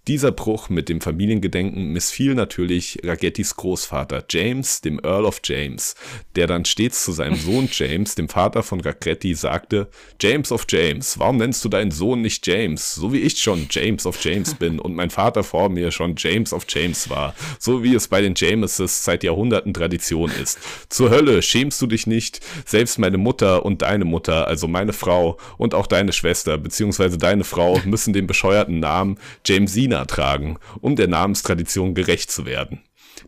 dieser 0.07 0.31
Bruch 0.31 0.69
mit 0.69 0.89
dem 0.89 0.99
Familiengedenken 0.99 1.93
missfiel 1.93 2.33
natürlich 2.33 2.97
Ragettis 3.03 3.55
Großvater 3.55 4.25
James, 4.27 4.81
dem 4.81 4.99
Earl 5.03 5.25
of 5.25 5.41
James, 5.43 5.93
der 6.35 6.47
dann 6.47 6.65
stets 6.65 7.05
zu 7.05 7.11
seinem 7.11 7.35
Sohn 7.39 7.69
James, 7.71 8.15
dem 8.15 8.27
Vater 8.27 8.63
von 8.63 8.81
Ragetti, 8.81 9.35
sagte, 9.35 9.89
James 10.19 10.51
of 10.51 10.65
James, 10.67 11.19
warum 11.19 11.37
nennst 11.37 11.63
du 11.63 11.69
deinen 11.69 11.91
Sohn 11.91 12.21
nicht 12.21 12.47
James, 12.47 12.95
so 12.95 13.13
wie 13.13 13.19
ich 13.19 13.37
schon 13.37 13.67
James 13.69 14.07
of 14.07 14.23
James 14.23 14.55
bin 14.55 14.79
und 14.79 14.95
mein 14.95 15.11
Vater 15.11 15.43
vor 15.43 15.69
mir 15.69 15.91
schon 15.91 16.15
James 16.17 16.51
of 16.51 16.65
James 16.67 17.09
war, 17.11 17.35
so 17.59 17.83
wie 17.83 17.93
es 17.93 18.07
bei 18.07 18.21
den 18.21 18.33
Jameses 18.35 19.05
seit 19.05 19.23
Jahrhunderten 19.23 19.73
Tradition 19.73 20.31
ist. 20.31 20.57
Zur 20.89 21.11
Hölle, 21.11 21.43
schämst 21.43 21.79
du 21.79 21.85
dich 21.85 22.07
nicht? 22.07 22.39
Selbst 22.65 22.97
meine 22.97 23.19
Mutter 23.19 23.63
und 23.65 23.83
deine 23.83 24.05
Mutter, 24.05 24.47
also 24.47 24.67
meine 24.67 24.93
Frau 24.93 25.37
und 25.59 25.75
auch 25.75 25.85
deine 25.85 26.11
Schwester, 26.11 26.57
beziehungsweise 26.57 27.19
deine 27.19 27.43
Frau, 27.43 27.79
müssen 27.85 28.13
den 28.13 28.25
bescheuerten 28.25 28.79
Namen 28.79 29.19
Jamesina 29.45 30.00
China 30.01 30.05
tragen, 30.05 30.57
um 30.81 30.95
der 30.95 31.07
Namenstradition 31.07 31.93
gerecht 31.93 32.31
zu 32.31 32.45
werden. 32.45 32.81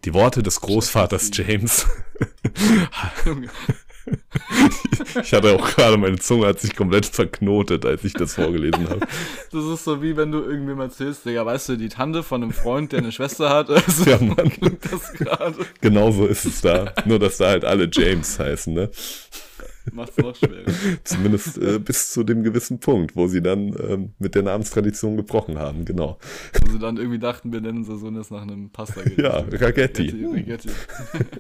Die 0.06 0.14
Worte 0.14 0.44
des 0.44 0.62
Großvaters 0.62 1.32
James. 1.34 1.88
ich 5.22 5.34
hatte 5.34 5.56
auch 5.56 5.76
gerade, 5.76 5.98
meine 5.98 6.18
Zunge 6.18 6.48
hat 6.48 6.60
sich 6.60 6.76
komplett 6.76 7.06
verknotet, 7.06 7.86
als 7.86 8.04
ich 8.04 8.14
das 8.14 8.34
vorgelesen 8.36 8.90
habe. 8.90 9.06
Das 9.52 9.66
ist 9.66 9.84
so 9.84 10.02
wie 10.02 10.18
wenn 10.18 10.32
du 10.32 10.40
irgendwem 10.40 10.80
erzählst, 10.80 11.26
Digga, 11.26 11.46
weißt 11.46 11.70
du, 11.70 11.78
die 11.78 11.90
Tante 11.90 12.24
von 12.24 12.44
einem 12.44 12.54
Freund, 12.54 12.92
der 12.92 13.00
eine 13.00 13.12
Schwester 13.12 13.50
hat. 13.50 13.70
Also, 13.70 14.04
ja, 14.10 14.18
Mann. 14.20 14.52
Das 14.82 15.14
Genau 15.82 16.12
so 16.12 16.26
ist 16.26 16.46
es 16.46 16.62
da. 16.62 16.94
Nur, 17.06 17.20
dass 17.20 17.38
da 17.38 17.50
halt 17.50 17.66
alle 17.66 17.90
James 17.92 18.40
heißen, 18.40 18.74
ne? 18.74 18.90
Macht's 19.92 20.18
noch 20.18 20.36
schwerer. 20.36 20.72
Zumindest 21.04 21.58
äh, 21.58 21.80
bis 21.80 22.12
zu 22.12 22.24
dem 22.24 22.44
gewissen 22.44 22.80
Punkt, 22.80 23.16
wo 23.16 23.28
sie 23.28 23.42
dann 23.42 23.76
ähm, 23.80 24.14
mit 24.20 24.36
der 24.36 24.44
Namenstradition 24.44 25.18
gebrochen 25.18 25.58
haben, 25.58 25.86
genau. 25.86 26.18
Wo 26.62 26.72
sie 26.72 26.80
dann 26.80 26.98
irgendwie 26.98 27.20
dachten, 27.20 27.52
wir 27.52 27.62
nennen 27.62 27.80
unser 27.80 27.98
Sohn 27.98 28.16
jetzt 28.16 28.32
nach 28.32 28.44
einem 28.44 28.70
Pasta. 28.70 29.02
Ja, 29.18 29.40
Ragetti. 29.52 30.26
Ragetti. 30.26 30.70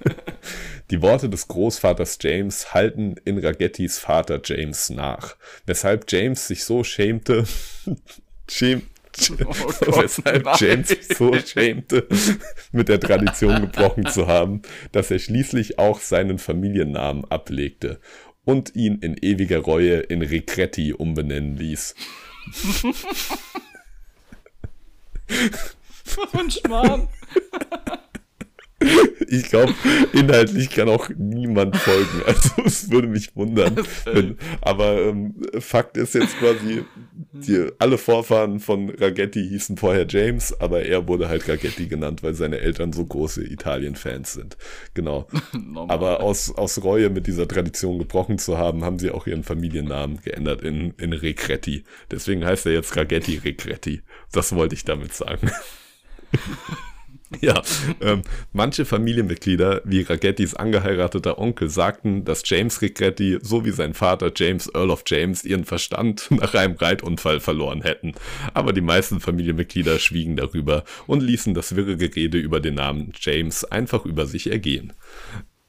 Die 0.92 1.02
Worte 1.02 1.30
des 1.30 1.48
Großvaters 1.48 2.18
James 2.22 2.74
halten 2.74 3.16
in 3.24 3.38
Ragettis 3.40 3.98
Vater 3.98 4.42
James 4.44 4.90
nach, 4.90 5.36
weshalb 5.66 6.12
James 6.12 6.48
sich 6.48 6.66
so 6.66 6.84
schämte, 6.84 7.46
schämt, 8.50 8.84
Oh 9.46 10.02
weshalb 10.02 10.60
James 10.60 10.98
so 11.16 11.34
schämte, 11.36 12.08
mit 12.72 12.90
der 12.90 13.00
Tradition 13.00 13.62
gebrochen 13.62 14.08
zu 14.08 14.28
haben, 14.28 14.64
dass 14.92 15.12
er 15.12 15.20
schließlich 15.20 15.78
auch 15.78 16.00
seinen 16.00 16.40
Familiennamen 16.40 17.26
ablegte 17.26 18.00
und 18.46 18.76
ihn 18.76 19.00
in 19.00 19.16
ewiger 19.22 19.60
Reue 19.60 20.00
in 20.00 20.22
Recretti 20.22 20.94
umbenennen 20.94 21.58
ließ. 21.58 21.96
ein 26.34 26.52
Schmarrn. 26.52 27.08
Ich 29.30 29.44
glaube, 29.44 29.74
inhaltlich 30.12 30.70
kann 30.70 30.90
auch 30.90 31.10
niemand 31.18 31.78
folgen. 31.78 32.22
Also 32.26 32.64
es 32.66 32.92
würde 32.92 33.08
mich 33.08 33.36
wundern. 33.36 33.78
Wenn, 34.04 34.38
aber 34.62 35.02
ähm, 35.02 35.36
Fakt 35.60 35.98
ist 35.98 36.16
jetzt 36.16 36.38
quasi, 36.38 36.84
die, 37.34 37.68
alle 37.80 37.98
Vorfahren 37.98 38.60
von 38.60 38.90
Ragetti 38.90 39.48
hießen 39.48 39.78
vorher 39.78 40.06
James, 40.08 40.54
aber 40.60 40.84
er 40.84 41.08
wurde 41.08 41.30
halt 41.30 41.50
Ragetti 41.50 41.88
genannt, 41.88 42.22
weil 42.22 42.36
seine 42.36 42.60
Eltern 42.60 42.94
so 42.94 43.04
große 43.04 43.44
Italien-Fans 43.44 44.34
sind. 44.34 44.58
Genau. 44.94 45.28
aber 45.88 46.22
aus, 46.22 46.54
aus 46.56 46.84
Reue 46.84 47.10
mit 47.10 47.26
dieser 47.26 47.48
Tradition 47.48 47.98
gebrochen 47.98 48.38
zu 48.38 48.58
haben, 48.58 48.84
haben 48.84 49.00
sie 49.00 49.10
auch 49.10 49.26
ihren 49.26 49.44
Familiennamen 49.44 50.22
geändert 50.22 50.62
in, 50.62 50.94
in 50.98 51.12
Recretti. 51.14 51.84
Deswegen 52.12 52.46
heißt 52.46 52.68
er 52.68 52.74
jetzt 52.74 52.96
Ragetti 52.96 53.38
Recretti. 53.38 54.02
Das 54.32 54.56
wollte 54.56 54.76
ich 54.76 54.86
damit 54.86 55.14
sagen. 55.14 55.50
Ja, 57.42 57.62
ähm, 58.00 58.22
manche 58.54 58.86
Familienmitglieder, 58.86 59.82
wie 59.84 60.02
Ragettis 60.02 60.54
angeheirateter 60.54 61.38
Onkel, 61.38 61.70
sagten, 61.70 62.24
dass 62.24 62.44
James 62.46 62.82
Rigetti 62.82 63.40
so 63.42 63.66
wie 63.66 63.72
sein 63.72 63.94
Vater 63.94 64.32
James 64.34 64.70
Earl 64.74 64.92
of 64.92 65.04
James 65.06 65.44
ihren 65.44 65.66
Verstand 65.66 66.28
nach 66.32 66.54
einem 66.54 66.76
Reitunfall 66.76 67.40
verloren 67.40 67.82
hätten. 67.82 68.14
Aber 68.54 68.72
die 68.72 68.82
meisten 68.82 69.20
Familienmitglieder 69.20 70.00
schwiegen 70.00 70.36
darüber 70.36 70.84
und 71.08 71.22
ließen 71.22 71.54
das 71.54 71.76
wirre 71.76 71.98
Gerede 71.98 72.38
über 72.38 72.60
den 72.60 72.76
Namen 72.76 73.12
James 73.20 73.66
einfach 73.66 74.06
über 74.06 74.26
sich 74.26 74.50
ergehen. 74.50 74.94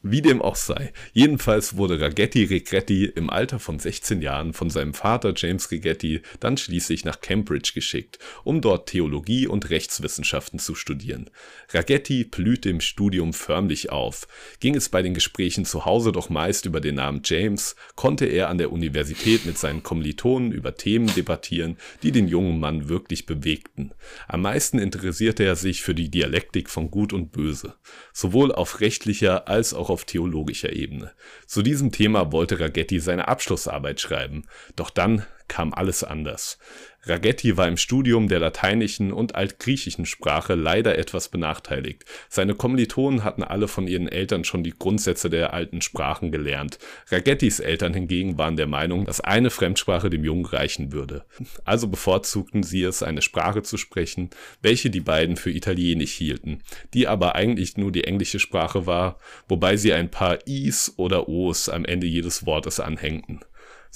Wie 0.06 0.20
dem 0.20 0.42
auch 0.42 0.56
sei. 0.56 0.92
Jedenfalls 1.14 1.78
wurde 1.78 1.98
Ragetti 1.98 2.44
Regretti 2.44 3.06
im 3.06 3.30
Alter 3.30 3.58
von 3.58 3.78
16 3.78 4.20
Jahren 4.20 4.52
von 4.52 4.68
seinem 4.68 4.92
Vater 4.92 5.32
James 5.34 5.70
Regretti 5.70 6.20
dann 6.40 6.58
schließlich 6.58 7.06
nach 7.06 7.22
Cambridge 7.22 7.70
geschickt, 7.74 8.18
um 8.44 8.60
dort 8.60 8.90
Theologie 8.90 9.46
und 9.46 9.70
Rechtswissenschaften 9.70 10.58
zu 10.58 10.74
studieren. 10.74 11.30
Ragetti 11.72 12.24
blühte 12.24 12.68
im 12.68 12.82
Studium 12.82 13.32
förmlich 13.32 13.92
auf. 13.92 14.28
Ging 14.60 14.74
es 14.74 14.90
bei 14.90 15.00
den 15.00 15.14
Gesprächen 15.14 15.64
zu 15.64 15.86
Hause 15.86 16.12
doch 16.12 16.28
meist 16.28 16.66
über 16.66 16.82
den 16.82 16.96
Namen 16.96 17.22
James, 17.24 17.74
konnte 17.94 18.26
er 18.26 18.50
an 18.50 18.58
der 18.58 18.72
Universität 18.72 19.46
mit 19.46 19.56
seinen 19.56 19.82
Kommilitonen 19.82 20.52
über 20.52 20.76
Themen 20.76 21.06
debattieren, 21.14 21.78
die 22.02 22.12
den 22.12 22.28
jungen 22.28 22.60
Mann 22.60 22.90
wirklich 22.90 23.24
bewegten. 23.24 23.92
Am 24.28 24.42
meisten 24.42 24.78
interessierte 24.78 25.44
er 25.44 25.56
sich 25.56 25.80
für 25.80 25.94
die 25.94 26.10
Dialektik 26.10 26.68
von 26.68 26.90
Gut 26.90 27.14
und 27.14 27.32
Böse, 27.32 27.76
sowohl 28.12 28.52
auf 28.52 28.82
rechtlicher 28.82 29.48
als 29.48 29.72
auch 29.72 29.93
auf 29.94 30.04
theologischer 30.04 30.72
Ebene. 30.72 31.12
Zu 31.46 31.62
diesem 31.62 31.92
Thema 31.92 32.32
wollte 32.32 32.60
Ragetti 32.60 33.00
seine 33.00 33.28
Abschlussarbeit 33.28 34.00
schreiben, 34.00 34.44
doch 34.76 34.90
dann 34.90 35.24
kam 35.48 35.72
alles 35.72 36.04
anders. 36.04 36.58
Ragetti 37.06 37.56
war 37.56 37.68
im 37.68 37.76
Studium 37.76 38.28
der 38.28 38.38
lateinischen 38.38 39.12
und 39.12 39.34
altgriechischen 39.34 40.06
Sprache 40.06 40.54
leider 40.54 40.96
etwas 40.98 41.28
benachteiligt. 41.28 42.04
Seine 42.28 42.54
Kommilitonen 42.54 43.24
hatten 43.24 43.42
alle 43.42 43.68
von 43.68 43.86
ihren 43.86 44.08
Eltern 44.08 44.44
schon 44.44 44.64
die 44.64 44.74
Grundsätze 44.76 45.28
der 45.28 45.52
alten 45.52 45.82
Sprachen 45.82 46.32
gelernt. 46.32 46.78
Ragettis 47.10 47.60
Eltern 47.60 47.92
hingegen 47.92 48.38
waren 48.38 48.56
der 48.56 48.66
Meinung, 48.66 49.04
dass 49.04 49.20
eine 49.20 49.50
Fremdsprache 49.50 50.08
dem 50.08 50.24
Jungen 50.24 50.46
reichen 50.46 50.92
würde. 50.92 51.24
Also 51.64 51.88
bevorzugten 51.88 52.62
sie 52.62 52.82
es, 52.82 53.02
eine 53.02 53.22
Sprache 53.22 53.62
zu 53.62 53.76
sprechen, 53.76 54.30
welche 54.62 54.90
die 54.90 55.00
beiden 55.00 55.36
für 55.36 55.50
Italienisch 55.50 56.12
hielten, 56.12 56.62
die 56.94 57.06
aber 57.06 57.34
eigentlich 57.34 57.76
nur 57.76 57.92
die 57.92 58.04
englische 58.04 58.38
Sprache 58.38 58.86
war, 58.86 59.18
wobei 59.48 59.76
sie 59.76 59.92
ein 59.92 60.10
paar 60.10 60.46
Is 60.46 60.94
oder 60.96 61.28
Os 61.28 61.68
am 61.68 61.84
Ende 61.84 62.06
jedes 62.06 62.46
Wortes 62.46 62.80
anhängten. 62.80 63.40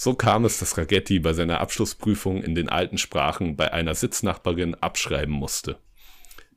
So 0.00 0.14
kam 0.14 0.44
es, 0.44 0.60
dass 0.60 0.78
Ragetti 0.78 1.18
bei 1.18 1.32
seiner 1.32 1.58
Abschlussprüfung 1.58 2.40
in 2.40 2.54
den 2.54 2.68
alten 2.68 2.98
Sprachen 2.98 3.56
bei 3.56 3.72
einer 3.72 3.96
Sitznachbarin 3.96 4.76
abschreiben 4.76 5.34
musste. 5.34 5.80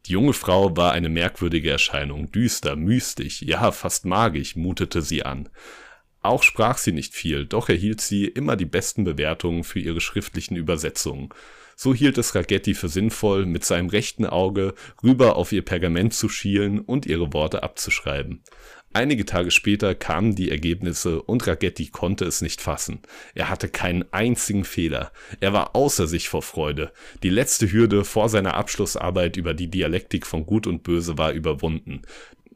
Die 0.05 0.11
junge 0.11 0.33
Frau 0.33 0.77
war 0.77 0.91
eine 0.91 1.09
merkwürdige 1.09 1.71
Erscheinung, 1.71 2.31
düster, 2.31 2.75
mystisch, 2.75 3.41
ja 3.41 3.71
fast 3.71 4.05
magisch, 4.05 4.55
mutete 4.55 5.01
sie 5.01 5.23
an. 5.23 5.49
Auch 6.21 6.43
sprach 6.43 6.77
sie 6.77 6.91
nicht 6.91 7.15
viel, 7.15 7.47
doch 7.47 7.67
erhielt 7.67 7.99
sie 7.99 8.25
immer 8.25 8.55
die 8.55 8.65
besten 8.65 9.05
Bewertungen 9.05 9.63
für 9.63 9.79
ihre 9.79 10.01
schriftlichen 10.01 10.55
Übersetzungen. 10.55 11.29
So 11.75 11.95
hielt 11.95 12.19
es 12.19 12.35
Ragetti 12.35 12.75
für 12.75 12.89
sinnvoll, 12.89 13.47
mit 13.47 13.65
seinem 13.65 13.89
rechten 13.89 14.27
Auge 14.27 14.75
rüber 15.01 15.35
auf 15.35 15.51
ihr 15.51 15.65
Pergament 15.65 16.13
zu 16.13 16.29
schielen 16.29 16.79
und 16.79 17.07
ihre 17.07 17.33
Worte 17.33 17.63
abzuschreiben. 17.63 18.43
Einige 18.93 19.25
Tage 19.25 19.51
später 19.51 19.95
kamen 19.95 20.35
die 20.35 20.51
Ergebnisse 20.51 21.21
und 21.21 21.47
Ragetti 21.47 21.87
konnte 21.87 22.25
es 22.25 22.41
nicht 22.41 22.61
fassen. 22.61 22.99
Er 23.33 23.49
hatte 23.49 23.69
keinen 23.69 24.03
einzigen 24.11 24.65
Fehler. 24.65 25.13
Er 25.39 25.53
war 25.53 25.77
außer 25.77 26.07
sich 26.07 26.27
vor 26.27 26.41
Freude. 26.41 26.91
Die 27.23 27.29
letzte 27.29 27.71
Hürde 27.71 28.03
vor 28.03 28.27
seiner 28.27 28.55
Abschlussarbeit 28.55 29.37
über 29.37 29.53
die 29.53 29.69
Dialektik 29.69 30.27
von 30.27 30.45
Gut 30.45 30.67
und 30.67 30.83
Böse 30.83 31.17
war 31.17 31.31
überwunden. 31.31 32.01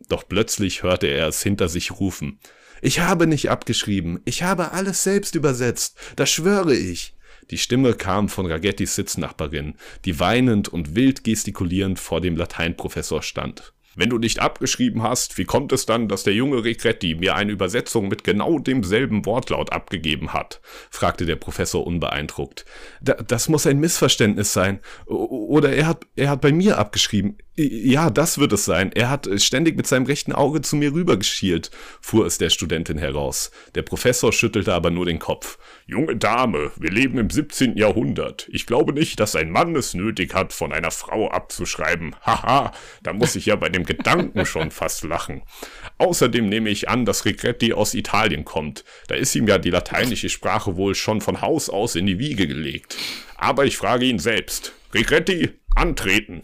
Doch 0.10 0.28
plötzlich 0.28 0.84
hörte 0.84 1.08
er 1.08 1.30
es 1.30 1.42
hinter 1.42 1.70
sich 1.70 1.92
rufen. 1.92 2.40
Ich 2.82 3.00
habe 3.00 3.28
nicht 3.28 3.50
abgeschrieben. 3.50 4.20
Ich 4.26 4.44
habe 4.44 4.74
alles 4.74 5.04
selbst 5.04 5.36
übersetzt. 5.36 5.98
Das 6.18 6.30
schwöre 6.30 6.76
ich. 6.76 7.16
Die 7.52 7.58
Stimme 7.58 7.94
kam 7.94 8.28
von 8.28 8.46
Ragettis 8.46 8.96
Sitznachbarin, 8.96 9.76
die 10.04 10.20
weinend 10.20 10.68
und 10.68 10.96
wild 10.96 11.24
gestikulierend 11.24 12.00
vor 12.00 12.20
dem 12.20 12.36
Lateinprofessor 12.36 13.22
stand. 13.22 13.75
Wenn 13.96 14.10
du 14.10 14.18
nicht 14.18 14.40
abgeschrieben 14.40 15.04
hast, 15.04 15.38
wie 15.38 15.46
kommt 15.46 15.72
es 15.72 15.86
dann, 15.86 16.08
dass 16.08 16.24
der 16.24 16.34
junge 16.34 16.64
Regretti 16.64 17.16
mir 17.16 17.36
eine 17.36 17.52
Übersetzung 17.52 18.08
mit 18.08 18.24
genau 18.24 18.60
demselben 18.60 19.26
Wortlaut 19.26 19.72
abgegeben 19.72 20.34
hat? 20.34 20.62
fragte 20.90 21.26
der 21.26 21.38
Professor 21.38 21.88
unbeeindruckt. 21.88 22.66
Da, 23.02 23.14
das 23.14 23.50
muss 23.50 23.66
ein 23.66 23.80
Missverständnis 23.80 24.54
sein. 24.54 24.80
Oder 25.06 25.74
er 25.74 25.88
hat, 25.88 26.06
er 26.16 26.30
hat 26.30 26.42
bei 26.42 26.52
mir 26.52 26.78
abgeschrieben. 26.78 27.38
Ja, 27.56 28.10
das 28.10 28.38
wird 28.38 28.52
es 28.52 28.66
sein. 28.66 28.92
Er 28.92 29.10
hat 29.10 29.30
ständig 29.38 29.78
mit 29.78 29.88
seinem 29.88 30.06
rechten 30.06 30.34
Auge 30.34 30.62
zu 30.62 30.76
mir 30.76 30.92
rübergeschielt, 30.94 31.72
fuhr 32.02 32.26
es 32.26 32.38
der 32.38 32.50
Studentin 32.50 32.98
heraus. 32.98 33.50
Der 33.76 33.82
Professor 33.82 34.34
schüttelte 34.34 34.74
aber 34.74 34.92
nur 34.92 35.06
den 35.06 35.20
Kopf. 35.20 35.58
Junge 35.88 36.16
Dame, 36.16 36.72
wir 36.78 36.90
leben 36.90 37.20
im 37.20 37.30
17. 37.30 37.78
Jahrhundert. 37.78 38.48
Ich 38.52 38.66
glaube 38.66 38.92
nicht, 38.92 39.20
dass 39.20 39.36
ein 39.36 39.52
Mann 39.52 39.76
es 39.76 39.94
nötig 39.94 40.34
hat, 40.34 40.52
von 40.52 40.74
einer 40.74 40.90
Frau 40.90 41.30
abzuschreiben. 41.30 42.16
Haha, 42.24 42.72
da 43.04 43.14
muss 43.14 43.36
ich 43.36 43.46
ja 43.46 43.56
bei 43.56 43.70
dem 43.70 43.84
Gedanken 43.84 44.46
schon 44.48 44.72
fast 44.72 45.04
lachen. 45.04 45.44
Außerdem 46.00 46.50
nehme 46.50 46.72
ich 46.72 46.90
an, 46.90 47.06
dass 47.06 47.26
Regretti 47.26 47.74
aus 47.74 47.94
Italien 47.94 48.46
kommt. 48.46 48.84
Da 49.10 49.14
ist 49.14 49.36
ihm 49.36 49.48
ja 49.48 49.60
die 49.60 49.70
lateinische 49.70 50.30
Sprache 50.30 50.76
wohl 50.76 50.96
schon 50.96 51.22
von 51.22 51.42
Haus 51.42 51.70
aus 51.70 51.96
in 51.96 52.08
die 52.08 52.18
Wiege 52.18 52.48
gelegt. 52.48 52.98
Aber 53.36 53.66
ich 53.66 53.78
frage 53.78 54.06
ihn 54.06 54.18
selbst. 54.18 54.74
Regretti, 54.92 55.52
antreten. 55.76 56.42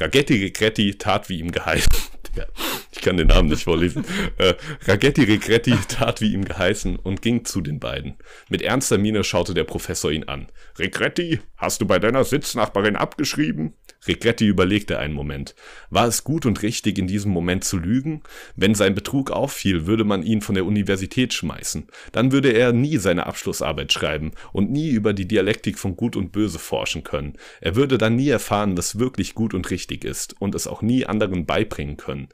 Ragetti 0.00 0.44
Regretti 0.44 0.96
tat 0.96 1.28
wie 1.28 1.40
ihm 1.40 1.50
geheißen. 1.50 1.88
ich 2.92 3.00
kann 3.00 3.16
den 3.16 3.28
Namen 3.28 3.48
nicht 3.48 3.64
vorlesen. 3.64 4.04
Äh, 4.38 4.54
Ragetti 4.86 5.24
Regretti 5.24 5.74
tat 5.88 6.20
wie 6.20 6.32
ihm 6.32 6.44
geheißen 6.44 6.96
und 6.96 7.22
ging 7.22 7.44
zu 7.44 7.60
den 7.60 7.80
beiden. 7.80 8.16
Mit 8.48 8.62
ernster 8.62 8.98
Miene 8.98 9.24
schaute 9.24 9.54
der 9.54 9.64
Professor 9.64 10.10
ihn 10.10 10.24
an. 10.24 10.48
Regretti, 10.78 11.40
hast 11.56 11.80
du 11.80 11.86
bei 11.86 11.98
deiner 11.98 12.24
Sitznachbarin 12.24 12.96
abgeschrieben? 12.96 13.74
Regretti 14.06 14.46
überlegte 14.46 14.98
einen 14.98 15.14
Moment. 15.14 15.54
War 15.90 16.06
es 16.06 16.24
gut 16.24 16.46
und 16.46 16.62
richtig, 16.62 16.98
in 16.98 17.06
diesem 17.06 17.32
Moment 17.32 17.64
zu 17.64 17.78
lügen? 17.78 18.22
Wenn 18.54 18.74
sein 18.74 18.94
Betrug 18.94 19.30
auffiel, 19.30 19.86
würde 19.86 20.04
man 20.04 20.22
ihn 20.22 20.40
von 20.40 20.54
der 20.54 20.66
Universität 20.66 21.34
schmeißen. 21.34 21.88
Dann 22.12 22.32
würde 22.32 22.52
er 22.52 22.72
nie 22.72 22.98
seine 22.98 23.26
Abschlussarbeit 23.26 23.92
schreiben 23.92 24.32
und 24.52 24.70
nie 24.70 24.90
über 24.90 25.12
die 25.12 25.26
Dialektik 25.26 25.78
von 25.78 25.96
Gut 25.96 26.16
und 26.16 26.32
Böse 26.32 26.58
forschen 26.58 27.02
können. 27.02 27.34
Er 27.60 27.74
würde 27.74 27.98
dann 27.98 28.16
nie 28.16 28.28
erfahren, 28.28 28.76
was 28.76 28.98
wirklich 28.98 29.34
gut 29.34 29.52
und 29.52 29.70
richtig 29.70 30.04
ist 30.04 30.40
und 30.40 30.54
es 30.54 30.66
auch 30.66 30.82
nie 30.82 31.04
anderen 31.04 31.44
beibringen 31.44 31.96
können. 31.96 32.28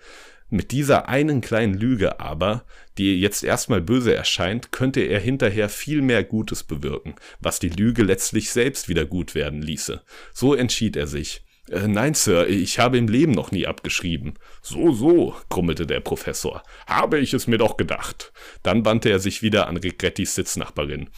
Mit 0.51 0.71
dieser 0.71 1.09
einen 1.09 1.41
kleinen 1.41 1.75
Lüge 1.75 2.21
aber, 2.21 2.65
die 2.99 3.19
jetzt 3.19 3.43
erstmal 3.43 3.81
böse 3.81 4.15
erscheint, 4.15 4.71
könnte 4.71 5.01
er 5.01 5.19
hinterher 5.19 5.69
viel 5.69 6.03
mehr 6.03 6.23
Gutes 6.23 6.63
bewirken, 6.63 7.15
was 7.41 7.59
die 7.59 7.71
Lüge 7.71 8.03
letztlich 8.03 8.51
selbst 8.51 8.89
wieder 8.89 9.07
gut 9.07 9.35
werden 9.35 9.63
ließe. 9.63 10.03
So 10.33 10.55
entschied 10.55 10.97
er 10.97 11.07
sich. 11.07 11.44
Äh, 11.71 11.89
nein, 11.89 12.15
Sir, 12.15 12.47
ich 12.49 12.79
habe 12.79 12.99
im 12.99 13.09
Leben 13.09 13.33
noch 13.33 13.51
nie 13.51 13.67
abgeschrieben. 13.67 14.35
So, 14.61 14.93
so, 14.93 15.35
grummelte 15.49 15.87
der 15.87 16.01
Professor. 16.01 16.63
Habe 16.87 17.19
ich 17.19 17.33
es 17.33 17.47
mir 17.47 17.59
doch 17.59 17.77
gedacht. 17.77 18.33
Dann 18.63 18.85
wandte 18.85 19.11
er 19.11 19.19
sich 19.19 19.43
wieder 19.43 19.67
an 19.67 19.77
Regrettis 19.77 20.35
Sitznachbarin. 20.35 21.09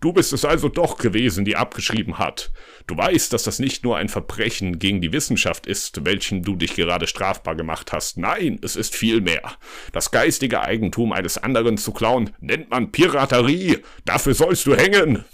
Du 0.00 0.12
bist 0.12 0.34
es 0.34 0.44
also 0.44 0.68
doch 0.68 0.98
gewesen, 0.98 1.46
die 1.46 1.56
abgeschrieben 1.56 2.18
hat. 2.18 2.52
Du 2.86 2.94
weißt, 2.94 3.32
dass 3.32 3.44
das 3.44 3.58
nicht 3.58 3.84
nur 3.84 3.96
ein 3.96 4.10
Verbrechen 4.10 4.78
gegen 4.78 5.00
die 5.00 5.12
Wissenschaft 5.12 5.66
ist, 5.66 6.04
welchen 6.04 6.42
du 6.42 6.56
dich 6.56 6.74
gerade 6.74 7.06
strafbar 7.06 7.54
gemacht 7.54 7.92
hast. 7.92 8.18
Nein, 8.18 8.58
es 8.60 8.76
ist 8.76 8.94
viel 8.94 9.22
mehr. 9.22 9.52
Das 9.92 10.10
geistige 10.10 10.60
Eigentum 10.60 11.12
eines 11.12 11.38
anderen 11.38 11.78
zu 11.78 11.92
klauen, 11.92 12.34
nennt 12.40 12.68
man 12.68 12.92
Piraterie. 12.92 13.78
Dafür 14.04 14.34
sollst 14.34 14.66
du 14.66 14.76
hängen. 14.76 15.24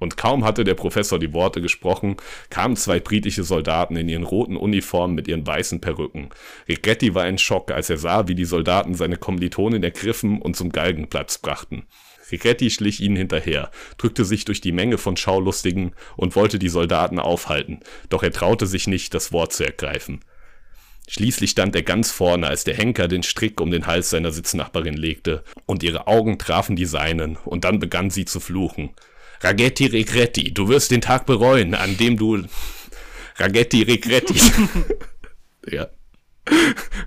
Und 0.00 0.16
kaum 0.16 0.44
hatte 0.44 0.64
der 0.64 0.74
Professor 0.74 1.18
die 1.20 1.32
Worte 1.32 1.60
gesprochen, 1.60 2.16
kamen 2.48 2.74
zwei 2.74 2.98
britische 2.98 3.44
Soldaten 3.44 3.96
in 3.96 4.08
ihren 4.08 4.24
roten 4.24 4.56
Uniformen 4.56 5.14
mit 5.14 5.28
ihren 5.28 5.46
weißen 5.46 5.80
Perücken. 5.80 6.30
Rigetti 6.68 7.14
war 7.14 7.28
in 7.28 7.38
Schock, 7.38 7.70
als 7.70 7.90
er 7.90 7.98
sah, 7.98 8.26
wie 8.26 8.34
die 8.34 8.46
Soldaten 8.46 8.94
seine 8.94 9.18
Kommilitonen 9.18 9.84
ergriffen 9.84 10.40
und 10.40 10.56
zum 10.56 10.72
Galgenplatz 10.72 11.38
brachten. 11.38 11.86
Rigetti 12.32 12.70
schlich 12.70 13.00
ihnen 13.00 13.16
hinterher, 13.16 13.70
drückte 13.98 14.24
sich 14.24 14.44
durch 14.44 14.60
die 14.60 14.72
Menge 14.72 14.98
von 14.98 15.16
Schaulustigen 15.16 15.92
und 16.16 16.34
wollte 16.34 16.58
die 16.58 16.68
Soldaten 16.68 17.18
aufhalten, 17.18 17.80
doch 18.08 18.22
er 18.22 18.32
traute 18.32 18.66
sich 18.66 18.86
nicht, 18.86 19.12
das 19.14 19.32
Wort 19.32 19.52
zu 19.52 19.64
ergreifen. 19.64 20.20
Schließlich 21.08 21.50
stand 21.50 21.74
er 21.74 21.82
ganz 21.82 22.12
vorne, 22.12 22.46
als 22.46 22.62
der 22.62 22.76
Henker 22.76 23.08
den 23.08 23.24
Strick 23.24 23.60
um 23.60 23.72
den 23.72 23.86
Hals 23.86 24.10
seiner 24.10 24.30
Sitznachbarin 24.30 24.96
legte, 24.96 25.42
und 25.66 25.82
ihre 25.82 26.06
Augen 26.06 26.38
trafen 26.38 26.76
die 26.76 26.84
seinen, 26.84 27.36
und 27.36 27.64
dann 27.64 27.80
begann 27.80 28.10
sie 28.10 28.24
zu 28.24 28.38
fluchen. 28.38 28.90
Ragetti 29.40 29.86
Regretti, 29.86 30.52
du 30.52 30.68
wirst 30.68 30.90
den 30.90 31.00
Tag 31.00 31.26
bereuen, 31.26 31.74
an 31.74 31.96
dem 31.96 32.16
du... 32.16 32.44
Ragetti 33.36 33.82
Regretti. 33.82 34.34
ja. 35.70 35.88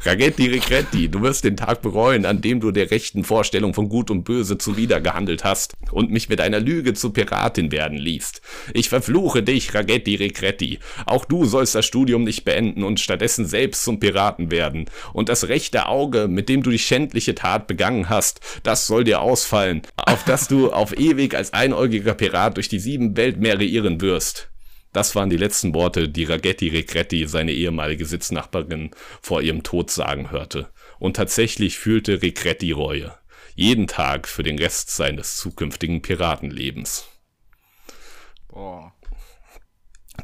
Ragetti 0.05 0.47
Regretti, 0.47 1.09
du 1.09 1.21
wirst 1.21 1.43
den 1.43 1.57
Tag 1.57 1.81
bereuen, 1.81 2.25
an 2.25 2.41
dem 2.41 2.59
du 2.59 2.71
der 2.71 2.91
rechten 2.91 3.23
Vorstellung 3.23 3.73
von 3.73 3.89
Gut 3.89 4.11
und 4.11 4.23
Böse 4.23 4.57
zuwider 4.57 5.01
gehandelt 5.01 5.43
hast 5.43 5.73
und 5.91 6.11
mich 6.11 6.29
mit 6.29 6.41
einer 6.41 6.59
Lüge 6.59 6.93
zur 6.93 7.13
Piratin 7.13 7.71
werden 7.71 7.97
ließt. 7.97 8.41
Ich 8.73 8.89
verfluche 8.89 9.43
dich, 9.43 9.73
Ragetti 9.73 10.15
Regretti. 10.15 10.79
Auch 11.05 11.25
du 11.25 11.45
sollst 11.45 11.75
das 11.75 11.85
Studium 11.85 12.23
nicht 12.23 12.43
beenden 12.43 12.83
und 12.83 12.99
stattdessen 12.99 13.45
selbst 13.45 13.83
zum 13.83 13.99
Piraten 13.99 14.51
werden. 14.51 14.85
Und 15.13 15.29
das 15.29 15.47
rechte 15.47 15.87
Auge, 15.87 16.27
mit 16.27 16.49
dem 16.49 16.63
du 16.63 16.69
die 16.69 16.79
schändliche 16.79 17.35
Tat 17.35 17.67
begangen 17.67 18.09
hast, 18.09 18.39
das 18.63 18.87
soll 18.87 19.03
dir 19.03 19.21
ausfallen, 19.21 19.81
auf 19.95 20.23
das 20.25 20.47
du 20.47 20.71
auf 20.71 20.97
ewig 20.97 21.35
als 21.35 21.53
einäugiger 21.53 22.13
Pirat 22.13 22.57
durch 22.57 22.69
die 22.69 22.79
sieben 22.79 23.15
Weltmeere 23.15 23.63
irren 23.63 24.01
wirst. 24.01 24.52
Das 24.93 25.15
waren 25.15 25.31
die 25.31 25.37
letzten 25.37 25.73
Worte, 25.73 26.07
die 26.07 26.23
Ragetti 26.23 26.69
Regretti, 26.69 27.27
seine 27.27 27.51
ehemalige 27.51 28.05
Sitznachbarin, 28.05 28.91
vor 29.21 29.41
ihrem 29.41 29.63
Tod 29.63 29.89
sagen 29.89 30.29
hörte. 30.29 30.69
Und 30.99 31.15
tatsächlich 31.15 31.79
fühlte 31.79 32.21
Regretti 32.21 32.71
Reue. 32.71 33.17
Jeden 33.55 33.87
Tag 33.87 34.27
für 34.27 34.43
den 34.43 34.57
Rest 34.57 34.91
seines 34.91 35.37
zukünftigen 35.37 36.01
Piratenlebens. 36.01 37.07
Boah. 38.47 38.93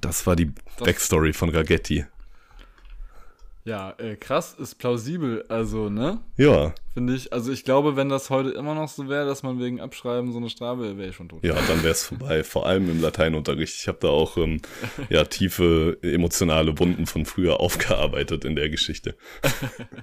Das 0.01 0.27
war 0.27 0.35
die 0.35 0.53
das 0.77 0.85
Backstory 0.85 1.33
von 1.33 1.49
Ragetti. 1.49 2.05
Ja, 3.69 3.93
äh, 3.99 4.15
krass, 4.15 4.55
ist 4.57 4.79
plausibel, 4.79 5.45
also, 5.47 5.91
ne? 5.91 6.21
Ja. 6.37 6.73
Finde 6.95 7.13
ich, 7.13 7.31
also 7.31 7.51
ich 7.51 7.63
glaube, 7.63 7.95
wenn 7.95 8.09
das 8.09 8.31
heute 8.31 8.49
immer 8.49 8.73
noch 8.73 8.89
so 8.89 9.07
wäre, 9.07 9.27
dass 9.27 9.43
man 9.43 9.59
wegen 9.59 9.79
Abschreiben 9.79 10.31
so 10.31 10.39
eine 10.39 10.49
Strafe, 10.49 10.97
wäre 10.97 11.09
ich 11.09 11.15
schon 11.15 11.29
tot. 11.29 11.43
Ja, 11.43 11.53
dann 11.53 11.83
wäre 11.83 11.91
es 11.91 12.03
vorbei, 12.03 12.43
vor 12.43 12.65
allem 12.65 12.89
im 12.89 12.99
Lateinunterricht. 12.99 13.75
Ich 13.75 13.87
habe 13.87 13.99
da 14.01 14.07
auch 14.07 14.37
ähm, 14.37 14.59
ja, 15.11 15.23
tiefe 15.23 15.99
emotionale 16.01 16.79
Wunden 16.79 17.05
von 17.05 17.25
früher 17.25 17.59
aufgearbeitet 17.59 18.43
in 18.43 18.55
der 18.55 18.71
Geschichte. 18.71 19.15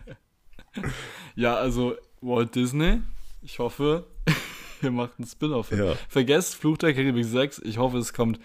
ja, 1.35 1.57
also 1.57 1.97
Walt 2.21 2.55
Disney, 2.55 3.01
ich 3.43 3.59
hoffe, 3.59 4.07
ihr 4.81 4.93
macht 4.93 5.15
einen 5.19 5.27
Spin-off. 5.27 5.73
Ja. 5.73 5.97
Vergesst 6.09 6.55
Fluch 6.55 6.79
der 6.79 6.95
Karibik 6.95 7.25
6. 7.25 7.63
Ich 7.65 7.79
hoffe, 7.79 7.99
es 7.99 8.13
kommt 8.13 8.39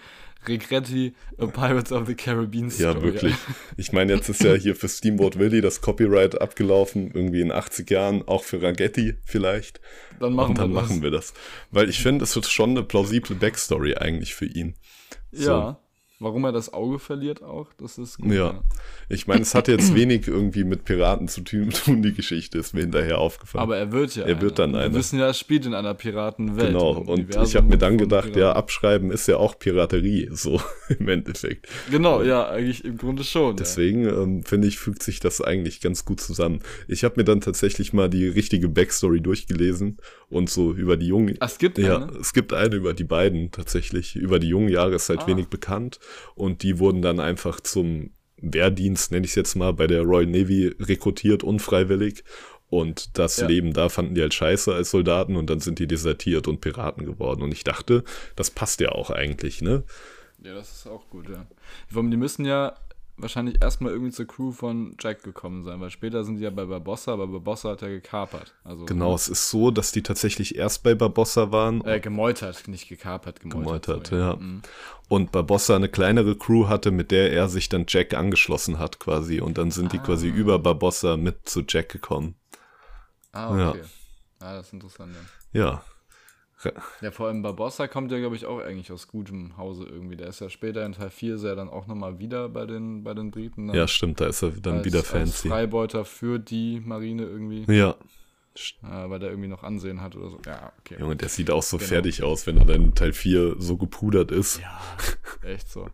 Regretti, 0.47 1.13
A 1.37 1.45
Pirates 1.47 1.91
of 1.91 2.07
the 2.07 2.15
Caribbean 2.15 2.69
Story. 2.71 2.95
Ja, 2.95 3.01
wirklich. 3.01 3.35
Ich 3.77 3.91
meine, 3.93 4.13
jetzt 4.13 4.29
ist 4.29 4.43
ja 4.43 4.53
hier 4.55 4.75
für 4.75 4.89
Steamboat 4.89 5.37
Willie 5.37 5.61
das 5.61 5.81
Copyright 5.81 6.41
abgelaufen, 6.41 7.11
irgendwie 7.13 7.41
in 7.41 7.51
80 7.51 7.89
Jahren, 7.89 8.27
auch 8.27 8.43
für 8.43 8.61
Ragetti 8.61 9.15
vielleicht. 9.23 9.81
Dann 10.19 10.33
machen, 10.33 10.49
Und 10.49 10.57
dann 10.57 10.71
wir, 10.73 10.81
das. 10.81 10.89
machen 10.89 11.03
wir 11.03 11.11
das. 11.11 11.33
Weil 11.69 11.89
ich 11.89 11.99
finde, 12.01 12.23
es 12.23 12.35
wird 12.35 12.47
schon 12.47 12.71
eine 12.71 12.83
plausible 12.83 13.35
Backstory 13.35 13.95
eigentlich 13.95 14.33
für 14.33 14.45
ihn. 14.45 14.75
So. 15.31 15.75
Warum 16.21 16.43
er 16.43 16.51
das 16.51 16.71
Auge 16.71 16.99
verliert 16.99 17.41
auch, 17.41 17.73
das 17.79 17.97
ist 17.97 18.19
gut. 18.19 18.31
Ja. 18.31 18.51
ja. 18.51 18.63
Ich 19.09 19.25
meine, 19.25 19.41
es 19.41 19.55
hat 19.55 19.67
jetzt 19.67 19.95
wenig 19.95 20.27
irgendwie 20.27 20.63
mit 20.63 20.85
Piraten 20.85 21.27
zu 21.27 21.41
tun, 21.41 21.71
die 21.87 22.13
Geschichte 22.13 22.59
ist 22.59 22.75
mir 22.75 22.81
hinterher 22.81 23.17
aufgefallen. 23.17 23.63
Aber 23.63 23.75
er 23.75 23.91
wird 23.91 24.15
ja. 24.15 24.25
Er 24.25 24.33
einer. 24.33 24.41
wird 24.41 24.59
dann 24.59 24.75
einer. 24.75 24.93
Wir 24.93 24.99
wissen 24.99 25.17
ja, 25.17 25.25
er 25.25 25.33
spielt 25.33 25.65
in 25.65 25.73
einer 25.73 25.95
Piratenwelt. 25.95 26.73
Genau, 26.73 26.91
und 26.91 27.35
ich 27.35 27.55
habe 27.55 27.67
mir 27.67 27.79
dann 27.79 27.97
gedacht, 27.97 28.33
Piraten. 28.33 28.39
ja, 28.39 28.51
abschreiben 28.51 29.09
ist 29.09 29.27
ja 29.27 29.37
auch 29.37 29.57
Piraterie, 29.57 30.29
so 30.33 30.61
im 30.89 31.07
Endeffekt. 31.09 31.67
Genau, 31.89 32.21
ja, 32.21 32.47
eigentlich 32.47 32.85
im 32.85 32.97
Grunde 32.97 33.23
schon. 33.23 33.55
Deswegen 33.55 34.05
ja. 34.05 34.21
ähm, 34.21 34.43
finde 34.43 34.67
ich, 34.67 34.77
fügt 34.77 35.01
sich 35.01 35.21
das 35.21 35.41
eigentlich 35.41 35.81
ganz 35.81 36.05
gut 36.05 36.21
zusammen. 36.21 36.59
Ich 36.87 37.03
habe 37.03 37.15
mir 37.17 37.23
dann 37.23 37.41
tatsächlich 37.41 37.93
mal 37.93 38.09
die 38.11 38.27
richtige 38.27 38.69
Backstory 38.69 39.21
durchgelesen 39.21 39.97
und 40.29 40.51
so 40.51 40.71
über 40.71 40.97
die 40.97 41.07
jungen. 41.07 41.35
Ach, 41.39 41.49
es 41.49 41.57
gibt 41.57 41.79
eine? 41.79 41.87
Ja, 41.87 42.07
es 42.19 42.33
gibt 42.33 42.53
eine 42.53 42.75
über 42.75 42.93
die 42.93 43.05
beiden 43.05 43.49
tatsächlich. 43.49 44.15
Über 44.15 44.37
die 44.37 44.49
jungen 44.49 44.69
Jahre 44.69 44.93
ist 44.93 45.09
halt 45.09 45.21
ah. 45.21 45.27
wenig 45.27 45.47
bekannt 45.47 45.99
und 46.35 46.63
die 46.63 46.79
wurden 46.79 47.01
dann 47.01 47.19
einfach 47.19 47.59
zum 47.59 48.11
Wehrdienst, 48.37 49.11
nenne 49.11 49.25
ich 49.25 49.31
es 49.31 49.35
jetzt 49.35 49.55
mal, 49.55 49.73
bei 49.73 49.87
der 49.87 50.01
Royal 50.01 50.25
Navy 50.25 50.75
rekrutiert, 50.79 51.43
unfreiwillig. 51.43 52.23
Und 52.69 53.17
das 53.19 53.37
ja. 53.37 53.47
Leben 53.47 53.73
da 53.73 53.89
fanden 53.89 54.15
die 54.15 54.21
halt 54.21 54.33
scheiße 54.33 54.73
als 54.73 54.91
Soldaten 54.91 55.35
und 55.35 55.49
dann 55.49 55.59
sind 55.59 55.77
die 55.79 55.87
desertiert 55.87 56.47
und 56.47 56.61
Piraten 56.61 57.05
geworden. 57.05 57.41
Und 57.41 57.51
ich 57.51 57.65
dachte, 57.65 58.05
das 58.37 58.49
passt 58.49 58.79
ja 58.79 58.93
auch 58.93 59.09
eigentlich, 59.09 59.61
ne? 59.61 59.83
Ja, 60.41 60.55
das 60.55 60.71
ist 60.71 60.87
auch 60.87 61.07
gut, 61.09 61.27
ja. 61.29 61.45
Die 61.93 62.17
müssen 62.17 62.45
ja 62.45 62.73
wahrscheinlich 63.21 63.61
erstmal 63.61 63.91
irgendwie 63.91 64.11
zur 64.11 64.27
Crew 64.27 64.51
von 64.51 64.95
Jack 64.99 65.23
gekommen 65.23 65.63
sein, 65.63 65.79
weil 65.79 65.89
später 65.89 66.23
sind 66.23 66.37
die 66.37 66.43
ja 66.43 66.49
bei 66.49 66.65
Barbossa, 66.65 67.13
aber 67.13 67.27
Barbossa 67.27 67.71
hat 67.71 67.81
ja 67.81 67.87
gekapert. 67.87 68.53
Also, 68.63 68.85
genau, 68.85 69.13
es 69.13 69.27
ist 69.27 69.49
so, 69.49 69.71
dass 69.71 69.91
die 69.91 70.03
tatsächlich 70.03 70.55
erst 70.55 70.83
bei 70.83 70.95
Barbossa 70.95 71.51
waren. 71.51 71.83
Äh, 71.85 71.99
gemeutert, 71.99 72.67
nicht 72.67 72.87
gekapert, 72.89 73.39
gemeutert. 73.39 74.09
Gemeutert, 74.09 74.11
ja. 74.11 74.35
Mhm. 74.35 74.61
Und 75.07 75.31
Barbossa 75.31 75.75
eine 75.75 75.89
kleinere 75.89 76.37
Crew 76.37 76.67
hatte, 76.67 76.91
mit 76.91 77.11
der 77.11 77.33
er 77.33 77.49
sich 77.49 77.69
dann 77.69 77.85
Jack 77.87 78.13
angeschlossen 78.13 78.79
hat 78.79 78.99
quasi. 78.99 79.41
Und 79.41 79.57
dann 79.57 79.71
sind 79.71 79.87
ah. 79.87 79.89
die 79.89 79.99
quasi 79.99 80.27
über 80.27 80.59
Barbossa 80.59 81.17
mit 81.17 81.49
zu 81.49 81.63
Jack 81.67 81.89
gekommen. 81.89 82.35
Ah, 83.31 83.49
okay. 83.49 83.79
Ja, 83.79 84.47
ah, 84.47 84.55
das 84.55 84.67
ist 84.67 84.73
interessant, 84.73 85.13
ja. 85.53 85.61
Ja, 85.61 85.83
ja, 87.01 87.11
vor 87.11 87.27
allem 87.27 87.41
Barbossa 87.41 87.87
kommt 87.87 88.11
ja, 88.11 88.19
glaube 88.19 88.35
ich, 88.35 88.45
auch 88.45 88.59
eigentlich 88.59 88.91
aus 88.91 89.07
gutem 89.07 89.57
Hause 89.57 89.85
irgendwie. 89.85 90.15
Der 90.15 90.27
ist 90.27 90.39
ja 90.39 90.49
später 90.49 90.85
in 90.85 90.93
Teil 90.93 91.09
4 91.09 91.37
sehr 91.37 91.55
dann 91.55 91.69
auch 91.69 91.87
nochmal 91.87 92.19
wieder 92.19 92.49
bei 92.49 92.65
den, 92.65 93.03
bei 93.03 93.13
den 93.13 93.31
Briten. 93.31 93.67
Ne? 93.67 93.77
Ja, 93.77 93.87
stimmt, 93.87 94.21
da 94.21 94.27
ist 94.27 94.41
er 94.41 94.51
dann 94.51 94.77
als, 94.77 94.85
wieder 94.85 95.03
fancy. 95.03 95.47
Als 95.47 95.53
Freibeuter 95.53 96.05
für 96.05 96.39
die 96.39 96.81
Marine 96.83 97.23
irgendwie. 97.23 97.65
Ja. 97.71 97.95
Äh, 98.83 99.09
weil 99.09 99.19
der 99.19 99.29
irgendwie 99.29 99.47
noch 99.47 99.63
Ansehen 99.63 100.01
hat 100.01 100.15
oder 100.15 100.29
so. 100.29 100.39
Ja, 100.45 100.73
okay. 100.79 100.97
Junge, 100.99 101.15
der 101.15 101.29
sieht 101.29 101.49
auch 101.51 101.63
so 101.63 101.77
genau. 101.77 101.87
fertig 101.87 102.23
aus, 102.23 102.45
wenn 102.47 102.57
er 102.57 102.65
dann 102.65 102.83
in 102.83 102.95
Teil 102.95 103.13
4 103.13 103.55
so 103.59 103.77
gepudert 103.77 104.31
ist. 104.31 104.59
Ja, 104.59 104.79
echt 105.47 105.69
so. 105.69 105.87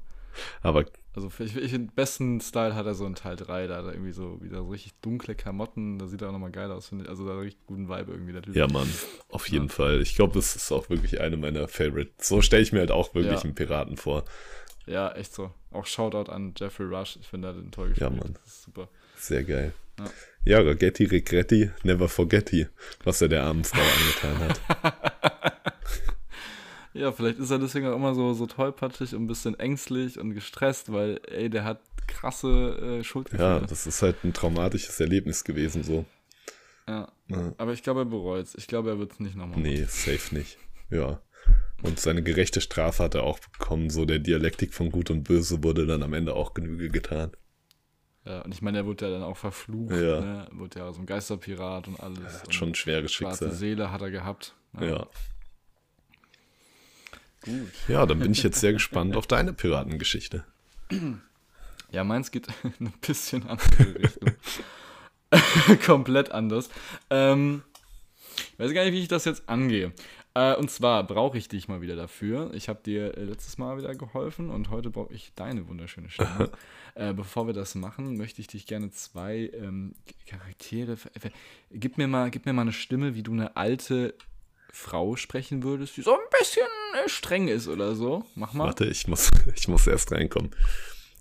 Aber 0.61 0.85
also 1.17 1.31
ich, 1.39 1.57
ich 1.57 1.71
den 1.71 1.87
besten 1.87 2.39
Style 2.41 2.75
hat 2.75 2.85
er 2.85 2.93
so 2.93 3.03
in 3.07 3.15
Teil 3.15 3.35
3, 3.35 3.65
da 3.65 3.77
hat 3.77 3.85
er 3.85 3.93
irgendwie 3.93 4.11
so 4.11 4.39
wieder 4.39 4.57
so 4.57 4.69
richtig 4.69 4.93
dunkle 5.01 5.33
Klamotten, 5.33 5.97
da 5.97 6.05
sieht 6.05 6.21
er 6.21 6.27
auch 6.27 6.31
nochmal 6.31 6.51
geil 6.51 6.71
aus, 6.71 6.89
finde 6.89 7.05
ich. 7.05 7.09
Also 7.09 7.25
da 7.25 7.31
hat 7.31 7.39
er 7.39 7.45
richtig 7.45 7.65
guten 7.65 7.89
Vibe 7.89 8.11
irgendwie, 8.11 8.33
der 8.33 8.43
Typ. 8.43 8.55
Ja, 8.55 8.67
Mann, 8.67 8.87
auf 9.29 9.49
jeden 9.49 9.65
ja. 9.65 9.73
Fall. 9.73 10.01
Ich 10.03 10.15
glaube, 10.15 10.35
das 10.35 10.55
ist 10.55 10.71
auch 10.71 10.91
wirklich 10.91 11.19
eine 11.19 11.35
meiner 11.35 11.67
Favorites. 11.67 12.27
So 12.27 12.43
stelle 12.43 12.61
ich 12.61 12.71
mir 12.71 12.81
halt 12.81 12.91
auch 12.91 13.15
wirklich 13.15 13.33
ja. 13.33 13.41
einen 13.41 13.55
Piraten 13.55 13.97
vor. 13.97 14.25
Ja, 14.85 15.11
echt 15.13 15.33
so. 15.33 15.49
Auch 15.71 15.87
Shoutout 15.87 16.31
an 16.31 16.53
Jeffrey 16.55 16.85
Rush, 16.85 17.17
ich 17.19 17.27
finde, 17.27 17.47
er 17.47 17.55
hat 17.55 17.63
den 17.63 17.71
toll 17.71 17.89
gespielt. 17.89 18.11
Ja, 18.11 18.15
Mann. 18.15 18.37
Das 18.43 18.53
ist 18.53 18.63
super. 18.65 18.87
Sehr 19.15 19.43
geil. 19.43 19.73
Ja, 19.97 20.05
ja 20.45 20.59
Ragetti, 20.59 21.05
Regretti, 21.05 21.71
never 21.81 22.09
forgetti, 22.09 22.67
was 23.03 23.23
er 23.23 23.29
der 23.29 23.43
armen 23.43 23.63
Frau 23.63 23.81
angetan 23.81 24.49
hat. 24.49 26.13
Ja, 26.97 27.11
vielleicht 27.11 27.39
ist 27.39 27.51
er 27.51 27.59
deswegen 27.59 27.87
auch 27.87 27.95
immer 27.95 28.15
so, 28.15 28.33
so 28.33 28.47
tollpatschig 28.47 29.13
und 29.13 29.23
ein 29.23 29.27
bisschen 29.27 29.59
ängstlich 29.59 30.19
und 30.19 30.33
gestresst, 30.33 30.91
weil, 30.91 31.21
ey, 31.27 31.49
der 31.49 31.63
hat 31.63 31.79
krasse 32.07 32.99
äh, 32.99 33.03
Schuldgefühle. 33.03 33.43
Ja, 33.43 33.59
das 33.59 33.85
ist 33.85 34.01
halt 34.01 34.23
ein 34.23 34.33
traumatisches 34.33 34.99
Erlebnis 34.99 35.43
gewesen, 35.43 35.83
so. 35.83 36.05
Ja. 36.87 37.11
ja. 37.27 37.53
Aber 37.57 37.73
ich 37.73 37.83
glaube, 37.83 38.01
er 38.01 38.05
bereut 38.05 38.45
es. 38.45 38.55
Ich 38.55 38.67
glaube, 38.67 38.89
er 38.89 38.99
wird 38.99 39.11
es 39.11 39.19
nicht 39.19 39.35
nochmal 39.35 39.59
machen. 39.59 39.61
Nee, 39.61 39.83
safe 39.83 40.33
nicht. 40.33 40.57
Ja. 40.89 41.21
Und 41.83 41.99
seine 41.99 42.23
gerechte 42.23 42.61
Strafe 42.61 43.03
hat 43.03 43.13
er 43.13 43.23
auch 43.23 43.39
bekommen. 43.39 43.89
So 43.89 44.05
der 44.05 44.19
Dialektik 44.19 44.73
von 44.73 44.89
Gut 44.89 45.11
und 45.11 45.23
Böse 45.23 45.63
wurde 45.63 45.85
dann 45.85 46.01
am 46.01 46.13
Ende 46.13 46.33
auch 46.33 46.53
Genüge 46.53 46.89
getan. 46.89 47.31
Ja, 48.25 48.41
und 48.41 48.53
ich 48.53 48.61
meine, 48.61 48.79
er 48.79 48.85
wurde 48.85 49.05
ja 49.05 49.11
dann 49.11 49.23
auch 49.23 49.37
verflucht. 49.37 49.91
Ja. 49.91 50.21
Ne? 50.21 50.47
Er 50.49 50.57
wurde 50.57 50.79
ja 50.79 50.91
so 50.91 50.99
ein 50.99 51.05
Geisterpirat 51.05 51.87
und 51.87 51.99
alles. 51.99 52.19
Er 52.19 52.43
hat 52.43 52.53
schon 52.53 52.69
ein 52.69 52.75
schweres 52.75 53.11
Schicksal. 53.13 53.37
Schwarze 53.37 53.55
Seele 53.55 53.91
hat 53.91 54.01
er 54.01 54.11
gehabt. 54.11 54.55
ja. 54.79 54.85
ja. 54.85 55.07
Gut. 57.41 57.71
Ja, 57.87 58.05
dann 58.05 58.19
bin 58.19 58.31
ich 58.31 58.43
jetzt 58.43 58.59
sehr 58.59 58.73
gespannt 58.73 59.15
auf 59.15 59.27
deine 59.27 59.53
Piratengeschichte. 59.53 60.43
Ja, 61.89 62.03
meins 62.03 62.31
geht 62.31 62.47
in 62.79 62.87
ein 62.87 62.93
bisschen 62.99 63.47
andere 63.47 63.95
Richtung. 63.95 64.31
Komplett 65.85 66.31
anders. 66.31 66.69
Ähm, 67.09 67.63
ich 68.35 68.59
weiß 68.59 68.73
gar 68.73 68.83
nicht, 68.83 68.93
wie 68.93 69.01
ich 69.01 69.07
das 69.07 69.25
jetzt 69.25 69.47
angehe. 69.47 69.93
Äh, 70.33 70.55
und 70.55 70.69
zwar 70.69 71.03
brauche 71.05 71.37
ich 71.37 71.47
dich 71.47 71.67
mal 71.67 71.81
wieder 71.81 71.95
dafür. 71.95 72.53
Ich 72.53 72.69
habe 72.69 72.79
dir 72.83 73.17
äh, 73.17 73.23
letztes 73.23 73.57
Mal 73.57 73.77
wieder 73.77 73.95
geholfen 73.95 74.49
und 74.49 74.69
heute 74.69 74.89
brauche 74.89 75.13
ich 75.13 75.31
deine 75.35 75.67
wunderschöne 75.67 76.09
Stimme. 76.09 76.51
äh, 76.95 77.13
bevor 77.13 77.47
wir 77.47 77.53
das 77.53 77.73
machen, 77.73 78.17
möchte 78.17 78.41
ich 78.41 78.47
dich 78.47 78.67
gerne 78.67 78.91
zwei 78.91 79.49
ähm, 79.53 79.95
Charaktere. 80.27 80.97
Gib 81.71 81.97
mir, 81.97 82.07
mal, 82.07 82.29
gib 82.29 82.45
mir 82.45 82.53
mal 82.53 82.61
eine 82.63 82.73
Stimme, 82.73 83.15
wie 83.15 83.23
du 83.23 83.31
eine 83.31 83.57
alte 83.57 84.13
Frau 84.71 85.15
sprechen 85.15 85.63
würdest, 85.63 85.97
die 85.97 86.01
so 86.01 86.13
ein 86.13 86.25
bisschen 86.39 86.67
äh, 87.03 87.09
streng 87.09 87.47
ist 87.47 87.67
oder 87.67 87.95
so. 87.95 88.25
Mach 88.35 88.53
mal. 88.53 88.65
Warte, 88.65 88.85
ich 88.85 89.07
muss, 89.07 89.29
ich 89.55 89.67
muss 89.67 89.87
erst 89.87 90.11
reinkommen. 90.11 90.51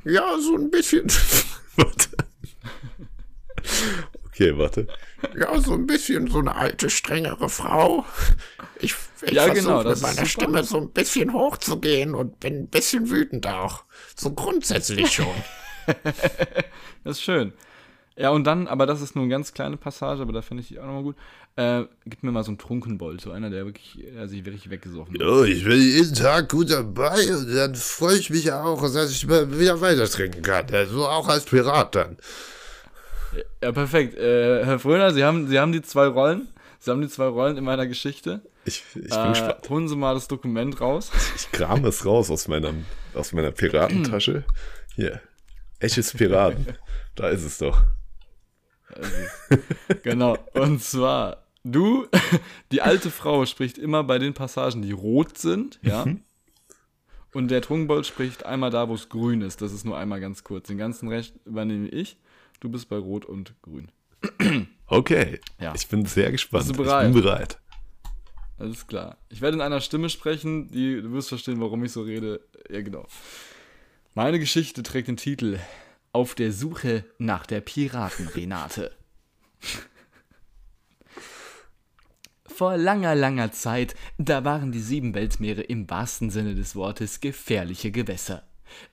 Ja, 0.05 0.39
so 0.39 0.57
ein 0.57 0.71
bisschen. 0.71 1.07
warte. 1.77 2.09
Okay, 4.37 4.59
warte. 4.59 4.87
Ja, 5.35 5.59
so 5.59 5.73
ein 5.73 5.87
bisschen 5.87 6.27
so 6.27 6.41
eine 6.41 6.55
alte, 6.55 6.91
strengere 6.91 7.49
Frau. 7.49 8.05
Ich, 8.81 8.95
ich 9.23 9.33
ja, 9.33 9.49
genau, 9.49 9.81
versuche 9.81 9.89
mit 9.89 10.03
meiner 10.03 10.27
Stimme 10.27 10.63
so 10.63 10.77
ein 10.77 10.91
bisschen 10.91 11.33
hochzugehen 11.33 12.15
und 12.15 12.39
bin 12.39 12.65
ein 12.65 12.69
bisschen 12.69 13.09
wütend 13.09 13.47
auch. 13.47 13.85
So 14.15 14.35
grundsätzlich 14.35 15.11
schon. 15.11 15.35
das 17.03 17.17
ist 17.17 17.23
schön. 17.23 17.55
Ja, 18.19 18.29
und 18.29 18.45
dann, 18.45 18.69
aber 18.69 18.85
das 18.85 19.01
ist 19.01 19.15
nur 19.15 19.25
eine 19.25 19.31
ganz 19.31 19.55
kleine 19.55 19.79
Passage, 19.79 20.21
aber 20.21 20.35
da 20.35 20.43
finde 20.43 20.63
ich 20.63 20.69
die 20.69 20.79
auch 20.79 20.85
nochmal 20.85 21.03
gut. 21.03 21.17
Äh, 21.57 21.85
gib 22.05 22.23
mir 22.23 22.33
mal 22.33 22.45
so 22.45 22.51
einen 22.51 22.59
Trunkenbold, 22.59 23.23
so 23.23 23.31
einer, 23.31 23.49
der 23.49 23.65
wirklich, 23.65 23.99
der 24.15 24.29
sich 24.29 24.45
wirklich 24.45 24.69
weggesoffen 24.69 25.15
hat. 25.15 25.21
Ja, 25.23 25.43
ich 25.45 25.65
bin 25.65 25.81
jeden 25.81 26.15
Tag 26.15 26.51
gut 26.51 26.71
dabei 26.71 27.35
und 27.35 27.55
dann 27.55 27.75
freue 27.75 28.19
ich 28.19 28.29
mich 28.29 28.53
auch, 28.53 28.83
dass 28.83 29.11
ich 29.11 29.27
wieder 29.27 29.81
weiter 29.81 30.07
trinken 30.07 30.43
kann. 30.43 30.67
Also 30.71 31.09
auch 31.09 31.29
als 31.29 31.47
Pirat 31.47 31.95
dann. 31.95 32.19
Ja, 33.63 33.73
perfekt. 33.73 34.19
Äh, 34.19 34.67
Herr 34.67 34.79
Fröner, 34.79 35.15
Sie 35.15 35.25
haben, 35.25 35.49
Sie 35.49 35.59
haben 35.59 35.73
die 35.73 35.81
zwei 35.81 36.07
Rollen. 36.07 36.49
Sie 36.79 36.91
haben 36.91 37.01
die 37.01 37.09
zwei 37.09 37.27
Rollen 37.27 37.57
in 37.57 37.65
meiner 37.65 37.87
Geschichte. 37.87 38.43
Ich, 38.67 38.85
ich 38.95 39.09
bin 39.09 39.19
äh, 39.19 39.29
gespannt. 39.29 39.69
Holen 39.71 39.89
Sie 39.89 39.97
mal 39.97 40.15
das 40.15 40.29
Dokument 40.29 40.79
raus. 40.81 41.11
Ich 41.37 41.51
kram 41.53 41.87
es 41.87 42.05
raus 42.05 42.31
aus 42.31 42.49
meiner, 42.49 42.75
aus 43.15 43.33
meiner 43.33 43.51
Piratentasche. 43.51 44.45
Hier. 44.95 45.23
Echtes 45.79 46.13
Piraten. 46.13 46.67
da 47.15 47.29
ist 47.29 47.45
es 47.45 47.59
doch. 47.59 47.83
genau. 50.03 50.37
Und 50.53 50.83
zwar, 50.83 51.46
du, 51.73 52.07
die 52.73 52.83
alte 52.83 53.11
Frau 53.11 53.45
spricht 53.47 53.79
immer 53.79 54.05
bei 54.05 54.19
den 54.19 54.35
Passagen, 54.35 54.83
die 54.83 54.93
rot 54.93 55.39
sind, 55.39 55.79
ja. 55.83 56.05
Mhm. 56.05 56.23
Und 57.33 57.49
der 57.49 57.61
Trunkenbold 57.61 58.07
spricht 58.07 58.47
einmal 58.47 58.71
da, 58.71 58.89
wo 58.89 58.95
es 58.95 59.11
grün 59.11 59.43
ist. 59.43 59.61
Das 59.61 59.71
ist 59.71 59.85
nur 59.85 59.99
einmal 59.99 60.21
ganz 60.21 60.43
kurz. 60.43 60.69
Den 60.69 60.79
ganzen 60.79 61.09
Recht 61.09 61.35
übernehme 61.45 61.87
ich. 61.89 62.17
Du 62.61 62.71
bist 62.71 62.89
bei 62.89 62.97
Rot 62.97 63.27
und 63.27 63.55
Grün. 63.63 63.91
Okay. 64.89 65.41
Ja. 65.61 65.75
Ich 65.75 65.89
bin 65.89 66.07
sehr 66.07 66.31
gespannt. 66.31 66.69
Bist 66.69 66.79
du 66.79 66.85
bereit? 66.85 67.09
Ich 67.09 67.13
bin 67.13 67.23
bereit. 67.25 67.59
Alles 68.57 68.87
klar. 68.87 69.19
Ich 69.29 69.41
werde 69.41 69.57
in 69.57 69.61
einer 69.61 69.81
Stimme 69.81 70.09
sprechen, 70.09 70.69
die 70.69 71.03
du 71.03 71.11
wirst 71.11 71.29
verstehen, 71.29 71.61
warum 71.61 71.83
ich 71.83 71.91
so 71.91 72.03
rede. 72.03 72.41
Ja, 72.71 72.81
genau. 72.83 73.05
Meine 74.15 74.39
Geschichte 74.39 74.85
trägt 74.85 75.09
den 75.09 75.17
Titel 75.17 75.59
auf 76.13 76.37
der 76.37 76.53
Suche 76.53 77.05
nach 77.19 77.47
der 77.47 77.61
Piraten-Renate. 77.61 78.93
Vor 82.57 82.79
langer, 82.79 83.15
langer 83.15 83.53
Zeit, 83.53 83.95
da 84.17 84.43
waren 84.47 84.73
die 84.73 84.81
sieben 84.81 85.13
Weltmeere 85.13 85.61
im 85.61 85.91
wahrsten 85.91 86.31
Sinne 86.31 86.55
des 86.55 86.75
Wortes 86.75 87.21
gefährliche 87.21 87.91
Gewässer. 87.91 88.45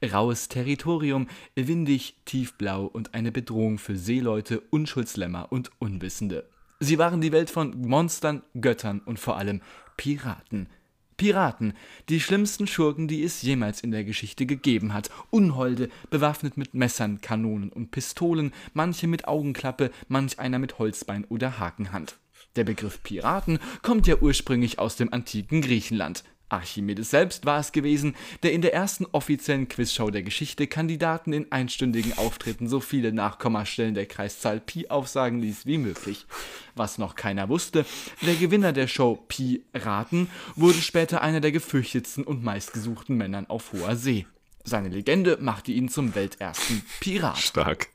Raues 0.03 0.49
Territorium, 0.49 1.29
windig, 1.55 2.17
tiefblau 2.25 2.83
und 2.83 3.13
eine 3.13 3.31
Bedrohung 3.31 3.77
für 3.77 3.95
Seeleute, 3.95 4.59
Unschuldslämmer 4.69 5.49
und 5.49 5.71
Unwissende. 5.79 6.49
Sie 6.81 6.97
waren 6.97 7.21
die 7.21 7.31
Welt 7.31 7.49
von 7.49 7.79
Monstern, 7.87 8.43
Göttern 8.59 8.99
und 8.99 9.17
vor 9.17 9.37
allem 9.37 9.61
Piraten. 9.95 10.67
Piraten, 11.15 11.71
die 12.09 12.19
schlimmsten 12.19 12.67
Schurken, 12.67 13.07
die 13.07 13.23
es 13.23 13.43
jemals 13.43 13.79
in 13.79 13.91
der 13.91 14.03
Geschichte 14.03 14.45
gegeben 14.45 14.93
hat. 14.93 15.09
Unholde, 15.29 15.87
bewaffnet 16.09 16.57
mit 16.57 16.73
Messern, 16.73 17.21
Kanonen 17.21 17.69
und 17.69 17.91
Pistolen, 17.91 18.51
manche 18.73 19.07
mit 19.07 19.25
Augenklappe, 19.25 19.89
manch 20.09 20.37
einer 20.37 20.59
mit 20.59 20.79
Holzbein 20.79 21.23
oder 21.29 21.59
Hakenhand. 21.59 22.17
Der 22.55 22.63
Begriff 22.63 23.01
Piraten 23.01 23.57
kommt 23.81 24.05
ja 24.05 24.17
ursprünglich 24.17 24.77
aus 24.77 24.95
dem 24.95 25.11
antiken 25.11 25.61
Griechenland. 25.61 26.23
Archimedes 26.49 27.09
selbst 27.09 27.47
war 27.47 27.59
es 27.59 27.71
gewesen, 27.71 28.15
der 28.43 28.53
in 28.53 28.61
der 28.61 28.75
ersten 28.75 29.07
offiziellen 29.11 29.67
Quizshow 29.67 30.11
der 30.11 30.21
Geschichte 30.21 30.67
Kandidaten 30.67 31.33
in 31.33 31.51
einstündigen 31.51 32.15
Auftritten 32.15 32.67
so 32.67 32.79
viele 32.79 33.11
Nachkommastellen 33.11 33.95
der 33.95 34.05
Kreiszahl 34.05 34.59
Pi 34.59 34.87
aufsagen 34.87 35.39
ließ 35.39 35.65
wie 35.65 35.79
möglich. 35.79 36.27
Was 36.75 36.99
noch 36.99 37.15
keiner 37.15 37.49
wusste, 37.49 37.87
der 38.21 38.35
Gewinner 38.35 38.71
der 38.71 38.87
Show 38.87 39.15
Pi 39.27 39.63
Raten 39.73 40.29
wurde 40.55 40.81
später 40.81 41.21
einer 41.21 41.41
der 41.41 41.51
gefürchtetsten 41.51 42.23
und 42.23 42.43
meistgesuchten 42.43 43.17
Männern 43.17 43.47
auf 43.47 43.73
hoher 43.73 43.95
See. 43.95 44.27
Seine 44.63 44.89
Legende 44.89 45.37
machte 45.41 45.71
ihn 45.71 45.89
zum 45.89 46.15
weltersten 46.15 46.83
Pirat. 46.99 47.37
Stark. 47.37 47.89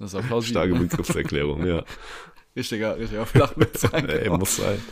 Das 0.00 0.12
war 0.12 0.22
plausibel. 0.22 0.62
Starke 0.62 0.74
Begriffserklärung, 0.74 1.64
ja. 1.66 1.84
Richtiger, 2.54 2.98
richtiger 2.98 3.26
Flachwitz. 3.26 3.84
Ey, 3.92 4.28
muss 4.28 4.56
sein. 4.56 4.82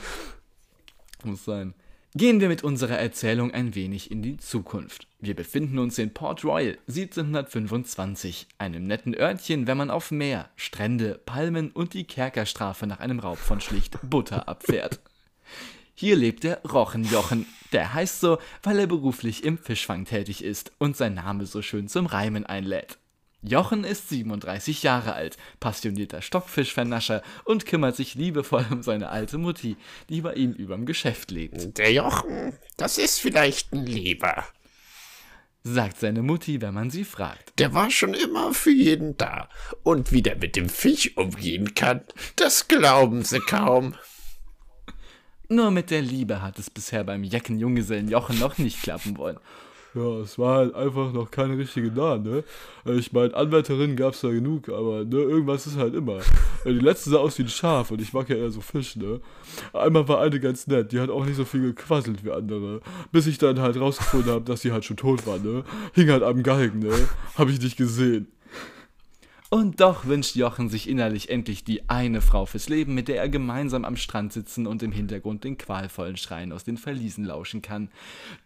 Muss 1.24 1.44
sein. 1.44 1.74
Gehen 2.14 2.40
wir 2.40 2.48
mit 2.48 2.64
unserer 2.64 2.98
Erzählung 2.98 3.52
ein 3.52 3.76
wenig 3.76 4.10
in 4.10 4.20
die 4.20 4.36
Zukunft. 4.36 5.06
Wir 5.20 5.36
befinden 5.36 5.78
uns 5.78 5.96
in 5.96 6.12
Port 6.12 6.44
Royal 6.44 6.76
1725, 6.88 8.48
einem 8.58 8.88
netten 8.88 9.14
Örtchen, 9.14 9.68
wenn 9.68 9.76
man 9.76 9.90
auf 9.90 10.10
Meer, 10.10 10.48
Strände, 10.56 11.20
Palmen 11.24 11.70
und 11.70 11.94
die 11.94 12.04
Kerkerstrafe 12.04 12.88
nach 12.88 12.98
einem 12.98 13.20
Raub 13.20 13.38
von 13.38 13.60
schlicht 13.60 13.98
Butter 14.02 14.48
abfährt. 14.48 14.98
Hier 15.94 16.16
lebt 16.16 16.42
der 16.42 16.62
Rochenjochen. 16.62 17.46
Der 17.72 17.94
heißt 17.94 18.20
so, 18.20 18.38
weil 18.64 18.80
er 18.80 18.86
beruflich 18.88 19.44
im 19.44 19.58
Fischfang 19.58 20.04
tätig 20.04 20.42
ist 20.42 20.72
und 20.78 20.96
sein 20.96 21.14
Name 21.14 21.46
so 21.46 21.62
schön 21.62 21.86
zum 21.86 22.06
Reimen 22.06 22.44
einlädt. 22.44 22.98
Jochen 23.42 23.84
ist 23.84 24.10
37 24.10 24.82
Jahre 24.82 25.14
alt, 25.14 25.38
passionierter 25.60 26.20
Stockfischvernascher 26.20 27.22
und 27.44 27.64
kümmert 27.64 27.96
sich 27.96 28.14
liebevoll 28.14 28.66
um 28.70 28.82
seine 28.82 29.08
alte 29.08 29.38
Mutti, 29.38 29.76
die 30.08 30.20
bei 30.20 30.34
ihm 30.34 30.52
überm 30.52 30.84
Geschäft 30.84 31.30
lebt. 31.30 31.78
Der 31.78 31.92
Jochen, 31.92 32.58
das 32.76 32.98
ist 32.98 33.18
vielleicht 33.18 33.72
ein 33.72 33.86
Lieber, 33.86 34.44
sagt 35.62 36.00
seine 36.00 36.22
Mutti, 36.22 36.60
wenn 36.60 36.74
man 36.74 36.90
sie 36.90 37.04
fragt. 37.04 37.58
Der 37.58 37.72
war 37.72 37.90
schon 37.90 38.12
immer 38.12 38.52
für 38.52 38.72
jeden 38.72 39.16
da. 39.16 39.48
Und 39.82 40.12
wie 40.12 40.22
der 40.22 40.36
mit 40.36 40.54
dem 40.56 40.68
Fisch 40.68 41.16
umgehen 41.16 41.74
kann, 41.74 42.02
das 42.36 42.68
glauben 42.68 43.22
sie 43.22 43.40
kaum. 43.40 43.94
Nur 45.48 45.70
mit 45.70 45.90
der 45.90 46.02
Liebe 46.02 46.42
hat 46.42 46.58
es 46.58 46.70
bisher 46.70 47.04
beim 47.04 47.24
Jeckenjunggesellen 47.24 48.08
Jochen 48.08 48.38
noch 48.38 48.58
nicht 48.58 48.82
klappen 48.82 49.16
wollen. 49.16 49.38
Ja, 49.92 50.20
es 50.20 50.38
war 50.38 50.58
halt 50.58 50.74
einfach 50.76 51.12
noch 51.12 51.32
keine 51.32 51.58
richtige 51.58 51.90
da, 51.90 52.16
ne? 52.16 52.44
Äh, 52.86 52.94
ich 52.94 53.12
meine, 53.12 53.34
Anwärterinnen 53.34 53.96
gab 53.96 54.14
es 54.14 54.20
da 54.20 54.30
genug, 54.30 54.68
aber 54.68 55.04
ne, 55.04 55.16
irgendwas 55.16 55.66
ist 55.66 55.76
halt 55.76 55.94
immer. 55.94 56.18
Äh, 56.64 56.74
die 56.74 56.78
letzte 56.78 57.10
sah 57.10 57.18
aus 57.18 57.36
wie 57.38 57.42
ein 57.42 57.48
Schaf 57.48 57.90
und 57.90 58.00
ich 58.00 58.12
mag 58.12 58.28
ja 58.28 58.36
eher 58.36 58.50
so 58.50 58.60
Fisch, 58.60 58.94
ne? 58.94 59.20
Einmal 59.72 60.06
war 60.06 60.20
eine 60.20 60.38
ganz 60.38 60.68
nett, 60.68 60.92
die 60.92 61.00
hat 61.00 61.10
auch 61.10 61.24
nicht 61.24 61.34
so 61.36 61.44
viel 61.44 61.62
gequasselt 61.62 62.24
wie 62.24 62.30
andere. 62.30 62.80
Bis 63.10 63.26
ich 63.26 63.38
dann 63.38 63.58
halt 63.58 63.80
rausgefunden 63.80 64.30
habe, 64.30 64.44
dass 64.44 64.60
sie 64.60 64.70
halt 64.70 64.84
schon 64.84 64.96
tot 64.96 65.26
war, 65.26 65.38
ne? 65.38 65.64
Hing 65.94 66.08
halt 66.08 66.22
am 66.22 66.44
Galgen, 66.44 66.78
ne? 66.78 66.92
Hab 67.34 67.48
ich 67.48 67.60
nicht 67.60 67.76
gesehen. 67.76 68.28
Und 69.52 69.80
doch 69.80 70.06
wünscht 70.06 70.36
Jochen 70.36 70.68
sich 70.68 70.88
innerlich 70.88 71.28
endlich 71.28 71.64
die 71.64 71.90
eine 71.90 72.20
Frau 72.20 72.46
fürs 72.46 72.68
Leben, 72.68 72.94
mit 72.94 73.08
der 73.08 73.16
er 73.16 73.28
gemeinsam 73.28 73.84
am 73.84 73.96
Strand 73.96 74.32
sitzen 74.32 74.64
und 74.64 74.80
im 74.80 74.92
Hintergrund 74.92 75.42
den 75.42 75.58
qualvollen 75.58 76.16
Schreien 76.16 76.52
aus 76.52 76.62
den 76.62 76.76
Verliesen 76.76 77.24
lauschen 77.24 77.60
kann. 77.60 77.90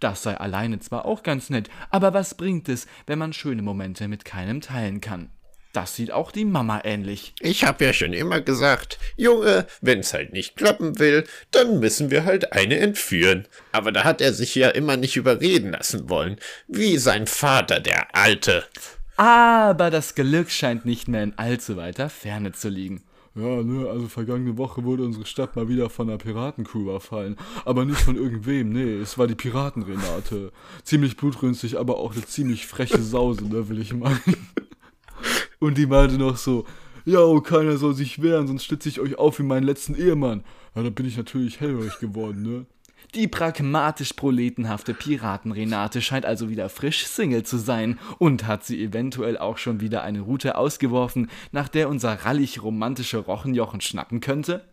Das 0.00 0.22
sei 0.22 0.34
alleine 0.34 0.78
zwar 0.78 1.04
auch 1.04 1.22
ganz 1.22 1.50
nett, 1.50 1.68
aber 1.90 2.14
was 2.14 2.34
bringt 2.34 2.70
es, 2.70 2.86
wenn 3.06 3.18
man 3.18 3.34
schöne 3.34 3.60
Momente 3.60 4.08
mit 4.08 4.24
keinem 4.24 4.62
teilen 4.62 5.02
kann? 5.02 5.28
Das 5.74 5.94
sieht 5.94 6.10
auch 6.10 6.30
die 6.32 6.46
Mama 6.46 6.80
ähnlich. 6.84 7.34
Ich 7.38 7.64
hab 7.64 7.82
ja 7.82 7.92
schon 7.92 8.14
immer 8.14 8.40
gesagt, 8.40 8.98
Junge, 9.16 9.66
wenn's 9.82 10.14
halt 10.14 10.32
nicht 10.32 10.56
klappen 10.56 10.98
will, 10.98 11.24
dann 11.50 11.80
müssen 11.80 12.10
wir 12.10 12.24
halt 12.24 12.54
eine 12.54 12.78
entführen. 12.78 13.46
Aber 13.72 13.92
da 13.92 14.04
hat 14.04 14.22
er 14.22 14.32
sich 14.32 14.54
ja 14.54 14.70
immer 14.70 14.96
nicht 14.96 15.16
überreden 15.16 15.72
lassen 15.72 16.08
wollen, 16.08 16.38
wie 16.66 16.96
sein 16.96 17.26
Vater, 17.26 17.80
der 17.80 18.14
Alte. 18.16 18.64
Aber 19.16 19.90
das 19.90 20.14
Glück 20.14 20.50
scheint 20.50 20.84
nicht 20.84 21.08
mehr 21.08 21.22
in 21.22 21.38
allzu 21.38 21.76
weiter 21.76 22.08
Ferne 22.10 22.52
zu 22.52 22.68
liegen. 22.68 23.02
Ja, 23.36 23.62
ne, 23.62 23.88
also 23.88 24.06
vergangene 24.06 24.56
Woche 24.58 24.84
wurde 24.84 25.02
unsere 25.02 25.26
Stadt 25.26 25.56
mal 25.56 25.68
wieder 25.68 25.90
von 25.90 26.08
einer 26.08 26.18
Piratencrew 26.18 26.82
überfallen. 26.82 27.36
Aber 27.64 27.84
nicht 27.84 28.00
von 28.00 28.16
irgendwem, 28.16 28.70
nee, 28.70 28.94
es 28.94 29.18
war 29.18 29.26
die 29.26 29.34
Piratenrenate. 29.34 30.52
Ziemlich 30.84 31.16
blutrünstig, 31.16 31.78
aber 31.78 31.96
auch 31.98 32.12
eine 32.12 32.24
ziemlich 32.24 32.66
freche 32.66 33.02
Sause, 33.02 33.44
ne, 33.44 33.68
will 33.68 33.80
ich 33.80 33.92
meinen. 33.92 34.36
Und 35.58 35.78
die 35.78 35.86
meinte 35.86 36.16
noch 36.16 36.36
so, 36.36 36.64
ja, 37.04 37.20
oh, 37.20 37.40
keiner 37.40 37.76
soll 37.76 37.94
sich 37.94 38.22
wehren, 38.22 38.46
sonst 38.46 38.64
schlitze 38.64 38.88
ich 38.88 39.00
euch 39.00 39.18
auf 39.18 39.38
wie 39.38 39.42
meinen 39.42 39.64
letzten 39.64 39.94
Ehemann. 39.94 40.44
Ja, 40.74 40.82
da 40.82 40.90
bin 40.90 41.06
ich 41.06 41.16
natürlich 41.16 41.60
hellhörig 41.60 41.98
geworden, 41.98 42.42
ne? 42.42 42.66
Die 43.14 43.28
pragmatisch-proletenhafte 43.28 44.92
Piraten-Renate 44.92 46.02
scheint 46.02 46.26
also 46.26 46.48
wieder 46.48 46.68
frisch 46.68 47.06
Single 47.06 47.44
zu 47.44 47.58
sein 47.58 48.00
und 48.18 48.48
hat 48.48 48.64
sie 48.64 48.82
eventuell 48.82 49.38
auch 49.38 49.56
schon 49.56 49.80
wieder 49.80 50.02
eine 50.02 50.20
Route 50.20 50.56
ausgeworfen, 50.56 51.30
nach 51.52 51.68
der 51.68 51.88
unser 51.88 52.12
rallig 52.24 52.60
romantische 52.64 53.18
Rochenjochen 53.18 53.80
schnappen 53.80 54.20
könnte? 54.20 54.64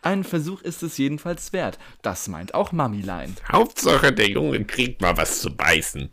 Ein 0.00 0.24
Versuch 0.24 0.62
ist 0.62 0.82
es 0.82 0.96
jedenfalls 0.96 1.52
wert, 1.52 1.78
das 2.00 2.28
meint 2.28 2.54
auch 2.54 2.72
Mamilein. 2.72 3.36
Hauptsache, 3.50 4.10
der 4.10 4.28
Junge 4.30 4.64
kriegt 4.64 5.02
mal 5.02 5.18
was 5.18 5.40
zu 5.40 5.54
beißen. 5.54 6.08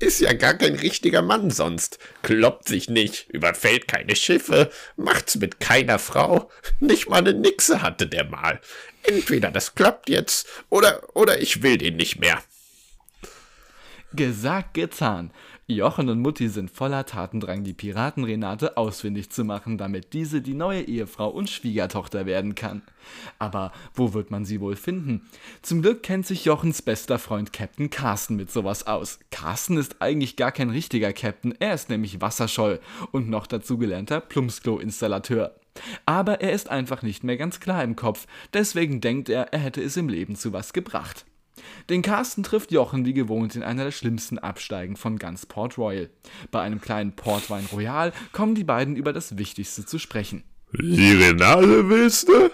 Ist 0.00 0.20
ja 0.20 0.32
gar 0.32 0.54
kein 0.54 0.76
richtiger 0.76 1.22
Mann 1.22 1.50
sonst. 1.50 1.98
Kloppt 2.22 2.68
sich 2.68 2.88
nicht, 2.88 3.28
überfällt 3.30 3.88
keine 3.88 4.14
Schiffe, 4.14 4.70
macht's 4.96 5.36
mit 5.36 5.58
keiner 5.58 5.98
Frau. 5.98 6.50
Nicht 6.78 7.08
mal 7.08 7.16
eine 7.16 7.34
Nixe 7.34 7.82
hatte 7.82 8.06
der 8.06 8.24
mal. 8.24 8.60
Entweder 9.08 9.50
das 9.50 9.74
klappt 9.74 10.10
jetzt, 10.10 10.46
oder, 10.68 11.00
oder 11.14 11.40
ich 11.40 11.62
will 11.62 11.78
den 11.78 11.96
nicht 11.96 12.20
mehr. 12.20 12.42
Gesagt, 14.12 14.74
getan. 14.74 15.30
Jochen 15.66 16.08
und 16.08 16.20
Mutti 16.20 16.48
sind 16.48 16.70
voller 16.70 17.04
Tatendrang, 17.04 17.62
die 17.62 17.74
Piraten 17.74 18.24
Renate 18.24 18.78
ausfindig 18.78 19.28
zu 19.28 19.44
machen, 19.44 19.76
damit 19.76 20.14
diese 20.14 20.40
die 20.40 20.54
neue 20.54 20.80
Ehefrau 20.82 21.28
und 21.28 21.50
Schwiegertochter 21.50 22.24
werden 22.24 22.54
kann. 22.54 22.80
Aber 23.38 23.72
wo 23.94 24.14
wird 24.14 24.30
man 24.30 24.46
sie 24.46 24.62
wohl 24.62 24.76
finden? 24.76 25.28
Zum 25.60 25.82
Glück 25.82 26.02
kennt 26.02 26.26
sich 26.26 26.46
Jochens 26.46 26.80
bester 26.80 27.18
Freund 27.18 27.52
Captain 27.52 27.90
Carsten 27.90 28.36
mit 28.36 28.50
sowas 28.50 28.86
aus. 28.86 29.18
Carsten 29.30 29.76
ist 29.76 30.00
eigentlich 30.00 30.36
gar 30.36 30.52
kein 30.52 30.70
richtiger 30.70 31.12
Captain, 31.12 31.54
er 31.58 31.74
ist 31.74 31.90
nämlich 31.90 32.22
wasserscheu 32.22 32.78
und 33.12 33.28
noch 33.28 33.46
dazu 33.46 33.76
gelernter 33.76 34.20
Plumpsklo-Installateur. 34.20 35.57
Aber 36.06 36.40
er 36.40 36.52
ist 36.52 36.68
einfach 36.68 37.02
nicht 37.02 37.24
mehr 37.24 37.36
ganz 37.36 37.60
klar 37.60 37.82
im 37.82 37.96
Kopf, 37.96 38.26
deswegen 38.52 39.00
denkt 39.00 39.28
er, 39.28 39.52
er 39.52 39.58
hätte 39.60 39.82
es 39.82 39.96
im 39.96 40.08
Leben 40.08 40.36
zu 40.36 40.52
was 40.52 40.72
gebracht. 40.72 41.24
Den 41.90 42.02
Carsten 42.02 42.42
trifft 42.42 42.70
Jochen 42.70 43.04
wie 43.04 43.14
gewohnt 43.14 43.56
in 43.56 43.62
einer 43.62 43.84
der 43.84 43.90
schlimmsten 43.90 44.38
Absteigen 44.38 44.96
von 44.96 45.18
ganz 45.18 45.46
Port 45.46 45.78
Royal. 45.78 46.10
Bei 46.50 46.60
einem 46.60 46.80
kleinen 46.80 47.16
Portwein 47.16 47.66
Royal 47.72 48.12
kommen 48.32 48.54
die 48.54 48.64
beiden 48.64 48.96
über 48.96 49.12
das 49.12 49.38
Wichtigste 49.38 49.84
zu 49.84 49.98
sprechen. 49.98 50.44
Die 50.72 51.12
Renate 51.12 51.88
willst 51.88 52.28
du? 52.28 52.50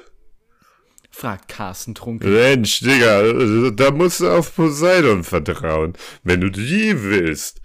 fragt 1.11 1.49
Carsten 1.49 1.95
trunken. 1.95 2.33
Mensch, 2.33 2.81
Digga, 2.81 3.71
da 3.71 3.91
musst 3.93 4.21
du 4.21 4.29
auf 4.29 4.55
Poseidon 4.55 5.23
vertrauen. 5.23 5.95
Wenn 6.25 6.41
du 6.41 6.51
die 6.51 7.03
willst, 7.03 7.61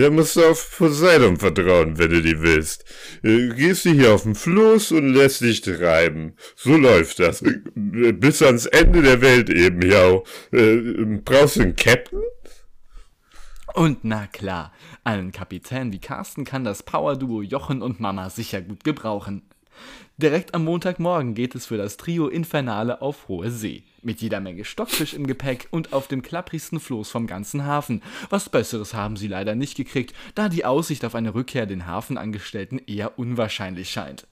da 0.00 0.10
musst 0.10 0.36
du 0.36 0.44
auf 0.44 0.78
Poseidon 0.78 1.36
vertrauen, 1.36 1.98
wenn 1.98 2.10
du 2.10 2.22
die 2.22 2.40
willst. 2.40 2.84
Äh, 3.22 3.50
gehst 3.50 3.84
du 3.84 3.90
hier 3.90 4.14
auf 4.14 4.22
den 4.22 4.34
Fluss 4.34 4.90
und 4.90 5.12
lässt 5.12 5.42
dich 5.42 5.60
treiben. 5.60 6.34
So 6.56 6.76
läuft 6.76 7.18
das. 7.18 7.42
Äh, 7.42 8.12
bis 8.12 8.40
ans 8.42 8.66
Ende 8.66 9.02
der 9.02 9.20
Welt 9.20 9.50
eben, 9.50 9.82
ja. 9.82 10.22
Äh, 10.50 11.20
brauchst 11.22 11.56
du 11.56 11.60
einen 11.60 11.76
Captain? 11.76 12.22
Und 13.74 13.98
na 14.02 14.26
klar, 14.26 14.72
einen 15.04 15.30
Kapitän 15.30 15.92
wie 15.92 15.98
Carsten 15.98 16.44
kann 16.44 16.64
das 16.64 16.82
Power-Duo 16.82 17.42
Jochen 17.42 17.82
und 17.82 18.00
Mama 18.00 18.30
sicher 18.30 18.60
gut 18.60 18.84
gebrauchen. 18.84 19.42
Direkt 20.16 20.54
am 20.54 20.64
Montagmorgen 20.64 21.34
geht 21.34 21.54
es 21.54 21.66
für 21.66 21.76
das 21.76 21.96
Trio 21.96 22.28
Infernale 22.28 23.02
auf 23.02 23.28
hohe 23.28 23.50
See. 23.50 23.84
Mit 24.04 24.20
jeder 24.20 24.40
Menge 24.40 24.64
Stockfisch 24.64 25.14
im 25.14 25.28
Gepäck 25.28 25.68
und 25.70 25.92
auf 25.92 26.08
dem 26.08 26.22
klapprigsten 26.22 26.80
Floß 26.80 27.08
vom 27.08 27.28
ganzen 27.28 27.64
Hafen. 27.64 28.02
Was 28.30 28.48
Besseres 28.48 28.94
haben 28.94 29.16
sie 29.16 29.28
leider 29.28 29.54
nicht 29.54 29.76
gekriegt, 29.76 30.12
da 30.34 30.48
die 30.48 30.64
Aussicht 30.64 31.04
auf 31.04 31.14
eine 31.14 31.34
Rückkehr 31.34 31.66
den 31.66 31.86
Hafenangestellten 31.86 32.80
eher 32.84 33.16
unwahrscheinlich 33.16 33.90
scheint. 33.90 34.26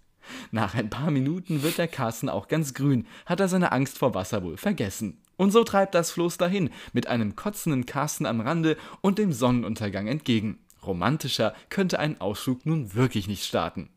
Nach 0.51 0.75
ein 0.75 0.91
paar 0.91 1.13
Minuten 1.13 1.63
wird 1.63 1.79
der 1.79 1.87
Carsten 1.87 2.29
auch 2.29 2.49
ganz 2.49 2.75
grün, 2.75 3.07
hat 3.27 3.39
er 3.39 3.47
seine 3.47 3.71
Angst 3.71 3.97
vor 3.97 4.13
Wasser 4.13 4.43
wohl 4.43 4.57
vergessen. 4.57 5.19
Und 5.37 5.53
so 5.53 5.63
treibt 5.63 5.95
das 5.95 6.11
Floß 6.11 6.37
dahin, 6.37 6.71
mit 6.93 7.07
einem 7.07 7.37
kotzenden 7.37 7.87
Carsten 7.87 8.27
am 8.27 8.41
Rande 8.41 8.77
und 9.01 9.19
dem 9.19 9.33
Sonnenuntergang 9.33 10.09
entgegen. 10.09 10.59
Romantischer 10.85 11.55
könnte 11.69 12.01
ein 12.01 12.21
Ausflug 12.21 12.67
nun 12.67 12.95
wirklich 12.95 13.29
nicht 13.29 13.45
starten. 13.45 13.89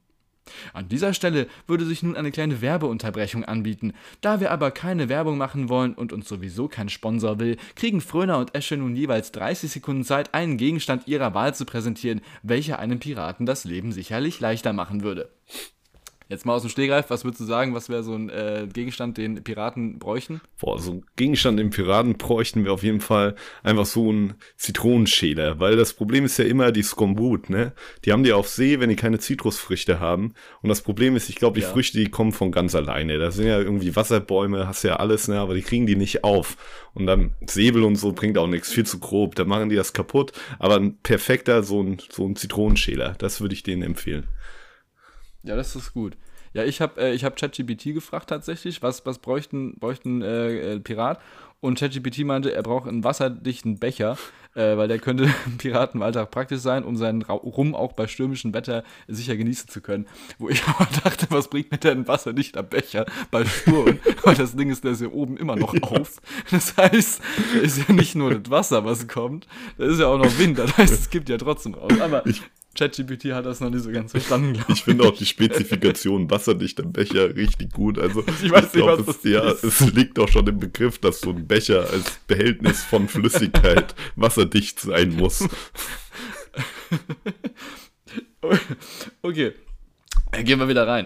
An 0.74 0.89
dieser 0.89 1.14
Stelle 1.14 1.48
würde 1.68 1.86
sich 1.86 2.04
nun 2.04 2.16
eine 2.16 2.32
kleine 2.32 2.62
Werbeunterbrechung 2.62 3.46
anbieten. 3.46 3.94
Da 4.22 4.39
wir 4.39 4.52
aber 4.52 4.72
keine 4.72 5.10
Werbung 5.10 5.38
machen 5.38 5.70
wollen 5.70 5.94
und 5.94 6.14
uns 6.14 6.28
sowieso 6.28 6.68
kein 6.68 6.89
Sponsor 6.89 7.39
will, 7.39 7.58
kriegen 7.76 8.02
Fröner 8.02 8.38
und 8.38 8.56
Esche 8.56 8.78
nun 8.78 8.96
jeweils 8.96 9.32
30 9.32 9.72
Sekunden 9.72 10.04
Zeit, 10.04 10.34
einen 10.34 10.58
Gegenstand 10.58 11.08
ihrer 11.08 11.34
Wahl 11.34 11.56
zu 11.56 11.66
präsentieren, 11.66 12.22
welcher 12.41 12.80
einem 12.80 13.00
Piraten 13.00 13.46
das 13.46 13.64
Leben 13.64 13.91
sicherlich 13.91 14.39
leichter 14.39 14.74
machen 14.74 15.04
würde. 15.04 15.30
Jetzt 16.34 16.48
mal 16.48 16.56
aus 16.56 16.64
dem 16.64 16.72
Stegreif, 16.72 17.12
was 17.12 17.24
würdest 17.24 17.42
du 17.42 17.46
sagen, 17.46 17.76
was 17.76 17.90
wäre 17.90 18.02
so 18.02 18.16
ein 18.16 18.32
äh, 18.32 18.68
Gegenstand, 18.74 19.20
den 19.20 19.44
Piraten 19.44 20.00
bräuchten? 20.00 20.42
Boah, 20.60 20.80
so 20.80 20.94
ein 20.94 21.06
Gegenstand, 21.16 21.60
den 21.60 21.70
Piraten 21.70 22.18
bräuchten 22.18 22.66
wir 22.66 22.74
auf 22.74 22.82
jeden 22.82 23.02
Fall 23.02 23.36
einfach 23.62 23.86
so 23.86 24.12
ein 24.12 24.34
Zitronenschäler, 24.58 25.60
weil 25.60 25.76
das 25.76 25.94
Problem 25.94 26.26
ist 26.26 26.40
ja 26.40 26.46
immer 26.46 26.72
die 26.72 26.82
Skombut, 26.82 27.52
ne? 27.52 27.74
Die 28.04 28.12
haben 28.12 28.24
die 28.24 28.34
auf 28.34 28.50
See, 28.50 28.80
wenn 28.80 28.90
die 28.90 28.96
keine 28.96 29.20
Zitrusfrüchte 29.20 30.00
haben. 30.00 30.34
Und 30.64 30.70
das 30.70 30.82
Problem 30.82 31.16
ist, 31.16 31.30
ich 31.30 31.36
glaube, 31.36 31.60
die 31.60 31.66
ja. 31.66 31.70
Früchte, 31.70 32.00
die 32.00 32.10
kommen 32.10 32.32
von 32.32 32.52
ganz 32.52 32.74
alleine. 32.74 33.20
Da 33.20 33.30
sind 33.30 33.46
ja 33.46 33.60
irgendwie 33.60 33.96
Wasserbäume, 33.96 34.68
hast 34.68 34.82
ja 34.82 34.96
alles, 34.96 35.28
ne? 35.28 35.40
Aber 35.40 35.54
die 35.54 35.62
kriegen 35.62 35.86
die 35.86 35.96
nicht 35.96 36.24
auf. 36.24 36.58
Und 36.96 37.06
dann 37.06 37.36
Säbel 37.46 37.84
und 37.84 37.96
so 37.96 38.12
bringt 38.12 38.40
auch 38.40 38.48
nichts, 38.48 38.72
viel 38.72 38.88
zu 38.88 38.98
grob. 39.00 39.36
Da 39.36 39.46
machen 39.46 39.70
die 39.70 39.76
das 39.76 39.94
kaputt. 39.94 40.32
Aber 40.58 40.78
ein 40.78 40.98
perfekter, 40.98 41.62
so 41.62 41.84
ein, 41.84 42.00
so 42.10 42.26
ein 42.26 42.36
Zitronenschäler, 42.36 43.14
das 43.20 43.40
würde 43.40 43.54
ich 43.54 43.62
denen 43.62 43.84
empfehlen. 43.84 44.28
Ja, 45.44 45.56
das 45.56 45.76
ist 45.76 45.94
gut. 45.94 46.18
Ja, 46.54 46.64
ich 46.64 46.82
habe 46.82 47.01
äh, 47.01 47.18
hab 47.18 47.36
ChatGPT 47.36 47.93
gefragt 47.93 48.30
tatsächlich, 48.30 48.82
was, 48.82 49.06
was 49.06 49.20
bräuchten, 49.20 49.76
bräuchten 49.80 50.22
äh, 50.22 50.74
äh, 50.74 50.80
Pirat. 50.80 51.20
Und 51.60 51.80
ChatGPT 51.80 52.26
meinte, 52.26 52.54
er 52.54 52.62
braucht 52.62 52.89
einen 52.89 53.06
wasserdichten 53.06 53.80
Becher, 53.80 54.18
äh, 54.54 54.78
weil 54.78 54.88
der 54.88 54.99
könnte 54.99 55.24
im 55.45 55.58
Piratenalltag 55.58 56.30
praktisch 56.30 56.60
sein, 56.60 56.84
um 56.84 56.97
seinen 56.97 57.22
Rum 57.24 57.74
auch 57.74 57.93
bei 57.93 58.06
stürmischem 58.08 58.54
Wetter 58.54 58.84
sicher 59.08 59.36
genießen 59.36 59.70
zu 59.70 59.82
können. 59.82 60.06
Wo 60.38 60.49
ich 60.49 60.62
aber 60.68 60.88
dachte, 61.04 61.28
was 61.30 61.47
bringt 61.47 61.72
mir 61.72 61.78
denn 61.78 61.99
ein 61.99 62.08
wasserdichter 62.08 62.64
Becher 62.64 63.06
bei 63.32 63.45
Sturm? 63.45 63.97
weil 64.24 64.36
das 64.36 64.56
Ding 64.56 64.70
ist, 64.70 64.84
der 64.84 64.91
ist 64.91 65.01
ja 65.01 65.08
oben 65.08 65.38
immer 65.38 65.56
noch 65.56 65.74
auf. 65.82 66.22
Das 66.51 66.76
heißt, 66.78 67.22
da 67.54 67.60
ist 67.62 67.88
ja 67.88 67.93
nicht 67.93 68.16
nur 68.16 68.38
das 68.38 68.51
Wasser, 68.51 68.86
was 68.86 69.08
kommt, 69.08 69.47
da 69.78 69.86
ist 69.86 69.99
ja 69.99 70.08
auch 70.08 70.18
noch 70.18 70.38
Wind. 70.38 70.60
Das 70.60 70.78
heißt, 70.78 70.93
es 70.93 71.10
gibt 71.10 71.30
ja 71.30 71.38
trotzdem 71.38 71.74
raus. 71.74 71.99
Aber 72.01 72.26
ich, 72.28 72.41
ChatGPT 72.76 73.34
hat 73.34 73.45
das 73.45 73.59
noch 73.59 73.69
nicht 73.69 73.84
so 73.84 73.91
ganz 73.91 74.11
verstanden. 74.11 74.59
Ich, 74.67 74.76
ich 74.76 74.84
finde 74.84 75.03
auch 75.03 75.15
die 75.15 75.26
Spezifikation 75.26 76.30
wasserdichter 76.32 76.84
Becher 76.84 77.36
richtig 77.36 77.71
gut. 77.71 77.99
Also 77.99 78.24
ich 78.41 78.51
weiß 78.51 78.65
ich 78.67 78.74
nicht, 78.74 78.74
glaub, 78.74 79.07
was 79.07 79.17
es, 79.17 79.24
ja, 79.24 79.43
es 79.43 79.80
liegt 79.93 80.17
doch 80.17 80.28
schon 80.28 80.47
im 80.47 80.59
Begriff, 80.59 80.97
dass 80.97 81.21
so 81.21 81.30
ein 81.30 81.45
Becher 81.47 81.89
als 81.89 82.19
Behältnis 82.28 82.84
von 82.84 83.07
Flüssigkeit 83.07 83.93
wasserdicht 84.15 84.80
sein 84.80 85.15
muss. 85.15 85.47
okay, 89.21 89.53
gehen 90.43 90.59
wir 90.59 90.67
wieder 90.67 90.88
rein. 90.88 91.05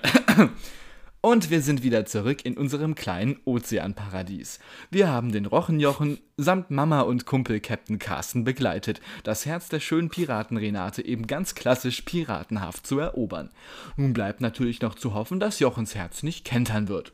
Und 1.21 1.49
wir 1.49 1.61
sind 1.61 1.83
wieder 1.83 2.05
zurück 2.05 2.45
in 2.45 2.57
unserem 2.57 2.93
kleinen 2.93 3.39
Ozeanparadies. 3.43 4.59
Wir 4.91 5.09
haben 5.09 5.31
den 5.31 5.47
Rochenjochen 5.47 6.19
samt 6.37 6.69
Mama 6.69 7.01
und 7.01 7.25
Kumpel 7.25 7.59
Captain 7.59 7.97
Carsten 7.97 8.43
begleitet, 8.43 9.01
das 9.23 9.47
Herz 9.47 9.69
der 9.69 9.79
schönen 9.79 10.09
Piraten 10.09 10.57
Renate 10.57 11.03
eben 11.03 11.25
ganz 11.25 11.55
klassisch 11.55 12.01
piratenhaft 12.01 12.85
zu 12.85 12.99
erobern. 12.99 13.49
Nun 13.95 14.13
bleibt 14.13 14.41
natürlich 14.41 14.81
noch 14.81 14.93
zu 14.93 15.15
hoffen, 15.15 15.39
dass 15.39 15.59
Jochens 15.59 15.95
Herz 15.95 16.21
nicht 16.21 16.45
kentern 16.45 16.87
wird. 16.87 17.13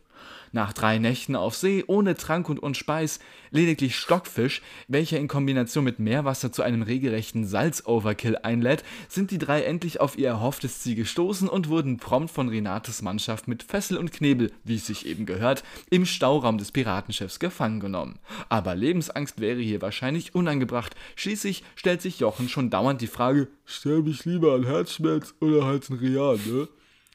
Nach 0.54 0.72
drei 0.72 1.00
Nächten 1.00 1.36
auf 1.36 1.56
See, 1.56 1.84
ohne 1.88 2.14
Trank 2.14 2.48
und, 2.48 2.60
und 2.60 2.78
Speis, 2.78 3.20
lediglich 3.50 3.96
Stockfisch, 3.96 4.62
welcher 4.88 5.18
in 5.18 5.28
Kombination 5.28 5.84
mit 5.84 5.98
Meerwasser 5.98 6.52
zu 6.52 6.62
einem 6.62 6.84
regelrechten 6.84 7.44
Salz-Overkill 7.44 8.38
einlädt, 8.44 8.84
sind 9.10 9.32
die 9.32 9.40
drei 9.40 9.64
endlich 9.64 10.00
auf 10.00 10.16
ihr 10.16 10.28
erhofftes 10.28 10.80
Ziel 10.80 10.94
gestoßen 10.94 11.50
und 11.50 11.70
wurden 11.70 11.98
prompt 11.98 12.30
von 12.30 12.50
Renates 12.50 13.02
Mannschaft 13.02 13.48
mit 13.48 13.64
Fessel 13.64 13.98
und 13.98 14.14
Knebel, 14.14 14.52
wie 14.64 14.76
es 14.76 14.86
sich 14.86 15.08
eben 15.08 15.26
gehört, 15.26 15.64
im 15.90 16.06
Stauraum 16.06 16.60
des 16.60 16.72
Piratenschiffs 16.72 17.40
gefangen 17.40 17.80
genommen. 17.80 18.20
Aber 18.48 18.76
Lebensangst 18.76 19.42
wäre 19.42 19.60
hier 19.60 19.82
wahrscheinlich 19.82 20.36
unangebracht. 20.36 20.94
Schließlich 21.16 21.64
stellt 21.76 22.04
sich 22.04 22.20
Jochen 22.20 22.48
schon 22.48 22.70
dauernd 22.70 23.02
die 23.02 23.08
Frage, 23.08 23.48
sterbe 23.66 24.12
ich 24.12 24.24
lieber 24.26 24.54
an 24.54 24.66
Herzschmerz 24.66 25.34
oder 25.40 25.66
halt 25.66 25.90
ein 25.90 25.98
Real, 25.98 26.38
ne? 26.46 26.68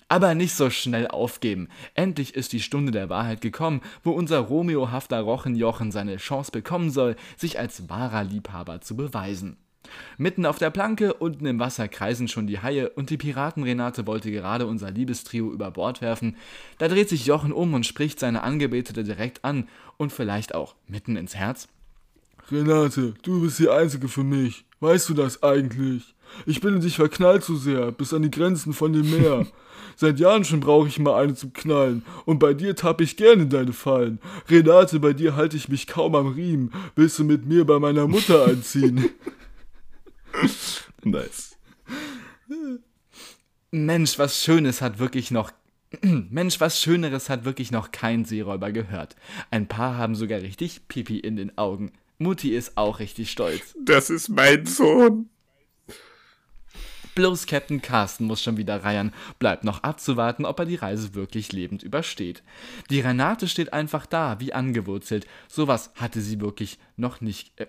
Aber 0.09 0.35
nicht 0.35 0.55
so 0.55 0.71
schnell 0.71 1.07
aufgeben. 1.07 1.69
Endlich 1.95 2.35
ist 2.35 2.53
die 2.53 2.61
Stunde 2.61 2.93
der 2.93 3.11
Wahrheit 3.11 3.43
gekommen, 3.43 3.83
wo 4.03 4.13
unser 4.13 4.39
Romeohafter 4.39 5.21
Rochenjochen 5.21 5.93
seine 5.93 6.17
Chance 6.17 6.51
bekommen 6.51 6.91
soll, 6.91 7.17
sich 7.37 7.59
als 7.59 7.91
wahrer 7.91 8.25
Liebhaber 8.25 8.81
zu 8.81 8.97
beweisen. 8.97 9.59
Mitten 10.17 10.47
auf 10.47 10.59
der 10.59 10.71
Planke, 10.71 11.15
unten 11.15 11.47
im 11.47 11.61
Wasser 11.61 11.89
kreisen 11.89 12.29
schon 12.29 12.47
die 12.47 12.61
Haie 12.61 12.91
und 12.91 13.11
die 13.11 13.17
Piratenrenate 13.17 14.07
wollte 14.07 14.31
gerade 14.31 14.67
unser 14.67 14.91
Liebestrio 14.91 15.51
über 15.53 15.71
Bord 15.71 16.01
werfen. 16.01 16.37
Da 16.79 16.89
dreht 16.89 17.09
sich 17.09 17.27
Jochen 17.27 17.53
um 17.53 17.75
und 17.75 17.87
spricht 17.87 18.19
seine 18.21 18.43
Angebetete 18.43 19.05
direkt 19.05 19.45
an 19.45 19.69
und 19.97 20.13
vielleicht 20.13 20.55
auch 20.55 20.75
mitten 20.87 21.17
ins 21.17 21.35
Herz. 21.35 21.69
Renate, 22.51 23.15
du 23.23 23.43
bist 23.43 23.59
die 23.59 23.69
Einzige 23.69 24.09
für 24.09 24.25
mich. 24.25 24.65
Weißt 24.81 25.09
du 25.09 25.15
das 25.15 25.43
eigentlich? 25.43 26.15
Ich 26.47 26.61
bin 26.61 26.74
in 26.74 26.81
dich 26.81 26.97
verknallt 26.97 27.45
zu 27.45 27.57
sehr, 27.57 27.93
bis 27.93 28.14
an 28.14 28.22
die 28.22 28.31
Grenzen 28.31 28.72
von 28.72 28.93
dem 28.93 29.11
Meer. 29.11 29.47
Seit 29.97 30.20
Jahren 30.20 30.45
schon 30.45 30.61
brauche 30.61 30.87
ich 30.87 31.01
mal 31.01 31.20
eine 31.20 31.35
zum 31.35 31.53
Knallen. 31.53 32.05
Und 32.24 32.39
bei 32.39 32.55
dir 32.55 32.76
tapp 32.76 33.01
ich 33.01 33.16
gerne 33.16 33.43
in 33.43 33.51
deine 33.51 33.72
Fallen. 33.72 34.20
Renate, 34.49 35.01
bei 35.01 35.12
dir 35.12 35.35
halte 35.35 35.57
ich 35.57 35.68
mich 35.68 35.89
kaum 35.89 36.14
am 36.14 36.29
Riemen. 36.29 36.72
Willst 36.95 37.18
du 37.18 37.24
mit 37.24 37.47
mir 37.47 37.64
bei 37.64 37.81
meiner 37.81 38.07
Mutter 38.07 38.47
einziehen? 38.47 39.11
nice. 41.03 41.57
Mensch, 43.72 44.18
was 44.18 44.43
Schönes 44.43 44.81
hat 44.81 45.01
wirklich 45.01 45.33
noch 45.33 45.51
Mensch, 46.03 46.61
was 46.61 46.81
Schöneres 46.81 47.29
hat 47.29 47.45
wirklich 47.45 47.70
noch 47.70 47.93
kein 47.93 48.24
Seeräuber 48.24 48.72
gehört. 48.72 49.16
Ein 49.51 49.68
paar 49.68 49.97
haben 49.97 50.14
sogar 50.14 50.41
richtig 50.41 50.87
Pipi 50.89 51.18
in 51.18 51.37
den 51.37 51.57
Augen. 51.57 51.93
Mutti 52.18 52.55
ist 52.55 52.76
auch 52.76 52.99
richtig 52.99 53.31
stolz. 53.31 53.74
Das 53.85 54.11
ist 54.11 54.29
mein 54.29 54.66
Sohn. 54.66 55.31
Bloß 57.19 57.47
Captain 57.47 57.83
Carsten 57.83 58.27
muss 58.27 58.41
schon 58.41 58.59
wieder 58.59 58.85
reiern. 58.85 59.12
Bleibt 59.41 59.64
noch 59.64 59.83
abzuwarten, 59.83 60.45
ob 60.45 60.61
er 60.61 60.66
die 60.66 60.77
Reise 60.77 61.14
wirklich 61.16 61.51
lebend 61.51 61.83
übersteht. 61.83 62.45
Die 62.91 63.01
Renate 63.01 63.49
steht 63.49 63.73
einfach 63.73 64.07
da, 64.07 64.39
wie 64.39 64.53
angewurzelt. 64.53 65.27
Sowas 65.49 65.91
hatte 65.97 66.21
sie 66.21 66.41
wirklich 66.41 66.79
noch 66.97 67.21
nicht. 67.21 67.59
Äh, 67.59 67.66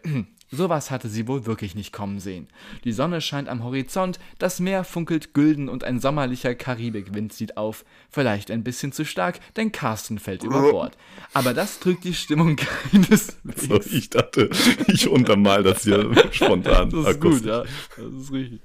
Sowas 0.51 0.89
hatte 0.89 1.09
sie 1.09 1.27
wohl 1.27 1.45
wirklich 1.45 1.75
nicht 1.75 1.93
kommen 1.93 2.19
sehen. 2.19 2.47
Die 2.83 2.91
Sonne 2.91 3.21
scheint 3.21 3.49
am 3.49 3.63
Horizont, 3.63 4.19
das 4.39 4.59
Meer 4.59 4.83
funkelt 4.83 5.33
gülden 5.33 5.69
und 5.69 5.83
ein 5.83 5.99
sommerlicher 5.99 6.55
Karibikwind 6.55 7.33
zieht 7.33 7.57
auf. 7.57 7.85
Vielleicht 8.09 8.49
ein 8.49 8.63
bisschen 8.63 8.91
zu 8.91 9.05
stark, 9.05 9.39
denn 9.55 9.71
Carsten 9.71 10.17
fällt 10.17 10.43
über 10.43 10.71
Bord. 10.71 10.97
Aber 11.33 11.53
das 11.53 11.79
trügt 11.79 12.03
die 12.03 12.13
Stimmung 12.13 12.55
keineswegs. 12.91 13.67
So, 13.67 13.79
ich 13.81 14.09
dachte, 14.09 14.49
ich 14.87 15.07
untermal 15.07 15.63
das 15.63 15.83
hier 15.83 16.11
spontan. 16.31 16.89
Das 16.89 17.09
ist 17.09 17.21
gut, 17.21 17.45
ja. 17.45 17.63
Das 17.95 18.13
ist 18.21 18.31
richtig. 18.31 18.61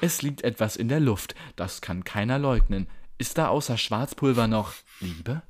Es 0.00 0.22
liegt 0.22 0.42
etwas 0.42 0.76
in 0.76 0.88
der 0.88 1.00
Luft, 1.00 1.34
das 1.56 1.80
kann 1.80 2.04
keiner 2.04 2.38
leugnen. 2.38 2.86
Ist 3.18 3.38
da 3.38 3.48
außer 3.48 3.78
Schwarzpulver 3.78 4.48
noch 4.48 4.72
Liebe? 5.00 5.42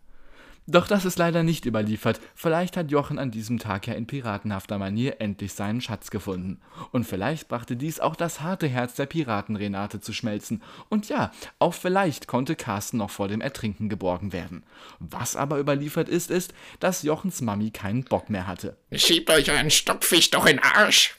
Doch 0.66 0.86
das 0.88 1.04
ist 1.04 1.18
leider 1.18 1.42
nicht 1.42 1.66
überliefert. 1.66 2.20
Vielleicht 2.34 2.76
hat 2.76 2.90
Jochen 2.90 3.18
an 3.18 3.30
diesem 3.30 3.58
Tag 3.58 3.86
ja 3.86 3.94
in 3.94 4.06
piratenhafter 4.06 4.78
Manier 4.78 5.20
endlich 5.20 5.52
seinen 5.52 5.82
Schatz 5.82 6.10
gefunden. 6.10 6.60
Und 6.90 7.04
vielleicht 7.04 7.48
brachte 7.48 7.76
dies 7.76 8.00
auch 8.00 8.16
das 8.16 8.40
harte 8.40 8.66
Herz 8.66 8.94
der 8.94 9.06
Piraten 9.06 9.56
Renate 9.56 10.00
zu 10.00 10.12
schmelzen. 10.14 10.62
Und 10.88 11.08
ja, 11.10 11.32
auch 11.58 11.74
vielleicht 11.74 12.28
konnte 12.28 12.56
Carsten 12.56 12.96
noch 12.96 13.10
vor 13.10 13.28
dem 13.28 13.42
Ertrinken 13.42 13.90
geborgen 13.90 14.32
werden. 14.32 14.64
Was 15.00 15.36
aber 15.36 15.58
überliefert 15.58 16.08
ist, 16.08 16.30
ist, 16.30 16.54
dass 16.80 17.02
Jochens 17.02 17.42
Mami 17.42 17.70
keinen 17.70 18.04
Bock 18.04 18.30
mehr 18.30 18.46
hatte. 18.46 18.78
Schiebt 18.92 19.30
euch 19.30 19.50
euren 19.50 19.70
Stockfisch 19.70 20.30
doch 20.30 20.46
in 20.46 20.58
Arsch! 20.58 21.14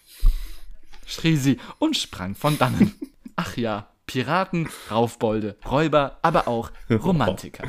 schrie 1.05 1.37
sie 1.37 1.59
und 1.79 1.95
sprang 1.95 2.35
von 2.35 2.57
dannen. 2.57 2.95
Ach 3.35 3.57
ja, 3.57 3.87
Piraten, 4.07 4.69
Raufbolde, 4.91 5.57
Räuber, 5.69 6.19
aber 6.21 6.47
auch 6.47 6.71
Romantiker. 6.89 7.67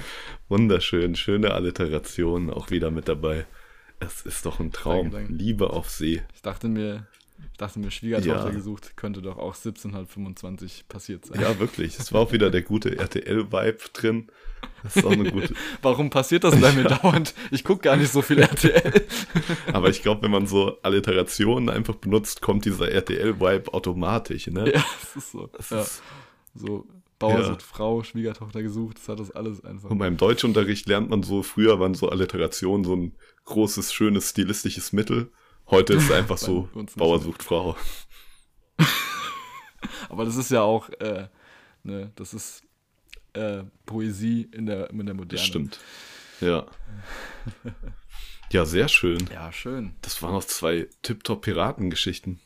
Wunderschön, 0.48 1.16
schöne 1.16 1.52
Alliteration 1.52 2.50
auch 2.50 2.70
wieder 2.70 2.90
mit 2.92 3.08
dabei. 3.08 3.46
Es 3.98 4.22
ist 4.22 4.46
doch 4.46 4.60
ein 4.60 4.72
Traum. 4.72 5.10
Danke, 5.10 5.28
danke. 5.28 5.32
Liebe 5.32 5.70
auf 5.70 5.90
See. 5.90 6.22
Ich 6.34 6.42
dachte 6.42 6.68
mir, 6.68 7.06
ich 7.50 7.58
dachte 7.58 7.80
mir, 7.80 7.90
Schwiegertochter 7.90 8.46
ja. 8.46 8.50
gesucht, 8.50 8.96
könnte 8.96 9.22
doch 9.22 9.38
auch 9.38 9.56
1725 9.56 10.84
passiert 10.88 11.26
sein. 11.26 11.40
Ja, 11.40 11.58
wirklich. 11.58 11.98
Es 11.98 12.12
war 12.12 12.20
auch 12.20 12.32
wieder 12.32 12.50
der 12.50 12.62
gute 12.62 12.96
RTL-Vibe 12.96 13.78
drin. 13.92 14.28
Das 14.82 14.96
ist 14.96 15.04
auch 15.04 15.10
eine 15.10 15.30
gute. 15.32 15.54
Warum 15.82 16.10
passiert 16.10 16.44
das 16.44 16.60
bei 16.60 16.72
mir 16.72 16.84
dauernd? 16.84 17.34
Ich 17.50 17.64
gucke 17.64 17.82
gar 17.82 17.96
nicht 17.96 18.12
so 18.12 18.22
viel 18.22 18.38
RTL. 18.38 19.06
Aber 19.72 19.88
ich 19.88 20.02
glaube, 20.02 20.22
wenn 20.22 20.30
man 20.30 20.46
so 20.46 20.80
Alliterationen 20.82 21.70
einfach 21.70 21.96
benutzt, 21.96 22.40
kommt 22.40 22.66
dieser 22.66 22.90
RTL-Vibe 22.90 23.74
automatisch, 23.74 24.46
ne? 24.46 24.72
Ja, 24.72 24.84
das 25.00 25.16
ist 25.16 25.32
so. 25.32 25.48
Das 25.48 25.70
ja. 25.70 25.80
ist 25.80 26.02
so 26.54 26.86
Bauer 27.18 27.40
ja. 27.40 27.44
sucht 27.44 27.62
Frau, 27.62 28.02
Schwiegertochter 28.02 28.62
gesucht, 28.62 28.98
das 28.98 29.08
hat 29.08 29.18
das 29.18 29.30
alles 29.30 29.64
einfach. 29.64 29.90
Und 29.90 29.98
beim 29.98 30.16
Deutschunterricht 30.16 30.86
lernt 30.86 31.08
man 31.08 31.22
so, 31.22 31.42
früher 31.42 31.80
waren 31.80 31.94
so 31.94 32.10
Alliterationen 32.10 32.84
so 32.84 32.94
ein 32.94 33.16
großes, 33.44 33.92
schönes, 33.92 34.30
stilistisches 34.30 34.92
Mittel. 34.92 35.32
Heute 35.70 35.94
ist 35.94 36.04
es 36.04 36.10
einfach 36.12 36.38
so, 36.38 36.68
Bauer 36.96 37.20
sucht 37.20 37.42
Frau. 37.42 37.76
Aber 40.08 40.24
das 40.24 40.36
ist 40.36 40.50
ja 40.50 40.62
auch, 40.62 40.90
äh, 41.00 41.28
ne, 41.82 42.12
das 42.16 42.34
ist 42.34 42.62
äh, 43.32 43.64
Poesie 43.86 44.48
in 44.52 44.66
der, 44.66 44.90
in 44.90 45.06
der 45.06 45.14
Moderne. 45.14 45.26
Das 45.38 45.44
stimmt. 45.46 45.80
Ja. 46.40 46.66
ja, 48.52 48.64
sehr 48.64 48.88
schön. 48.88 49.26
Ja, 49.32 49.52
schön. 49.52 49.94
Das 50.02 50.22
waren 50.22 50.32
noch 50.32 50.44
zwei 50.44 50.88
Tip-Top-Piratengeschichten. 51.02 52.40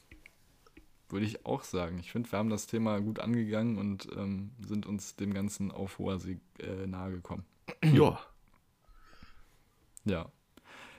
Würde 1.11 1.27
ich 1.27 1.45
auch 1.45 1.65
sagen. 1.65 1.99
Ich 1.99 2.13
finde, 2.13 2.31
wir 2.31 2.39
haben 2.39 2.51
das 2.51 2.67
Thema 2.67 3.01
gut 3.01 3.19
angegangen 3.19 3.79
und 3.79 4.09
ähm, 4.17 4.53
sind 4.61 4.87
uns 4.87 5.17
dem 5.17 5.35
Ganzen 5.35 5.71
auf 5.71 5.99
hoher 5.99 6.19
Sieg 6.19 6.41
äh, 6.59 6.87
nahe 6.87 7.13
gekommen. 7.13 7.45
Ja. 7.93 8.19
Ja. 10.05 10.31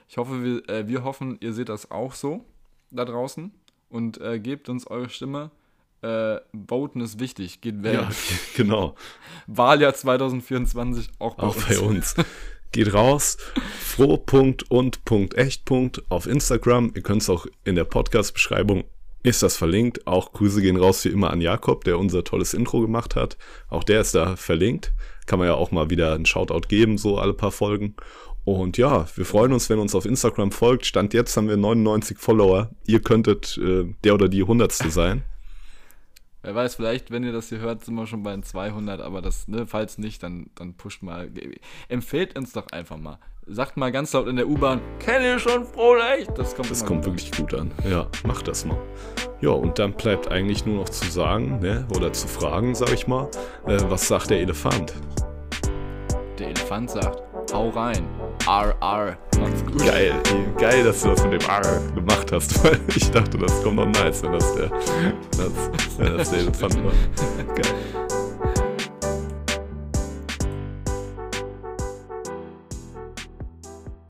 Ich 0.08 0.16
hoffe, 0.16 0.42
wir, 0.42 0.68
äh, 0.68 0.88
wir 0.88 1.04
hoffen, 1.04 1.38
ihr 1.40 1.52
seht 1.52 1.68
das 1.68 1.90
auch 1.90 2.14
so 2.14 2.44
da 2.90 3.04
draußen 3.04 3.52
und 3.88 4.20
äh, 4.20 4.38
gebt 4.40 4.68
uns 4.68 4.86
eure 4.86 5.08
Stimme. 5.08 5.50
Äh, 6.02 6.38
Voten 6.52 7.00
ist 7.00 7.18
wichtig, 7.20 7.60
geht 7.60 7.82
wählen. 7.82 8.00
Ja, 8.00 8.10
genau. 8.56 8.94
Wahljahr 9.46 9.94
2024 9.94 11.10
auch 11.18 11.36
bei 11.36 11.42
auch 11.44 11.56
uns. 11.56 11.66
Bei 11.66 11.78
uns. 11.78 12.14
Geht 12.72 12.92
raus, 12.94 13.36
froh.und.echt. 13.80 15.70
auf 16.08 16.26
Instagram. 16.26 16.92
Ihr 16.94 17.02
könnt 17.02 17.22
es 17.22 17.30
auch 17.30 17.46
in 17.64 17.74
der 17.74 17.84
Podcast-Beschreibung 17.84 18.84
ist 19.22 19.42
das 19.42 19.56
verlinkt. 19.56 20.06
Auch 20.06 20.32
Grüße 20.32 20.62
gehen 20.62 20.76
raus 20.76 21.04
wie 21.04 21.10
immer 21.10 21.30
an 21.30 21.40
Jakob, 21.40 21.84
der 21.84 21.98
unser 21.98 22.24
tolles 22.24 22.54
Intro 22.54 22.80
gemacht 22.80 23.16
hat. 23.16 23.36
Auch 23.68 23.84
der 23.84 24.00
ist 24.00 24.14
da 24.14 24.36
verlinkt. 24.36 24.92
Kann 25.26 25.38
man 25.38 25.48
ja 25.48 25.54
auch 25.54 25.70
mal 25.70 25.90
wieder 25.90 26.14
einen 26.14 26.26
Shoutout 26.26 26.68
geben, 26.68 26.98
so 26.98 27.18
alle 27.18 27.32
paar 27.32 27.52
Folgen. 27.52 27.94
Und 28.44 28.76
ja, 28.76 29.06
wir 29.14 29.24
freuen 29.24 29.52
uns, 29.52 29.70
wenn 29.70 29.78
ihr 29.78 29.82
uns 29.82 29.94
auf 29.94 30.04
Instagram 30.04 30.50
folgt. 30.50 30.86
Stand 30.86 31.14
jetzt 31.14 31.36
haben 31.36 31.48
wir 31.48 31.56
99 31.56 32.18
Follower. 32.18 32.70
Ihr 32.86 33.00
könntet 33.00 33.56
äh, 33.58 33.84
der 34.02 34.14
oder 34.14 34.28
die 34.28 34.42
Hundertste 34.42 34.90
sein. 34.90 35.24
Wer 36.44 36.56
weiß, 36.56 36.74
vielleicht, 36.74 37.12
wenn 37.12 37.22
ihr 37.22 37.32
das 37.32 37.50
hier 37.50 37.60
hört, 37.60 37.84
sind 37.84 37.94
wir 37.94 38.06
schon 38.06 38.24
bei 38.24 38.32
den 38.32 38.42
200, 38.42 39.00
aber 39.00 39.22
das, 39.22 39.46
ne, 39.46 39.64
falls 39.64 39.98
nicht, 39.98 40.24
dann, 40.24 40.50
dann 40.56 40.74
pusht 40.74 41.02
mal. 41.02 41.30
Empfehlt 41.88 42.36
uns 42.36 42.52
doch 42.52 42.66
einfach 42.72 42.96
mal. 42.96 43.18
Sagt 43.46 43.76
mal 43.76 43.92
ganz 43.92 44.12
laut 44.12 44.26
in 44.26 44.34
der 44.34 44.48
U-Bahn, 44.48 44.80
kenne 44.98 45.36
ich 45.36 45.42
schon 45.42 45.64
Frohlecht. 45.64 46.30
Das 46.36 46.56
kommt, 46.56 46.70
das 46.70 46.84
kommt 46.84 47.04
wirklich 47.04 47.30
gut 47.30 47.54
an. 47.54 47.70
Ja, 47.88 48.08
macht 48.26 48.48
das 48.48 48.64
mal. 48.64 48.78
Ja, 49.40 49.50
und 49.50 49.78
dann 49.78 49.92
bleibt 49.92 50.32
eigentlich 50.32 50.66
nur 50.66 50.76
noch 50.78 50.88
zu 50.88 51.08
sagen, 51.08 51.60
ne, 51.60 51.86
oder 51.94 52.12
zu 52.12 52.26
fragen, 52.26 52.74
sag 52.74 52.92
ich 52.92 53.06
mal, 53.06 53.28
äh, 53.66 53.78
was 53.88 54.08
sagt 54.08 54.30
der 54.30 54.40
Elefant? 54.40 54.94
Der 56.40 56.48
Elefant 56.48 56.90
sagt, 56.90 57.22
hau 57.52 57.68
rein. 57.70 58.06
RR. 58.46 59.16
Macht's 59.40 59.64
gut. 59.64 59.84
Geil, 59.84 60.14
geil, 60.58 60.84
dass 60.84 61.02
du 61.02 61.08
das 61.08 61.24
mit 61.24 61.42
dem 61.42 61.48
R 61.48 61.80
gemacht 61.94 62.32
hast, 62.32 62.62
weil 62.64 62.80
ich 62.88 63.10
dachte, 63.10 63.38
das 63.38 63.62
kommt 63.62 63.76
noch 63.76 63.86
nice, 63.86 64.22
wenn 64.22 64.32
das 64.32 64.54
der, 64.54 64.68
das, 64.68 65.98
wenn 65.98 66.16
das 66.16 66.30
der 66.30 66.38
Elefant 66.40 66.84
war. 66.84 66.92
Geil. 67.54 68.21